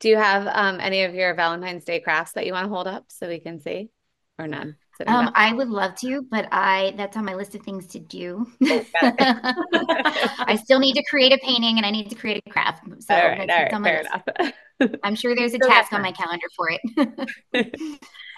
Do 0.00 0.08
you 0.08 0.16
have 0.16 0.46
um, 0.46 0.80
any 0.80 1.04
of 1.04 1.14
your 1.14 1.34
Valentine's 1.34 1.84
Day 1.84 2.00
crafts 2.00 2.32
that 2.32 2.46
you 2.46 2.52
want 2.52 2.64
to 2.66 2.70
hold 2.70 2.86
up 2.86 3.06
so 3.08 3.28
we 3.28 3.38
can 3.40 3.60
see, 3.60 3.90
or 4.38 4.46
none? 4.46 4.76
Um. 5.06 5.30
I 5.34 5.52
would 5.52 5.68
love 5.68 5.94
to, 5.96 6.22
but 6.30 6.48
I 6.52 6.94
that's 6.96 7.16
on 7.16 7.24
my 7.24 7.34
list 7.34 7.54
of 7.54 7.62
things 7.62 7.86
to 7.88 7.98
do. 7.98 8.46
Oh, 8.68 8.86
I 10.46 10.56
still 10.56 10.78
need 10.78 10.94
to 10.94 11.02
create 11.08 11.32
a 11.32 11.38
painting 11.38 11.76
and 11.78 11.86
I 11.86 11.90
need 11.90 12.08
to 12.10 12.14
create 12.16 12.42
a 12.46 12.50
craft. 12.50 12.84
So 13.02 13.14
all 13.14 13.20
right, 13.20 13.50
all 13.50 13.56
right, 13.64 13.78
fair 13.82 14.00
enough. 14.00 14.22
I'm 15.02 15.14
sure 15.14 15.34
there's 15.34 15.54
a 15.54 15.58
got 15.58 15.60
task 15.60 15.92
on 15.92 16.02
my 16.02 16.12
calendar 16.12 16.46
for 16.56 16.70
it. 16.70 16.80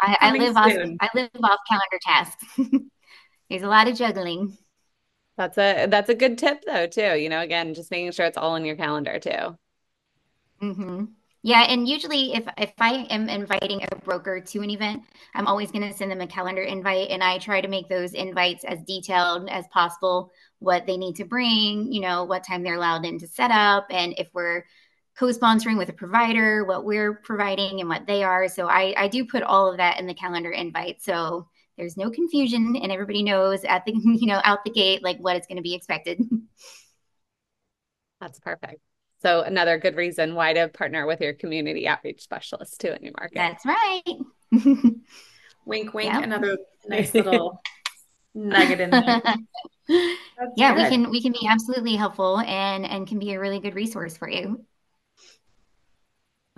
I, 0.01 0.17
I 0.21 0.33
live 0.33 0.57
off 0.57 0.75
I 1.01 1.09
live 1.15 1.31
off 1.43 1.61
calendar 1.69 1.99
tasks. 2.03 2.45
There's 3.51 3.63
a 3.63 3.69
lot 3.69 3.89
of 3.89 3.97
juggling. 3.97 4.57
That's 5.37 5.59
a 5.59 5.87
that's 5.87 6.09
a 6.11 6.15
good 6.15 6.39
tip 6.39 6.63
though 6.67 6.87
too. 6.87 7.17
You 7.19 7.29
know, 7.29 7.41
again, 7.41 7.75
just 7.75 7.91
making 7.91 8.13
sure 8.13 8.27
it's 8.27 8.37
all 8.39 8.57
in 8.57 8.65
your 8.65 8.77
calendar 8.77 9.19
too. 9.19 9.59
hmm 10.61 11.15
Yeah, 11.45 11.63
and 11.63 11.89
usually 11.89 12.35
if 12.35 12.45
if 12.57 12.73
I 12.79 13.05
am 13.11 13.29
inviting 13.29 13.83
a 13.83 13.97
broker 13.97 14.41
to 14.41 14.61
an 14.63 14.71
event, 14.71 15.03
I'm 15.35 15.49
always 15.49 15.73
going 15.73 15.83
to 15.89 15.93
send 15.97 16.11
them 16.11 16.21
a 16.21 16.27
calendar 16.27 16.63
invite, 16.63 17.11
and 17.11 17.23
I 17.23 17.39
try 17.39 17.61
to 17.61 17.67
make 17.69 17.89
those 17.89 18.15
invites 18.15 18.63
as 18.65 18.81
detailed 18.83 19.49
as 19.51 19.67
possible. 19.69 20.31
What 20.61 20.87
they 20.87 20.97
need 20.97 21.17
to 21.17 21.25
bring, 21.25 21.91
you 21.93 22.01
know, 22.01 22.23
what 22.25 22.45
time 22.47 22.63
they're 22.63 22.77
allowed 22.77 23.05
in 23.05 23.19
to 23.19 23.27
set 23.27 23.51
up, 23.51 23.87
and 23.91 24.15
if 24.19 24.29
we're 24.33 24.65
co-sponsoring 25.19 25.77
with 25.79 25.89
a 25.89 25.93
provider, 25.93 26.65
what 26.65 26.85
we're 26.85 27.15
providing 27.15 27.81
and 27.81 27.89
what 27.89 28.07
they 28.07 28.23
are. 28.23 28.49
So 28.49 28.69
I 28.69 28.95
I 28.97 29.09
do 29.09 29.25
put 29.25 29.43
all 29.43 29.69
of 29.71 29.79
that 29.79 29.99
in 29.99 30.07
the 30.07 30.15
calendar 30.15 30.51
invite, 30.53 31.03
so 31.03 31.49
there's 31.77 31.97
no 31.97 32.09
confusion, 32.11 32.77
and 32.81 32.93
everybody 32.93 33.23
knows 33.25 33.65
at 33.65 33.85
the 33.85 33.93
you 33.97 34.27
know 34.29 34.41
out 34.45 34.65
the 34.65 34.71
gate 34.71 35.03
like 35.03 35.19
what 35.19 35.37
is 35.37 35.47
going 35.49 35.57
to 35.57 35.63
be 35.63 35.75
expected. 35.75 36.21
That's 38.21 38.39
perfect. 38.41 38.81
So 39.23 39.43
another 39.43 39.79
good 39.79 39.95
reason 39.95 40.35
why 40.35 40.53
to 40.53 40.67
partner 40.67 41.07
with 41.07 41.21
your 41.21 41.33
community 41.33 41.87
outreach 41.87 42.23
specialist 42.23 42.81
too 42.81 42.89
in 42.89 43.05
your 43.05 43.13
market. 43.17 43.37
That's 43.37 43.65
right. 43.65 44.03
Wink, 45.65 45.95
wink. 45.95 46.13
Yep. 46.13 46.25
Another 46.25 46.59
nice 46.89 47.15
little 47.15 47.63
nugget 48.35 48.81
in 48.81 48.91
there. 48.91 49.23
That's 49.89 50.53
yeah, 50.57 50.75
we 50.75 50.89
can 50.89 51.11
we 51.11 51.23
can 51.23 51.31
be 51.31 51.47
absolutely 51.49 51.95
helpful 51.95 52.41
and 52.41 52.85
and 52.85 53.07
can 53.07 53.21
be 53.21 53.33
a 53.33 53.39
really 53.39 53.61
good 53.61 53.77
resource 53.77 54.17
for 54.17 54.29
you. 54.29 54.65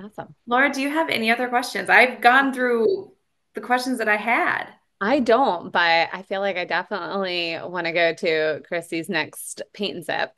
Awesome. 0.03 0.35
Laura, 0.47 0.73
do 0.73 0.81
you 0.81 0.89
have 0.89 1.11
any 1.11 1.31
other 1.31 1.49
questions? 1.49 1.91
I've 1.91 2.23
gone 2.23 2.55
through 2.55 3.13
the 3.53 3.61
questions 3.61 3.99
that 3.99 4.09
I 4.09 4.17
had. 4.17 4.69
I 5.03 5.21
don't, 5.21 5.71
but 5.71 6.09
I 6.13 6.23
feel 6.23 6.41
like 6.41 6.57
I 6.57 6.65
definitely 6.65 7.59
want 7.63 7.87
to 7.87 7.93
go 7.93 8.15
to 8.15 8.63
Christy's 8.67 9.11
next 9.11 9.61
paint 9.75 9.97
and 9.97 10.05
sip. 10.05 10.33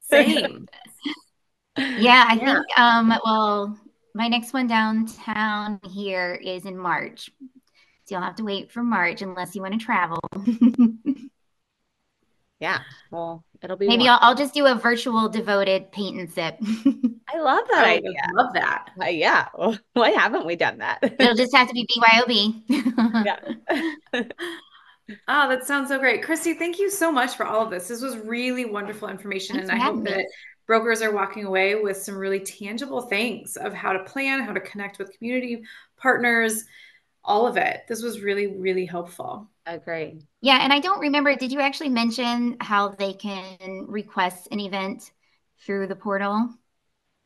Same. 0.00 0.66
Yeah, 1.76 2.24
I 2.28 2.34
Yeah. 2.34 2.54
think 2.54 2.78
um 2.78 3.08
well 3.24 3.78
my 4.14 4.28
next 4.28 4.52
one 4.52 4.66
downtown 4.66 5.80
here 5.90 6.34
is 6.34 6.66
in 6.66 6.76
March. 6.76 7.30
So 8.04 8.16
you'll 8.16 8.22
have 8.22 8.36
to 8.36 8.44
wait 8.44 8.70
for 8.72 8.82
March 8.82 9.22
unless 9.22 9.54
you 9.54 9.62
want 9.62 9.74
to 9.74 9.80
travel. 9.84 10.18
Yeah. 12.60 12.78
Well, 13.10 13.44
it'll 13.60 13.76
be 13.76 13.88
Maybe. 13.88 14.06
I'll, 14.08 14.18
I'll 14.20 14.34
just 14.36 14.54
do 14.54 14.66
a 14.66 14.74
virtual 14.76 15.28
devoted 15.28 15.90
paint 15.90 16.16
and 16.20 16.30
sip. 16.30 16.58
I 17.28 17.40
love 17.40 17.66
that 17.70 17.84
I 17.84 17.94
idea. 17.96 18.12
love 18.34 18.52
that. 18.54 18.90
Uh, 19.02 19.06
yeah. 19.06 19.48
Well, 19.58 19.76
why 19.94 20.10
haven't 20.10 20.46
we 20.46 20.54
done 20.54 20.78
that? 20.78 21.00
It'll 21.02 21.34
just 21.34 21.56
have 21.56 21.66
to 21.66 21.74
be 21.74 21.88
BYOB. 21.88 22.62
yeah. 23.26 23.40
Oh, 25.26 25.48
that 25.48 25.66
sounds 25.66 25.88
so 25.88 25.98
great. 25.98 26.22
Christy, 26.22 26.54
thank 26.54 26.78
you 26.78 26.88
so 26.88 27.10
much 27.10 27.34
for 27.34 27.44
all 27.44 27.64
of 27.64 27.70
this. 27.70 27.88
This 27.88 28.00
was 28.00 28.16
really 28.18 28.64
wonderful 28.64 29.08
information. 29.08 29.56
Thanks 29.56 29.68
and 29.68 29.82
I 29.82 29.84
hope 29.84 29.96
me. 29.96 30.10
that 30.12 30.24
brokers 30.66 31.02
are 31.02 31.12
walking 31.12 31.44
away 31.44 31.74
with 31.74 31.96
some 31.96 32.16
really 32.16 32.40
tangible 32.40 33.02
things 33.02 33.56
of 33.56 33.72
how 33.72 33.92
to 33.92 34.04
plan, 34.04 34.40
how 34.42 34.52
to 34.52 34.60
connect 34.60 34.98
with 34.98 35.16
community 35.16 35.62
partners, 35.96 36.64
all 37.24 37.46
of 37.46 37.56
it. 37.56 37.82
This 37.88 38.02
was 38.02 38.20
really, 38.20 38.46
really 38.46 38.86
helpful. 38.86 39.48
Agree. 39.66 40.22
Yeah, 40.40 40.58
and 40.62 40.72
I 40.72 40.80
don't 40.80 41.00
remember, 41.00 41.36
did 41.36 41.52
you 41.52 41.60
actually 41.60 41.90
mention 41.90 42.56
how 42.60 42.88
they 42.88 43.12
can 43.12 43.86
request 43.86 44.48
an 44.50 44.60
event 44.60 45.12
through 45.64 45.86
the 45.86 45.96
portal? 45.96 46.50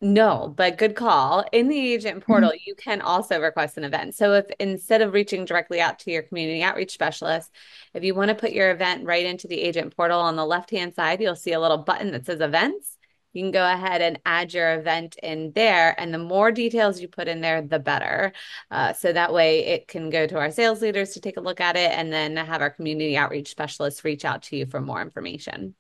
No, 0.03 0.53
but 0.55 0.77
good 0.77 0.95
call. 0.95 1.47
In 1.53 1.69
the 1.69 1.95
agent 1.95 2.19
mm-hmm. 2.19 2.31
portal, 2.31 2.53
you 2.67 2.75
can 2.75 3.01
also 3.01 3.41
request 3.41 3.79
an 3.79 3.85
event. 3.85 4.15
So 4.15 4.35
if 4.35 4.45
instead 4.61 5.01
of 5.01 5.15
reaching 5.15 5.47
directly 5.47 5.81
out 5.81 5.99
to 6.01 6.11
your 6.11 6.23
community 6.23 6.63
outreach 6.63 6.93
specialist, 6.93 7.51
if 7.95 8.05
you 8.05 8.15
want 8.15 8.29
to 8.29 8.35
put 8.35 8.53
your 8.53 8.71
event 8.71 9.07
right 9.07 9.25
into 9.25 9.49
the 9.49 9.63
agent 9.63 9.97
portal 9.97 10.21
on 10.21 10.37
the 10.37 10.45
left-hand 10.45 10.95
side, 10.95 11.23
you'll 11.23 11.35
see 11.35 11.53
a 11.53 11.61
little 11.61 11.79
button 11.79 12.13
that 12.13 12.27
says 12.27 12.43
events. 12.43 12.96
You 13.37 13.43
can 13.43 13.51
go 13.51 13.71
ahead 13.71 14.01
and 14.01 14.19
add 14.25 14.55
your 14.55 14.79
event 14.79 15.17
in 15.23 15.53
there. 15.53 15.95
And 16.01 16.13
the 16.13 16.19
more 16.19 16.51
details 16.51 17.03
you 17.03 17.07
put 17.07 17.29
in 17.29 17.43
there, 17.43 17.61
the 17.61 17.79
better. 17.79 18.33
Uh, 18.71 18.95
so 18.95 19.13
that 19.13 19.31
way 19.31 19.67
it 19.67 19.89
can 19.89 20.09
go 20.09 20.27
to 20.27 20.39
our 20.39 20.51
sales 20.51 20.81
leaders 20.81 21.11
to 21.11 21.21
take 21.21 21.37
a 21.37 21.43
look 21.43 21.61
at 21.61 21.77
it 21.77 21.91
and 21.93 22.11
then 22.11 22.39
have 22.39 22.63
our 22.63 22.71
community 22.71 23.15
outreach 23.15 23.51
specialists 23.51 24.05
reach 24.05 24.25
out 24.25 24.45
to 24.45 24.57
you 24.57 24.65
for 24.65 24.81
more 24.81 25.03
information. 25.03 25.75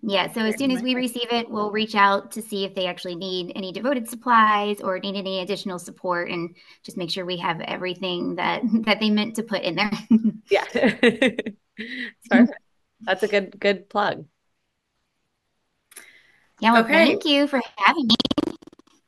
Yeah, 0.00 0.32
so 0.32 0.42
as 0.42 0.56
soon 0.56 0.70
as 0.70 0.80
we 0.80 0.94
receive 0.94 1.26
it, 1.32 1.50
we'll 1.50 1.72
reach 1.72 1.96
out 1.96 2.30
to 2.32 2.40
see 2.40 2.64
if 2.64 2.76
they 2.76 2.86
actually 2.86 3.16
need 3.16 3.50
any 3.56 3.72
devoted 3.72 4.08
supplies 4.08 4.80
or 4.80 5.00
need 5.00 5.16
any 5.16 5.40
additional 5.40 5.80
support 5.80 6.30
and 6.30 6.54
just 6.84 6.96
make 6.96 7.10
sure 7.10 7.26
we 7.26 7.38
have 7.38 7.60
everything 7.62 8.36
that 8.36 8.62
that 8.84 9.00
they 9.00 9.10
meant 9.10 9.34
to 9.34 9.42
put 9.42 9.62
in 9.62 9.74
there. 9.74 9.90
Yeah. 10.50 10.64
That's 13.00 13.22
a 13.24 13.28
good 13.28 13.58
good 13.58 13.88
plug. 13.88 14.24
Yeah, 16.60 16.72
well, 16.72 16.84
Okay. 16.84 16.92
thank 16.92 17.24
you 17.24 17.46
for 17.46 17.60
having 17.76 18.06
me. 18.06 18.14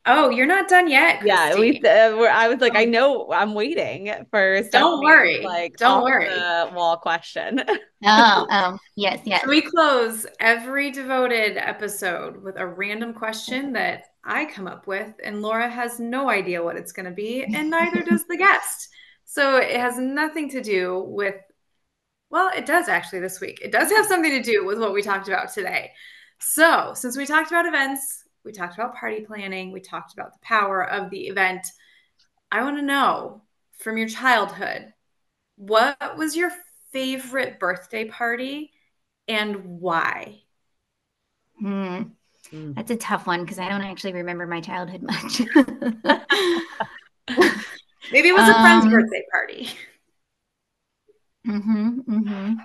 Oh, 0.06 0.30
you're 0.30 0.46
not 0.46 0.66
done 0.68 0.88
yet. 0.88 1.24
Yeah, 1.24 1.54
we 1.56 1.76
uh, 1.78 2.16
we're, 2.16 2.30
I 2.30 2.48
was 2.48 2.58
like, 2.60 2.74
I 2.74 2.86
know 2.86 3.30
I'm 3.30 3.52
waiting 3.54 4.12
for 4.30 4.62
Don't 4.72 5.04
worry. 5.04 5.42
like 5.44 5.76
Don't 5.76 5.98
off 5.98 6.04
worry. 6.04 6.24
the 6.28 6.70
wall 6.74 6.96
question. 6.96 7.62
Oh, 8.02 8.46
oh, 8.50 8.78
yes, 8.96 9.20
yes. 9.26 9.42
So 9.42 9.50
we 9.50 9.60
close 9.60 10.24
every 10.40 10.90
devoted 10.90 11.58
episode 11.58 12.42
with 12.42 12.56
a 12.56 12.66
random 12.66 13.12
question 13.12 13.74
that 13.74 14.04
I 14.24 14.46
come 14.46 14.66
up 14.66 14.86
with, 14.86 15.12
and 15.22 15.42
Laura 15.42 15.68
has 15.68 16.00
no 16.00 16.30
idea 16.30 16.62
what 16.64 16.76
it's 16.76 16.92
going 16.92 17.04
to 17.04 17.12
be, 17.12 17.44
and 17.44 17.68
neither 17.68 18.02
does 18.02 18.24
the 18.26 18.38
guest. 18.38 18.88
So 19.26 19.58
it 19.58 19.76
has 19.78 19.98
nothing 19.98 20.48
to 20.52 20.62
do 20.62 21.04
with, 21.08 21.34
well, 22.30 22.50
it 22.56 22.64
does 22.64 22.88
actually 22.88 23.20
this 23.20 23.38
week. 23.38 23.60
It 23.62 23.70
does 23.70 23.90
have 23.92 24.06
something 24.06 24.30
to 24.32 24.42
do 24.42 24.64
with 24.64 24.78
what 24.80 24.94
we 24.94 25.02
talked 25.02 25.28
about 25.28 25.52
today. 25.52 25.92
So 26.40 26.94
since 26.94 27.16
we 27.16 27.26
talked 27.26 27.50
about 27.50 27.66
events, 27.66 28.24
we 28.44 28.52
talked 28.52 28.74
about 28.74 28.96
party 28.96 29.20
planning, 29.24 29.72
we 29.72 29.80
talked 29.80 30.12
about 30.14 30.32
the 30.32 30.38
power 30.40 30.82
of 30.88 31.10
the 31.10 31.26
event, 31.28 31.66
I 32.52 32.64
want 32.64 32.78
to 32.78 32.82
know 32.82 33.44
from 33.78 33.98
your 33.98 34.08
childhood, 34.08 34.94
what 35.56 36.18
was 36.18 36.36
your 36.36 36.52
favorite 36.92 37.60
birthday 37.60 38.06
party 38.06 38.72
and 39.28 39.80
why? 39.80 40.42
Hmm, 41.58 42.02
Mm. 42.52 42.74
that's 42.76 42.90
a 42.90 42.96
tough 42.96 43.26
one 43.26 43.42
because 43.42 43.58
I 43.58 43.68
don't 43.68 43.82
actually 43.82 44.14
remember 44.14 44.46
my 44.46 44.60
childhood 44.60 45.02
much. 45.02 45.42
Maybe 48.10 48.28
it 48.28 48.34
was 48.34 48.48
a 48.48 48.60
friend's 48.60 48.84
Um, 48.84 48.86
birthday 48.86 49.24
party. 49.32 49.68
hmm 51.44 52.00
hmm 52.08 52.60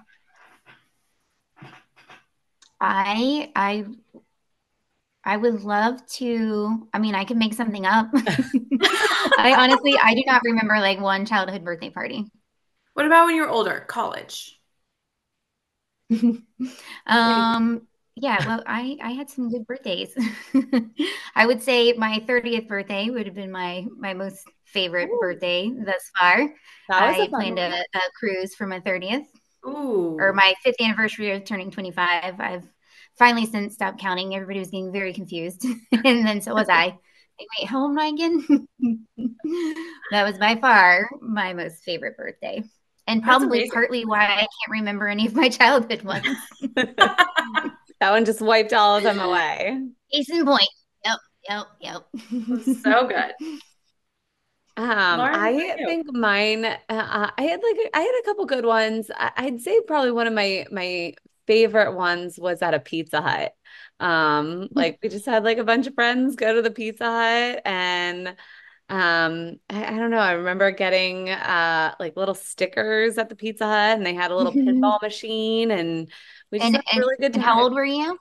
I 2.85 3.51
I 3.55 3.85
I 5.23 5.37
would 5.37 5.63
love 5.63 6.05
to. 6.17 6.87
I 6.93 6.99
mean, 6.99 7.15
I 7.15 7.25
could 7.25 7.37
make 7.37 7.55
something 7.55 7.85
up. 7.85 8.09
I 9.37 9.55
honestly, 9.57 9.95
I 10.01 10.13
do 10.13 10.23
not 10.25 10.43
remember 10.43 10.79
like 10.79 10.99
one 10.99 11.25
childhood 11.25 11.65
birthday 11.65 11.89
party. 11.89 12.25
What 12.93 13.07
about 13.07 13.25
when 13.25 13.35
you 13.35 13.41
were 13.41 13.49
older? 13.49 13.85
College. 13.87 14.59
Um, 17.07 17.87
yeah, 18.15 18.47
well, 18.47 18.63
I 18.65 18.97
I 19.01 19.11
had 19.11 19.29
some 19.29 19.49
good 19.49 19.67
birthdays. 19.67 20.15
I 21.35 21.45
would 21.45 21.61
say 21.61 21.93
my 21.93 22.23
30th 22.25 22.67
birthday 22.67 23.09
would 23.09 23.25
have 23.25 23.35
been 23.35 23.51
my 23.51 23.85
my 23.97 24.13
most 24.13 24.47
favorite 24.63 25.09
Ooh. 25.09 25.19
birthday 25.19 25.69
thus 25.69 26.09
far. 26.17 26.49
I 26.89 27.27
planned 27.29 27.59
a, 27.59 27.81
a, 27.93 27.99
cruise 28.17 28.55
for 28.55 28.67
my 28.67 28.79
30th. 28.79 29.27
Ooh. 29.67 30.17
Or 30.19 30.33
my 30.33 30.53
fifth 30.63 30.79
anniversary 30.79 31.31
of 31.31 31.43
turning 31.43 31.71
25. 31.71 32.39
I've 32.39 32.67
finally 33.17 33.45
since 33.45 33.73
stopped 33.73 33.99
counting. 33.99 34.35
Everybody 34.35 34.59
was 34.59 34.69
getting 34.69 34.91
very 34.91 35.13
confused. 35.13 35.65
and 35.91 36.25
then 36.25 36.41
so 36.41 36.53
was 36.53 36.69
I. 36.69 36.85
Like, 36.85 37.47
wait, 37.59 37.67
how 37.67 37.81
old 37.81 37.91
am 37.91 37.99
I 37.99 38.07
again? 38.07 38.67
that 40.11 40.23
was 40.23 40.37
by 40.37 40.55
far 40.55 41.09
my 41.21 41.53
most 41.53 41.83
favorite 41.83 42.15
birthday. 42.15 42.63
And 43.07 43.21
probably 43.21 43.69
partly 43.69 44.05
why 44.05 44.23
I 44.23 44.37
can't 44.37 44.71
remember 44.71 45.07
any 45.07 45.27
of 45.27 45.35
my 45.35 45.49
childhood 45.49 46.01
ones. 46.03 46.25
that 46.75 47.77
one 47.99 48.25
just 48.25 48.41
wiped 48.41 48.73
all 48.73 48.97
of 48.97 49.03
them 49.03 49.19
away. 49.19 49.79
Case 50.11 50.29
in 50.29 50.45
point. 50.45 50.69
Yep, 51.03 51.17
yep, 51.49 51.65
yep. 51.81 52.07
so 52.83 53.07
good. 53.07 53.33
Um, 54.77 55.19
Lauren, 55.19 55.35
I 55.35 55.75
think 55.85 56.11
mine. 56.11 56.65
Uh, 56.65 56.77
uh, 56.89 57.31
I 57.37 57.41
had 57.43 57.61
like 57.63 57.89
I 57.93 58.01
had 58.01 58.21
a 58.21 58.25
couple 58.25 58.45
good 58.45 58.65
ones. 58.65 59.09
I, 59.15 59.45
would 59.45 59.61
say 59.61 59.79
probably 59.87 60.11
one 60.11 60.27
of 60.27 60.33
my 60.33 60.65
my 60.69 61.13
favorite 61.47 61.95
ones 61.95 62.37
was 62.39 62.61
at 62.61 62.73
a 62.73 62.79
Pizza 62.79 63.21
Hut. 63.21 63.53
Um, 63.99 64.67
like 64.71 64.99
we 65.01 65.09
just 65.09 65.25
had 65.25 65.43
like 65.43 65.57
a 65.57 65.63
bunch 65.63 65.87
of 65.87 65.95
friends 65.95 66.35
go 66.35 66.53
to 66.53 66.61
the 66.61 66.71
Pizza 66.71 67.05
Hut 67.05 67.61
and 67.65 68.35
um 68.87 69.59
I, 69.67 69.95
I, 69.95 69.97
don't 69.97 70.11
know 70.11 70.19
i 70.19 70.33
remember 70.33 70.69
getting 70.69 71.31
uh 71.31 71.95
like 71.99 72.15
little 72.15 72.35
stickers 72.35 73.17
at 73.17 73.29
the 73.29 73.35
pizza 73.35 73.65
hut 73.65 73.97
and 73.97 74.05
they 74.05 74.13
had 74.13 74.29
a 74.29 74.35
little 74.35 74.53
pinball 74.53 75.01
machine 75.01 75.71
and 75.71 76.07
we 76.51 76.59
just 76.59 76.71
and, 76.71 76.83
had 76.85 76.99
really 76.99 77.15
good 77.19 77.33
time. 77.33 77.41
how 77.41 77.63
old 77.63 77.73
were 77.73 77.83
you 77.83 78.15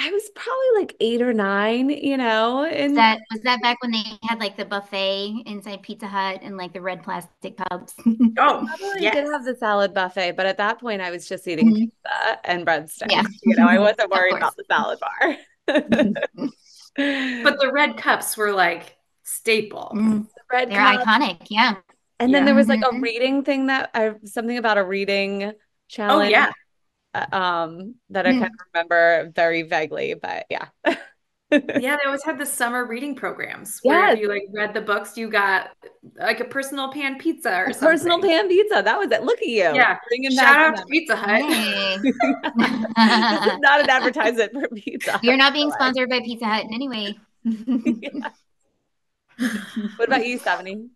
I 0.00 0.12
was 0.12 0.30
probably 0.34 0.80
like 0.80 0.96
eight 1.00 1.20
or 1.20 1.32
nine, 1.32 1.90
you 1.90 2.16
know. 2.16 2.64
And 2.64 2.96
that 2.96 3.18
was 3.32 3.40
that 3.42 3.60
back 3.62 3.82
when 3.82 3.90
they 3.90 4.04
had 4.22 4.38
like 4.38 4.56
the 4.56 4.64
buffet 4.64 5.42
inside 5.44 5.82
Pizza 5.82 6.06
Hut 6.06 6.38
and 6.40 6.56
like 6.56 6.72
the 6.72 6.80
red 6.80 7.02
plastic 7.02 7.56
cups. 7.56 7.94
Oh, 8.40 8.64
probably 8.66 9.02
yes. 9.02 9.14
did 9.14 9.24
have 9.24 9.44
the 9.44 9.56
salad 9.56 9.92
buffet, 9.92 10.32
but 10.32 10.46
at 10.46 10.58
that 10.58 10.78
point 10.78 11.02
I 11.02 11.10
was 11.10 11.28
just 11.28 11.48
eating 11.48 11.66
mm-hmm. 11.66 11.76
pizza 11.76 12.38
and 12.44 12.64
breadsticks. 12.64 13.10
Yeah. 13.10 13.24
You 13.42 13.56
know, 13.56 13.66
I 13.66 13.78
wasn't 13.78 14.10
worried 14.10 14.36
about 14.36 14.54
the 14.56 14.64
salad 14.68 15.00
bar. 15.00 15.36
but 15.66 15.88
the 16.96 17.70
red 17.72 17.96
cups 17.96 18.36
were 18.36 18.52
like 18.52 18.96
staple. 19.24 19.90
Mm. 19.94 20.26
The 20.28 20.40
red 20.52 20.70
They're 20.70 20.78
cup. 20.78 21.00
iconic, 21.00 21.46
yeah. 21.50 21.74
And 22.20 22.30
yeah. 22.30 22.38
then 22.38 22.44
there 22.44 22.54
was 22.54 22.68
like 22.68 22.82
a 22.82 22.88
mm-hmm. 22.88 23.00
reading 23.00 23.44
thing 23.44 23.66
that 23.66 23.90
I 23.94 24.14
something 24.24 24.58
about 24.58 24.78
a 24.78 24.84
reading 24.84 25.52
challenge. 25.88 26.26
Oh 26.26 26.30
yeah. 26.30 26.52
Um 27.32 27.94
that 28.10 28.26
I 28.26 28.32
hmm. 28.32 28.40
can 28.40 28.50
remember 28.72 29.32
very 29.34 29.62
vaguely, 29.62 30.14
but 30.14 30.46
yeah. 30.50 30.68
yeah, 31.50 31.96
they 31.96 32.04
always 32.04 32.22
had 32.22 32.38
the 32.38 32.44
summer 32.44 32.86
reading 32.86 33.14
programs 33.14 33.80
where 33.82 34.10
yes. 34.10 34.18
you 34.18 34.28
like 34.28 34.42
read 34.52 34.74
the 34.74 34.80
books, 34.82 35.16
you 35.16 35.30
got 35.30 35.70
like 36.16 36.40
a 36.40 36.44
personal 36.44 36.92
pan 36.92 37.18
pizza 37.18 37.50
or 37.50 37.64
a 37.64 37.74
something. 37.74 37.88
Personal 37.88 38.20
pan 38.20 38.48
pizza. 38.48 38.82
That 38.84 38.98
was 38.98 39.10
it. 39.10 39.22
Look 39.22 39.40
at 39.40 39.48
you. 39.48 39.56
Yeah. 39.56 39.96
Shout 40.30 40.56
out 40.56 40.76
to 40.76 40.84
Pizza 40.84 41.16
Hut. 41.16 42.02
this 42.02 43.54
is 43.54 43.58
not 43.60 43.80
an 43.80 43.88
advertisement 43.88 44.52
for 44.52 44.68
pizza. 44.68 45.18
You're 45.22 45.38
not 45.38 45.54
being 45.54 45.70
sponsored 45.72 46.10
by 46.10 46.20
Pizza 46.20 46.44
Hut 46.44 46.64
in 46.64 46.74
any 46.74 46.88
way. 46.88 47.18
What 49.96 50.08
about 50.08 50.26
you, 50.26 50.38
Stephanie? 50.38 50.88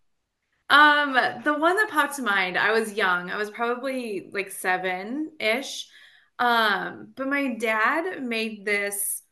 Um, 0.69 1.13
the 1.45 1.55
one 1.55 1.77
that 1.77 1.91
popped 1.91 2.17
to 2.17 2.23
mind, 2.23 2.59
I 2.59 2.73
was 2.73 2.95
young. 2.95 3.31
I 3.31 3.37
was 3.37 3.51
probably 3.51 4.31
like 4.33 4.51
seven 4.51 5.31
ish. 5.39 5.87
Um, 6.43 7.13
but 7.15 7.29
my 7.29 7.55
dad 7.55 8.21
made 8.21 8.65
this 8.65 9.23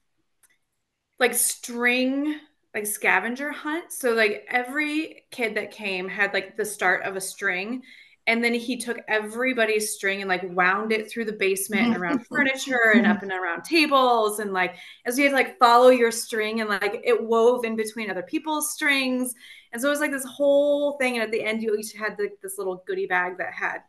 like 1.19 1.35
string 1.35 2.39
like 2.73 2.87
scavenger 2.87 3.51
hunt. 3.51 3.91
So 3.91 4.13
like 4.13 4.47
every 4.49 5.25
kid 5.33 5.57
that 5.57 5.73
came 5.73 6.09
had 6.09 6.33
like 6.33 6.57
the 6.57 6.65
start 6.65 7.03
of 7.03 7.17
a 7.17 7.21
string 7.21 7.83
and 8.29 8.45
then 8.45 8.55
he 8.55 8.77
took 8.77 8.99
everybody's 9.09 9.93
string 9.93 10.21
and 10.21 10.29
like 10.29 10.45
wound 10.55 10.93
it 10.93 11.11
through 11.11 11.25
the 11.25 11.33
basement 11.33 11.89
and 11.89 11.97
around 11.97 12.25
furniture 12.31 12.93
and 12.95 13.09
up 13.09 13.23
and 13.23 13.33
around 13.33 13.65
tables 13.65 14.39
and 14.39 14.53
like 14.53 14.77
as 15.05 15.19
you 15.19 15.25
had 15.25 15.31
to 15.31 15.37
like 15.37 15.59
follow 15.59 15.89
your 15.89 16.13
string 16.13 16.61
and 16.61 16.71
like 16.71 17.01
it 17.03 17.21
wove 17.21 17.65
in 17.65 17.75
between 17.75 18.09
other 18.09 18.23
people's 18.23 18.73
strings 18.73 19.35
and 19.73 19.83
so 19.83 19.89
it 19.89 19.91
was 19.91 20.01
like 20.01 20.13
this 20.13 20.25
whole 20.27 20.93
thing 20.99 21.15
and 21.15 21.25
at 21.25 21.33
the 21.33 21.43
end 21.43 21.61
you 21.61 21.75
each 21.75 21.93
had 21.93 22.17
like 22.21 22.39
this 22.41 22.57
little 22.57 22.85
goodie 22.87 23.07
bag 23.07 23.37
that 23.37 23.53
had 23.53 23.81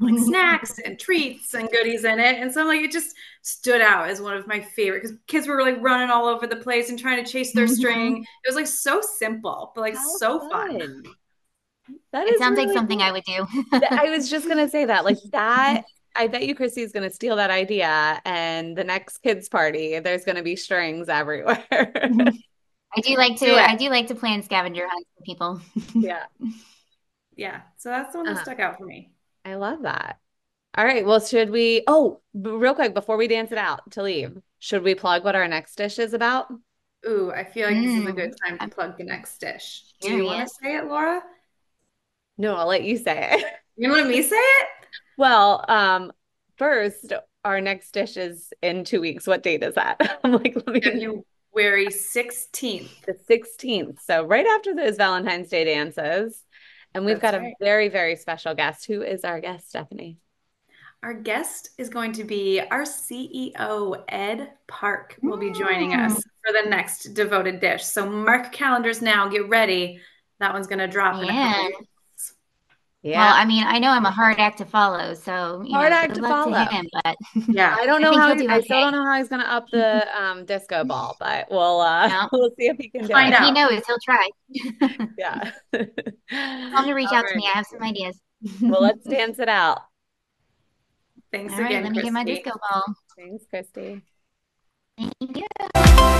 like 0.00 0.18
snacks 0.24 0.78
and 0.78 0.98
treats 0.98 1.54
and 1.54 1.68
goodies 1.70 2.04
in 2.04 2.18
it. 2.18 2.40
And 2.40 2.52
so 2.52 2.64
like 2.64 2.80
it 2.80 2.92
just 2.92 3.14
stood 3.42 3.80
out 3.80 4.08
as 4.08 4.20
one 4.20 4.36
of 4.36 4.46
my 4.46 4.60
favorite 4.60 5.02
because 5.02 5.16
kids 5.26 5.46
were 5.46 5.62
like 5.62 5.76
running 5.80 6.10
all 6.10 6.26
over 6.26 6.46
the 6.46 6.56
place 6.56 6.90
and 6.90 6.98
trying 6.98 7.24
to 7.24 7.30
chase 7.30 7.52
their 7.52 7.66
mm-hmm. 7.66 7.74
string. 7.74 8.26
It 8.44 8.48
was 8.48 8.56
like 8.56 8.66
so 8.66 9.00
simple, 9.00 9.72
but 9.74 9.80
like 9.80 9.96
How 9.96 10.16
so 10.16 10.50
fun. 10.50 10.80
fun. 10.80 11.02
That 12.12 12.26
it 12.26 12.38
sounds 12.38 12.56
really 12.56 12.68
like 12.68 12.76
something 12.76 12.98
cool. 12.98 13.08
I 13.08 13.12
would 13.12 13.24
do. 13.24 13.46
I 13.90 14.10
was 14.10 14.30
just 14.30 14.48
gonna 14.48 14.68
say 14.68 14.86
that. 14.86 15.04
Like 15.04 15.18
that 15.32 15.84
I 16.16 16.28
bet 16.28 16.46
you 16.46 16.54
Christy 16.54 16.82
is 16.82 16.92
going 16.92 17.08
to 17.08 17.14
steal 17.14 17.36
that 17.36 17.50
idea, 17.50 18.20
and 18.24 18.76
the 18.76 18.84
next 18.84 19.18
kids' 19.18 19.48
party, 19.48 19.98
there's 19.98 20.24
going 20.24 20.36
to 20.36 20.42
be 20.42 20.56
strings 20.56 21.08
everywhere. 21.08 21.64
I 21.72 23.00
do 23.00 23.16
like 23.16 23.36
to. 23.38 23.54
I 23.54 23.74
do 23.74 23.90
like 23.90 24.06
to 24.08 24.14
plan 24.14 24.42
scavenger 24.42 24.86
hunts 24.88 25.08
for 25.16 25.22
people. 25.24 25.60
yeah, 25.94 26.24
yeah. 27.36 27.62
So 27.78 27.88
that's 27.88 28.12
the 28.12 28.18
one 28.18 28.26
that 28.26 28.34
uh-huh. 28.34 28.44
stuck 28.44 28.60
out 28.60 28.78
for 28.78 28.84
me. 28.84 29.10
I 29.44 29.54
love 29.56 29.82
that. 29.82 30.18
All 30.76 30.84
right. 30.84 31.04
Well, 31.04 31.20
should 31.20 31.50
we? 31.50 31.84
Oh, 31.86 32.20
real 32.34 32.74
quick 32.74 32.94
before 32.94 33.16
we 33.16 33.28
dance 33.28 33.52
it 33.52 33.58
out 33.58 33.90
to 33.92 34.02
leave, 34.02 34.36
should 34.58 34.82
we 34.82 34.94
plug 34.94 35.24
what 35.24 35.36
our 35.36 35.46
next 35.46 35.76
dish 35.76 35.98
is 35.98 36.14
about? 36.14 36.46
Ooh, 37.06 37.30
I 37.30 37.44
feel 37.44 37.68
like 37.68 37.76
mm. 37.76 37.84
this 37.84 38.02
is 38.02 38.08
a 38.08 38.12
good 38.12 38.32
mm. 38.32 38.48
time 38.48 38.58
to 38.58 38.74
plug 38.74 38.98
the 38.98 39.04
next 39.04 39.38
dish. 39.38 39.84
Do 40.00 40.16
you 40.16 40.24
want 40.24 40.48
to 40.48 40.54
say 40.54 40.76
it, 40.76 40.86
Laura? 40.86 41.22
No, 42.38 42.56
I'll 42.56 42.66
let 42.66 42.84
you 42.84 42.96
say 42.98 43.28
it. 43.32 43.44
You 43.76 43.90
want 43.90 44.08
me 44.08 44.22
say 44.22 44.36
it? 44.36 44.68
Well, 45.18 45.64
um, 45.66 46.12
first, 46.58 47.12
our 47.44 47.60
next 47.60 47.90
dish 47.90 48.16
is 48.16 48.52
in 48.62 48.84
two 48.84 49.00
weeks. 49.00 49.26
What 49.26 49.42
date 49.42 49.64
is 49.64 49.74
that? 49.74 50.20
I'm 50.22 50.30
like, 50.30 50.54
let 50.54 50.68
me. 50.68 51.22
February 51.54 51.86
16th. 51.86 53.04
The 53.06 53.14
16th. 53.14 54.00
So 54.00 54.24
right 54.24 54.46
after 54.46 54.74
those 54.74 54.96
Valentine's 54.96 55.48
Day 55.48 55.64
dances. 55.64 56.42
And 56.94 57.04
we've 57.04 57.20
That's 57.20 57.32
got 57.32 57.40
right. 57.40 57.54
a 57.60 57.64
very, 57.64 57.88
very 57.88 58.16
special 58.16 58.54
guest. 58.54 58.86
Who 58.86 59.02
is 59.02 59.24
our 59.24 59.40
guest, 59.40 59.68
Stephanie? 59.68 60.18
Our 61.02 61.12
guest 61.12 61.70
is 61.76 61.90
going 61.90 62.12
to 62.12 62.24
be 62.24 62.60
our 62.60 62.84
CEO, 62.84 64.02
Ed 64.08 64.52
Park, 64.68 65.18
will 65.22 65.36
be 65.36 65.50
joining 65.50 65.90
mm. 65.90 66.06
us 66.06 66.14
for 66.14 66.52
the 66.52 66.70
next 66.70 67.12
devoted 67.14 67.60
dish. 67.60 67.84
So 67.84 68.08
mark 68.08 68.52
calendars 68.52 69.02
now, 69.02 69.28
get 69.28 69.48
ready. 69.48 70.00
That 70.40 70.54
one's 70.54 70.66
going 70.66 70.78
to 70.78 70.88
drop 70.88 71.22
yeah. 71.22 71.68
Yeah. 73.04 73.18
Well, 73.18 73.34
I 73.34 73.44
mean, 73.44 73.64
I 73.64 73.78
know 73.78 73.90
I'm 73.90 74.06
a 74.06 74.10
hard 74.10 74.38
act 74.38 74.56
to 74.58 74.64
follow, 74.64 75.12
so 75.12 75.62
hard 75.70 75.90
know, 75.90 75.96
act 75.96 76.14
to 76.14 76.22
follow. 76.22 76.52
To 76.52 76.64
him, 76.64 76.88
but 77.04 77.16
yeah, 77.48 77.76
I 77.78 77.84
don't 77.84 78.00
know 78.02 78.14
I 78.14 78.18
how. 78.18 78.34
Do 78.34 78.48
I 78.48 78.62
still 78.62 78.80
don't 78.80 78.92
know 78.92 79.04
how 79.04 79.18
he's 79.18 79.28
going 79.28 79.42
to 79.42 79.52
up 79.52 79.66
the 79.70 80.08
um, 80.18 80.46
disco 80.46 80.84
ball, 80.86 81.14
but 81.20 81.46
we'll 81.50 81.82
uh, 81.82 82.08
no. 82.08 82.28
we'll 82.32 82.48
see 82.58 82.68
if 82.68 82.78
he 82.78 82.88
can. 82.88 83.06
Find 83.06 83.34
out. 83.34 83.44
He 83.44 83.52
knows. 83.52 83.82
He'll 83.86 83.98
try. 84.02 84.26
yeah. 85.18 85.52
Tell 85.74 85.82
him 85.82 86.84
to 86.86 86.94
reach 86.94 87.08
All 87.08 87.16
out 87.16 87.24
right. 87.24 87.32
to 87.32 87.36
me. 87.36 87.46
I 87.46 87.58
have 87.58 87.66
some 87.66 87.82
ideas. 87.82 88.18
well, 88.62 88.80
let's 88.80 89.04
dance 89.04 89.38
it 89.38 89.50
out. 89.50 89.82
Thanks 91.30 91.52
All 91.52 91.60
again. 91.60 91.82
Right, 91.82 91.84
let 91.84 91.92
me 91.92 92.02
get 92.02 92.12
my 92.14 92.24
disco 92.24 92.52
ball. 92.70 92.84
Thanks, 93.18 93.44
Christy. 93.50 94.00
Thank 94.96 95.12
you. 95.36 96.10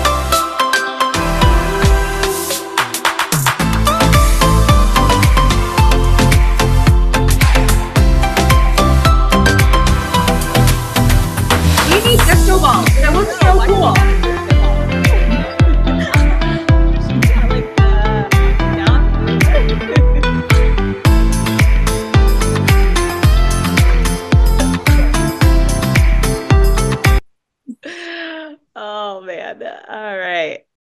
cool. 13.66 13.94
oh 28.76 29.20
man. 29.22 29.62
All 29.88 30.18
right. 30.18 30.64